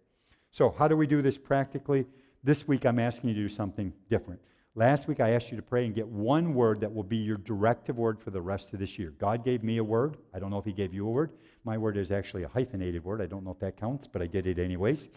So, 0.55 0.73
how 0.79 0.87
do 0.87 0.97
we 0.97 1.09
do 1.09 1.21
this 1.21 1.37
practically? 1.37 2.07
This 2.45 2.69
week, 2.69 2.87
I'm 2.87 3.01
asking 3.01 3.31
you 3.31 3.35
to 3.35 3.41
do 3.41 3.49
something 3.49 3.93
different. 4.09 4.41
Last 4.77 5.09
week, 5.09 5.19
I 5.19 5.31
asked 5.31 5.51
you 5.51 5.57
to 5.57 5.63
pray 5.65 5.85
and 5.85 5.93
get 5.93 6.07
one 6.07 6.55
word 6.55 6.81
that 6.81 6.95
will 6.95 7.03
be 7.03 7.17
your 7.17 7.39
directive 7.39 7.99
word 7.99 8.21
for 8.21 8.31
the 8.31 8.41
rest 8.41 8.73
of 8.73 8.79
this 8.79 8.97
year. 8.97 9.13
God 9.19 9.45
gave 9.45 9.65
me 9.65 9.79
a 9.79 9.85
word. 9.85 10.17
I 10.33 10.39
don't 10.39 10.53
know 10.53 10.59
if 10.59 10.65
He 10.65 10.73
gave 10.73 10.95
you 10.95 11.09
a 11.09 11.11
word. 11.11 11.33
My 11.65 11.77
word 11.77 11.97
is 11.97 12.13
actually 12.13 12.45
a 12.45 12.49
hyphenated 12.49 13.03
word. 13.03 13.21
I 13.21 13.27
don't 13.27 13.43
know 13.43 13.51
if 13.51 13.59
that 13.59 13.77
counts, 13.77 14.07
but 14.07 14.23
I 14.23 14.29
did 14.29 14.47
it 14.47 14.61
anyways. 14.61 15.09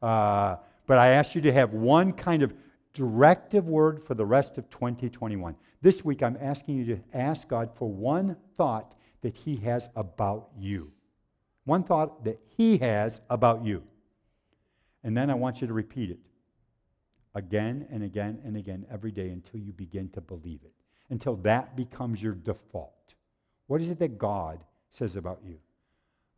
Uh, 0.00 0.58
but 0.86 0.98
I 0.98 1.08
asked 1.08 1.34
you 1.34 1.40
to 1.40 1.52
have 1.52 1.72
one 1.72 2.12
kind 2.12 2.44
of 2.44 2.54
directive 2.92 3.66
word 3.66 4.00
for 4.06 4.14
the 4.14 4.24
rest 4.24 4.58
of 4.58 4.70
2021. 4.70 5.56
This 5.82 6.04
week, 6.04 6.22
I'm 6.22 6.38
asking 6.40 6.76
you 6.76 6.84
to 6.94 7.02
ask 7.12 7.48
God 7.48 7.70
for 7.74 7.90
one 7.90 8.36
thought 8.56 8.94
that 9.22 9.34
He 9.34 9.56
has 9.56 9.88
about 9.96 10.50
you. 10.56 10.92
One 11.64 11.82
thought 11.82 12.22
that 12.22 12.38
He 12.56 12.78
has 12.78 13.20
about 13.28 13.64
you. 13.64 13.82
And 15.04 15.16
then 15.16 15.30
I 15.30 15.34
want 15.34 15.60
you 15.60 15.66
to 15.66 15.72
repeat 15.72 16.10
it 16.10 16.18
again 17.34 17.86
and 17.90 18.02
again 18.02 18.40
and 18.44 18.56
again 18.56 18.86
every 18.90 19.12
day 19.12 19.28
until 19.28 19.60
you 19.60 19.72
begin 19.72 20.08
to 20.10 20.20
believe 20.20 20.60
it, 20.64 20.72
until 21.10 21.36
that 21.36 21.76
becomes 21.76 22.22
your 22.22 22.32
default. 22.32 23.14
What 23.66 23.80
is 23.80 23.90
it 23.90 23.98
that 23.98 24.18
God 24.18 24.64
says 24.92 25.16
about 25.16 25.40
you? 25.46 25.58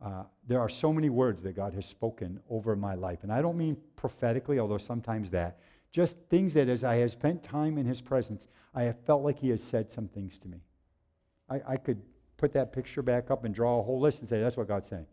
Uh, 0.03 0.23
there 0.47 0.59
are 0.59 0.69
so 0.69 0.93
many 0.93 1.09
words 1.09 1.41
that 1.41 1.55
God 1.55 1.73
has 1.73 1.85
spoken 1.85 2.39
over 2.49 2.75
my 2.75 2.93
life. 2.93 3.19
And 3.23 3.31
I 3.31 3.41
don't 3.41 3.57
mean 3.57 3.77
prophetically, 3.95 4.59
although 4.59 4.77
sometimes 4.77 5.31
that. 5.31 5.59
Just 5.91 6.17
things 6.29 6.53
that 6.53 6.69
as 6.69 6.83
I 6.83 6.95
have 6.97 7.11
spent 7.11 7.41
time 7.41 7.77
in 7.77 7.85
His 7.85 8.01
presence, 8.01 8.47
I 8.75 8.83
have 8.83 8.99
felt 9.05 9.23
like 9.23 9.39
He 9.39 9.49
has 9.49 9.63
said 9.63 9.91
some 9.91 10.07
things 10.07 10.37
to 10.39 10.47
me. 10.47 10.61
I, 11.49 11.61
I 11.67 11.77
could 11.77 12.01
put 12.35 12.53
that 12.53 12.73
picture 12.73 13.01
back 13.01 13.31
up 13.31 13.45
and 13.45 13.55
draw 13.55 13.79
a 13.79 13.83
whole 13.83 13.99
list 13.99 14.19
and 14.19 14.29
say, 14.29 14.39
that's 14.39 14.57
what 14.57 14.67
God's 14.67 14.89
saying. 14.89 15.07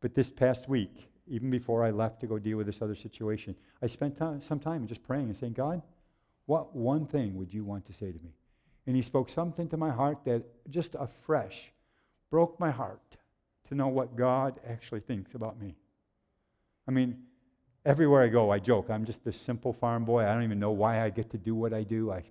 But 0.00 0.14
this 0.14 0.30
past 0.30 0.68
week, 0.68 1.10
even 1.28 1.50
before 1.50 1.84
I 1.84 1.90
left 1.90 2.20
to 2.20 2.26
go 2.26 2.38
deal 2.38 2.56
with 2.56 2.66
this 2.66 2.82
other 2.82 2.96
situation, 2.96 3.54
I 3.80 3.86
spent 3.86 4.16
time, 4.16 4.42
some 4.42 4.58
time 4.58 4.86
just 4.86 5.02
praying 5.02 5.26
and 5.26 5.36
saying, 5.36 5.54
God, 5.54 5.82
what 6.46 6.74
one 6.74 7.06
thing 7.06 7.36
would 7.36 7.52
you 7.52 7.64
want 7.64 7.86
to 7.86 7.92
say 7.92 8.10
to 8.12 8.22
me? 8.22 8.32
And 8.86 8.96
he 8.96 9.02
spoke 9.02 9.30
something 9.30 9.68
to 9.68 9.76
my 9.76 9.90
heart 9.90 10.18
that 10.24 10.42
just 10.70 10.96
afresh 10.98 11.72
broke 12.30 12.58
my 12.58 12.70
heart 12.70 13.00
to 13.68 13.74
know 13.74 13.88
what 13.88 14.16
God 14.16 14.58
actually 14.68 15.00
thinks 15.00 15.34
about 15.34 15.60
me. 15.60 15.76
I 16.88 16.90
mean, 16.90 17.18
everywhere 17.84 18.22
I 18.22 18.28
go, 18.28 18.50
I 18.50 18.58
joke. 18.58 18.90
I'm 18.90 19.04
just 19.04 19.24
this 19.24 19.40
simple 19.40 19.72
farm 19.72 20.04
boy. 20.04 20.24
I 20.24 20.34
don't 20.34 20.42
even 20.42 20.58
know 20.58 20.72
why 20.72 21.04
I 21.04 21.10
get 21.10 21.30
to 21.30 21.38
do 21.38 21.54
what 21.54 21.72
I 21.72 21.82
do. 21.82 22.10
I, 22.10 22.24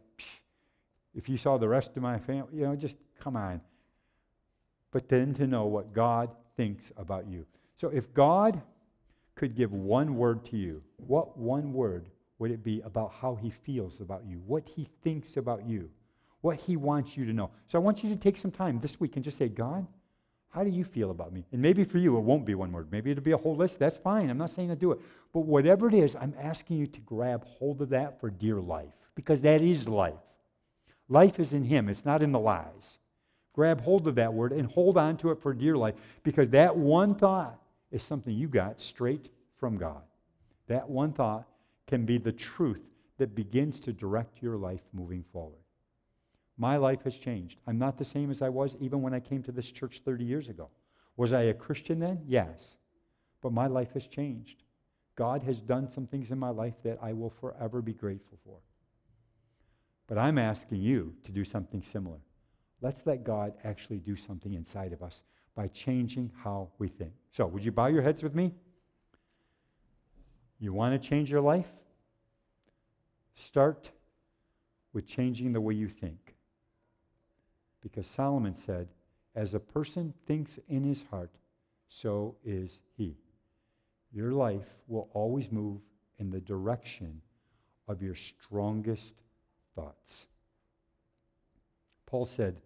if 1.16 1.30
you 1.30 1.38
saw 1.38 1.58
the 1.58 1.70
rest 1.70 1.96
of 1.96 2.04
my 2.04 2.20
family, 2.20 2.50
you 2.54 2.64
know, 2.64 2.76
just 2.76 2.98
come 3.20 3.38
on. 3.38 3.62
But 4.92 5.08
then 5.08 5.34
to 5.36 5.48
know 5.48 5.66
what 5.66 5.94
God 5.94 6.30
thinks 6.58 6.92
about 6.98 7.28
you. 7.28 7.46
So 7.78 7.88
if 7.90 8.14
God 8.14 8.62
could 9.36 9.56
give 9.56 9.72
one 9.72 10.16
word 10.16 10.46
to 10.46 10.58
you, 10.58 10.82
what 10.98 11.38
one 11.38 11.74
word 11.74 12.08
would 12.40 12.52
it 12.52 12.64
be 12.64 12.82
about 12.82 13.14
how 13.22 13.36
he 13.36 13.50
feels 13.50 14.02
about 14.02 14.24
you, 14.26 14.42
what 14.46 14.64
he 14.68 14.90
thinks 15.04 15.38
about 15.38 15.66
you, 15.66 15.90
what 16.42 16.58
he 16.58 16.76
wants 16.76 17.16
you 17.16 17.26
to 17.26 17.34
know? 17.34 17.52
So 17.68 17.78
I 17.78 17.82
want 17.82 18.04
you 18.04 18.10
to 18.10 18.16
take 18.16 18.38
some 18.38 18.52
time 18.52 18.80
this 18.80 19.00
week 19.00 19.16
and 19.16 19.24
just 19.24 19.38
say, 19.38 19.48
God, 19.48 19.86
how 20.50 20.64
do 20.64 20.70
you 20.70 20.84
feel 20.84 21.12
about 21.12 21.32
me? 21.32 21.46
And 21.52 21.62
maybe 21.62 21.86
for 21.86 21.98
you, 21.98 22.18
it 22.18 22.22
won't 22.22 22.46
be 22.46 22.56
one 22.56 22.72
word. 22.72 22.92
Maybe 22.92 23.12
it'll 23.12 23.24
be 23.24 23.32
a 23.32 23.38
whole 23.38 23.56
list. 23.56 23.80
That's 23.80 23.98
fine. 23.98 24.30
I'm 24.30 24.38
not 24.38 24.52
saying 24.52 24.68
to 24.68 24.76
do 24.76 24.92
it. 24.92 25.00
But 25.34 25.42
whatever 25.42 25.88
it 25.88 25.94
is, 25.94 26.16
I'm 26.16 26.34
asking 26.40 26.78
you 26.78 26.88
to 26.88 27.00
grab 27.02 27.46
hold 27.46 27.82
of 27.82 27.90
that 27.90 28.20
for 28.20 28.30
dear 28.30 28.60
life 28.60 28.92
because 29.16 29.40
that 29.42 29.62
is 29.62 29.88
life. 29.88 30.14
Life 31.08 31.40
is 31.40 31.54
in 31.54 31.64
Him, 31.64 31.90
it's 31.90 32.06
not 32.06 32.22
in 32.22 32.32
the 32.32 32.40
lies. 32.40 32.98
Grab 33.54 33.82
hold 33.82 34.08
of 34.08 34.16
that 34.16 34.34
word 34.34 34.52
and 34.52 34.68
hold 34.68 34.98
on 34.98 35.18
to 35.18 35.32
it 35.32 35.42
for 35.42 35.54
dear 35.54 35.78
life 35.78 35.96
because 36.24 36.50
that 36.50 36.76
one 36.76 37.16
thought 37.16 37.61
is 37.92 38.02
something 38.02 38.34
you 38.34 38.48
got 38.48 38.80
straight 38.80 39.30
from 39.60 39.78
God. 39.78 40.02
That 40.68 40.90
one 40.90 41.14
thought 41.14 41.48
can 41.88 42.06
be 42.06 42.18
the 42.18 42.32
truth 42.32 42.82
that 43.18 43.36
begins 43.36 43.80
to 43.82 43.94
direct 43.94 44.42
your 44.42 44.58
life 44.58 44.82
moving 44.94 45.24
forward. 45.32 45.60
My 46.58 46.78
life 46.78 47.04
has 47.04 47.16
changed. 47.16 47.58
I'm 47.68 47.78
not 47.78 47.98
the 47.98 48.06
same 48.06 48.32
as 48.32 48.42
I 48.42 48.50
was 48.50 48.76
even 48.80 49.02
when 49.02 49.14
I 49.14 49.20
came 49.20 49.44
to 49.44 49.52
this 49.52 49.70
church 49.70 50.02
30 50.06 50.24
years 50.24 50.48
ago. 50.48 50.70
Was 51.18 51.34
I 51.34 51.44
a 51.44 51.54
Christian 51.54 52.00
then? 52.00 52.22
Yes. 52.26 52.78
But 53.42 53.52
my 53.52 53.68
life 53.68 53.94
has 53.94 54.08
changed. 54.08 54.64
God 55.16 55.44
has 55.44 55.62
done 55.62 55.92
some 55.92 56.08
things 56.08 56.32
in 56.32 56.40
my 56.40 56.50
life 56.50 56.76
that 56.84 57.00
I 57.02 57.14
will 57.14 57.30
forever 57.30 57.82
be 57.82 57.94
grateful 57.94 58.40
for. 58.46 58.58
But 60.08 60.18
I'm 60.18 60.38
asking 60.38 60.82
you 60.82 61.14
to 61.26 61.32
do 61.32 61.44
something 61.44 61.84
similar. 61.92 62.20
Let's 62.82 63.02
let 63.06 63.24
God 63.24 63.54
actually 63.64 64.00
do 64.00 64.16
something 64.16 64.54
inside 64.54 64.94
of 64.94 65.04
us 65.04 65.22
by 65.56 65.68
changing 65.68 66.32
how 66.44 66.70
we 66.80 66.88
think. 66.88 67.14
So, 67.32 67.46
would 67.48 67.64
you 67.64 67.72
bow 67.72 67.88
your 67.88 68.02
heads 68.02 68.24
with 68.24 68.36
me? 68.36 68.54
You 70.60 70.74
want 70.74 71.02
to 71.02 71.10
change 71.10 71.30
your 71.30 71.42
life? 71.42 71.68
Start 73.36 73.90
with 74.94 75.08
changing 75.08 75.54
the 75.54 75.62
way 75.62 75.74
you 75.74 75.88
think. 75.88 76.36
Because 77.82 78.06
Solomon 78.06 78.56
said, 78.66 78.88
As 79.36 79.54
a 79.54 79.60
person 79.60 80.14
thinks 80.28 80.60
in 80.70 80.84
his 80.84 81.04
heart, 81.10 81.32
so 81.90 82.36
is 82.46 82.80
he. 82.96 83.18
Your 84.14 84.32
life 84.32 84.68
will 84.88 85.10
always 85.14 85.52
move 85.52 85.82
in 86.20 86.30
the 86.30 86.42
direction 86.42 87.22
of 87.88 88.02
your 88.02 88.16
strongest 88.16 89.14
thoughts. 89.76 90.28
Paul 92.06 92.26
said, 92.26 92.58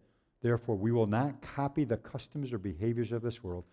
Therefore, 0.46 0.76
we 0.76 0.92
will 0.92 1.08
not 1.08 1.42
copy 1.42 1.86
the 1.86 1.98
customs 1.98 2.54
or 2.54 2.60
behaviors 2.60 3.12
of 3.12 3.24
this 3.24 3.44
world, 3.44 3.64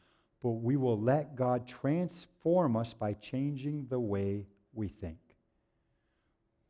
but 0.43 0.53
we 0.53 0.79
will 0.79 0.99
let 0.99 1.37
God 1.37 1.69
transform 1.69 2.79
us 2.79 2.95
by 2.95 3.13
changing 3.13 3.89
the 3.91 4.01
way 4.01 4.47
we 4.73 4.89
think. 4.89 5.19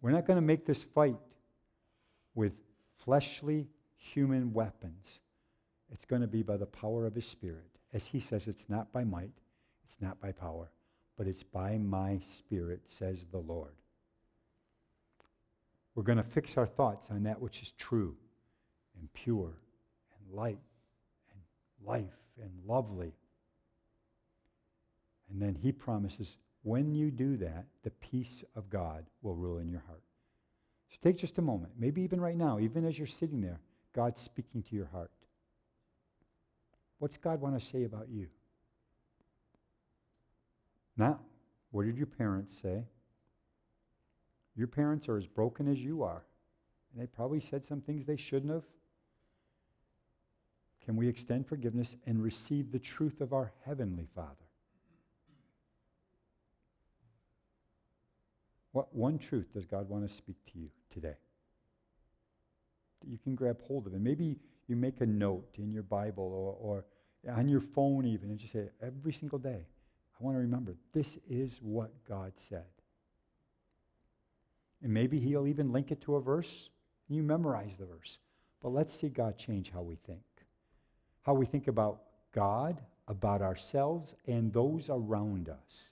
We're 0.00 0.10
not 0.10 0.26
going 0.26 0.38
to 0.38 0.42
make 0.44 0.66
this 0.66 0.82
fight 0.82 1.20
with 2.34 2.50
fleshly 3.04 3.68
human 3.94 4.52
weapons. 4.52 5.20
It's 5.92 6.04
going 6.04 6.22
to 6.22 6.26
be 6.26 6.42
by 6.42 6.56
the 6.56 6.66
power 6.66 7.06
of 7.06 7.14
His 7.14 7.26
Spirit. 7.26 7.70
As 7.92 8.04
He 8.04 8.18
says, 8.18 8.48
it's 8.48 8.68
not 8.68 8.92
by 8.92 9.04
might, 9.04 9.38
it's 9.84 10.00
not 10.00 10.20
by 10.20 10.32
power, 10.32 10.72
but 11.16 11.28
it's 11.28 11.44
by 11.44 11.78
my 11.78 12.18
Spirit, 12.38 12.80
says 12.88 13.24
the 13.30 13.38
Lord. 13.38 13.76
We're 15.94 16.02
going 16.02 16.18
to 16.18 16.24
fix 16.24 16.56
our 16.56 16.66
thoughts 16.66 17.06
on 17.08 17.22
that 17.22 17.40
which 17.40 17.62
is 17.62 17.72
true 17.78 18.16
and 18.98 19.08
pure 19.12 19.52
light 20.32 20.58
and 21.32 21.86
life 21.86 22.18
and 22.40 22.50
lovely. 22.66 23.12
And 25.30 25.40
then 25.40 25.54
He 25.54 25.72
promises 25.72 26.36
when 26.62 26.94
you 26.94 27.10
do 27.10 27.36
that, 27.38 27.66
the 27.82 27.90
peace 27.90 28.44
of 28.54 28.70
God 28.70 29.04
will 29.22 29.34
rule 29.34 29.58
in 29.58 29.68
your 29.68 29.82
heart. 29.86 30.02
So 30.90 30.96
take 31.02 31.18
just 31.18 31.38
a 31.38 31.42
moment, 31.42 31.72
maybe 31.78 32.02
even 32.02 32.20
right 32.20 32.36
now, 32.36 32.58
even 32.58 32.84
as 32.84 32.98
you're 32.98 33.06
sitting 33.06 33.40
there, 33.40 33.60
God's 33.94 34.20
speaking 34.20 34.62
to 34.64 34.76
your 34.76 34.86
heart. 34.86 35.10
What's 36.98 37.16
God 37.16 37.40
want 37.40 37.58
to 37.58 37.66
say 37.66 37.84
about 37.84 38.08
you? 38.08 38.28
Not 40.96 41.20
what 41.72 41.86
did 41.86 41.96
your 41.96 42.06
parents 42.06 42.54
say? 42.62 42.84
Your 44.54 44.66
parents 44.66 45.08
are 45.08 45.16
as 45.16 45.26
broken 45.26 45.66
as 45.66 45.78
you 45.78 46.02
are. 46.02 46.22
And 46.92 47.02
they 47.02 47.06
probably 47.06 47.40
said 47.40 47.66
some 47.66 47.80
things 47.80 48.06
they 48.06 48.18
shouldn't 48.18 48.52
have. 48.52 48.64
Can 50.84 50.96
we 50.96 51.08
extend 51.08 51.46
forgiveness 51.46 51.96
and 52.06 52.22
receive 52.22 52.72
the 52.72 52.78
truth 52.78 53.20
of 53.20 53.32
our 53.32 53.52
Heavenly 53.64 54.08
Father? 54.14 54.28
What 58.72 58.94
one 58.94 59.18
truth 59.18 59.52
does 59.54 59.66
God 59.66 59.88
want 59.88 60.08
to 60.08 60.14
speak 60.14 60.36
to 60.52 60.58
you 60.58 60.68
today? 60.92 61.16
That 63.00 63.10
you 63.10 63.18
can 63.22 63.34
grab 63.34 63.58
hold 63.66 63.86
of. 63.86 63.92
And 63.92 64.02
maybe 64.02 64.36
you 64.66 64.76
make 64.76 65.00
a 65.00 65.06
note 65.06 65.56
in 65.58 65.70
your 65.70 65.82
Bible 65.82 66.24
or, 66.24 66.56
or 66.60 66.84
on 67.30 67.48
your 67.48 67.60
phone 67.60 68.06
even 68.06 68.30
and 68.30 68.38
just 68.38 68.52
say, 68.52 68.68
every 68.82 69.12
single 69.12 69.38
day, 69.38 69.66
I 70.20 70.24
want 70.24 70.36
to 70.36 70.40
remember 70.40 70.74
this 70.92 71.18
is 71.28 71.52
what 71.60 71.90
God 72.08 72.32
said. 72.48 72.64
And 74.82 74.92
maybe 74.92 75.20
he'll 75.20 75.46
even 75.46 75.72
link 75.72 75.92
it 75.92 76.00
to 76.02 76.16
a 76.16 76.20
verse. 76.20 76.70
And 77.08 77.16
you 77.16 77.22
memorize 77.22 77.72
the 77.78 77.86
verse. 77.86 78.18
But 78.62 78.70
let's 78.70 78.98
see 78.98 79.08
God 79.08 79.36
change 79.36 79.70
how 79.70 79.82
we 79.82 79.96
think. 80.06 80.22
How 81.22 81.34
we 81.34 81.46
think 81.46 81.68
about 81.68 82.02
God, 82.34 82.80
about 83.08 83.42
ourselves, 83.42 84.14
and 84.26 84.52
those 84.52 84.88
around 84.90 85.48
us. 85.48 85.90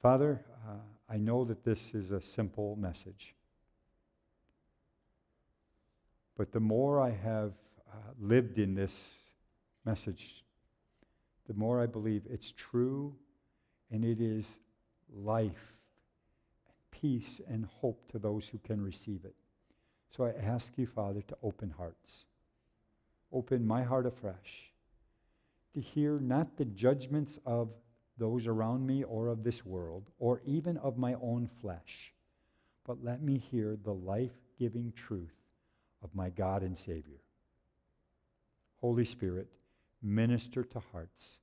Father, 0.00 0.44
uh, 0.68 0.74
I 1.10 1.16
know 1.16 1.44
that 1.44 1.64
this 1.64 1.94
is 1.94 2.12
a 2.12 2.20
simple 2.20 2.76
message. 2.76 3.34
But 6.36 6.52
the 6.52 6.60
more 6.60 7.00
I 7.00 7.10
have 7.10 7.52
uh, 7.92 7.96
lived 8.20 8.58
in 8.58 8.74
this 8.74 8.92
message, 9.84 10.44
the 11.48 11.54
more 11.54 11.82
I 11.82 11.86
believe 11.86 12.22
it's 12.30 12.52
true 12.56 13.12
and 13.90 14.04
it 14.04 14.20
is 14.20 14.46
life, 15.12 15.72
peace, 16.92 17.40
and 17.48 17.66
hope 17.80 18.12
to 18.12 18.18
those 18.18 18.46
who 18.46 18.58
can 18.58 18.80
receive 18.80 19.24
it. 19.24 19.34
So 20.16 20.24
I 20.24 20.30
ask 20.30 20.72
you, 20.76 20.86
Father, 20.86 21.22
to 21.22 21.36
open 21.42 21.70
hearts. 21.70 22.24
Open 23.32 23.66
my 23.66 23.82
heart 23.82 24.06
afresh 24.06 24.68
to 25.74 25.80
hear 25.80 26.18
not 26.18 26.56
the 26.56 26.64
judgments 26.64 27.38
of 27.46 27.68
those 28.18 28.46
around 28.46 28.86
me 28.86 29.04
or 29.04 29.28
of 29.28 29.44
this 29.44 29.64
world, 29.64 30.02
or 30.18 30.40
even 30.44 30.76
of 30.78 30.98
my 30.98 31.14
own 31.22 31.48
flesh, 31.60 32.12
but 32.84 33.04
let 33.04 33.22
me 33.22 33.38
hear 33.38 33.76
the 33.84 33.94
life 33.94 34.32
giving 34.58 34.92
truth 34.96 35.36
of 36.02 36.12
my 36.14 36.28
God 36.30 36.62
and 36.62 36.76
Savior. 36.76 37.20
Holy 38.80 39.04
Spirit, 39.04 39.46
minister 40.02 40.64
to 40.64 40.82
hearts, 40.92 41.38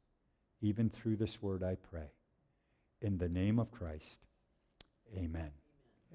even 0.61 0.89
through 0.89 1.15
this 1.15 1.41
word 1.41 1.63
I 1.63 1.75
pray. 1.89 2.11
In 3.01 3.17
the 3.17 3.29
name 3.29 3.59
of 3.59 3.71
Christ, 3.71 4.19
amen. 5.15 5.51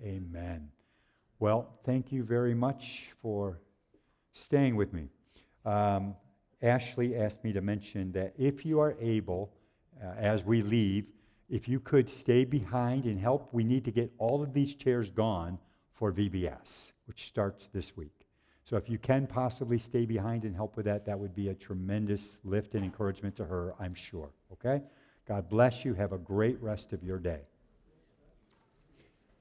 Amen. 0.05 0.71
Well, 1.41 1.71
thank 1.87 2.13
you 2.13 2.23
very 2.23 2.55
much 2.55 3.07
for 3.23 3.63
staying 4.35 4.77
with 4.77 4.93
me. 4.93 5.09
Um, 5.65 6.15
Ashley 6.61 7.17
asked 7.17 7.43
me 7.43 7.55
to 7.55 7.63
mention 7.63 8.13
that 8.13 8.35
if 8.37 8.67
you 8.67 8.79
are 8.79 8.95
able, 9.01 9.51
uh, 10.05 10.09
as 10.19 10.45
we 10.45 10.61
leave, 10.61 11.07
if 11.49 11.67
you 11.67 11.81
could 11.81 12.11
stay 12.11 12.45
behind 12.45 13.07
and 13.07 13.19
help, 13.19 13.49
we 13.53 13.65
need 13.65 13.87
to 13.87 13.91
get 13.91 14.13
all 14.19 14.43
of 14.43 14.53
these 14.53 14.75
chairs 14.75 15.09
gone 15.09 15.59
for 15.95 16.13
VBS, 16.13 16.93
which 17.07 17.29
starts 17.29 17.71
this 17.73 17.97
week. 17.97 18.27
So 18.67 18.77
if 18.77 18.91
you 18.91 18.99
can 18.99 19.27
possibly 19.27 19.79
stay 19.79 20.05
behind 20.05 20.45
and 20.45 20.55
help 20.55 20.77
with 20.77 20.85
that, 20.85 21.07
that 21.07 21.19
would 21.19 21.35
be 21.35 21.49
a 21.49 21.55
tremendous 21.55 22.37
lift 22.45 22.75
and 22.75 22.85
encouragement 22.85 23.35
to 23.37 23.47
her, 23.47 23.75
I'm 23.81 23.95
sure. 23.95 24.29
Okay? 24.53 24.83
God 25.27 25.49
bless 25.49 25.87
you. 25.87 25.95
Have 25.95 26.13
a 26.13 26.19
great 26.19 26.61
rest 26.63 26.93
of 26.93 27.03
your 27.03 27.19
day. 27.19 27.41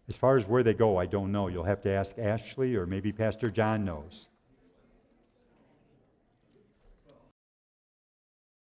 As 0.10 0.18
far 0.18 0.38
as 0.38 0.48
where 0.48 0.64
they 0.64 0.74
go, 0.74 0.98
I 0.98 1.06
don't 1.06 1.32
know. 1.32 1.48
You'll 1.48 1.64
have 1.64 1.84
to 1.84 1.92
ask 1.92 2.18
Ashley 2.18 2.76
or 2.76 2.88
maybe 2.88 3.12
Pastor 3.12 3.52
John 3.52 3.86
knows. 3.86 4.28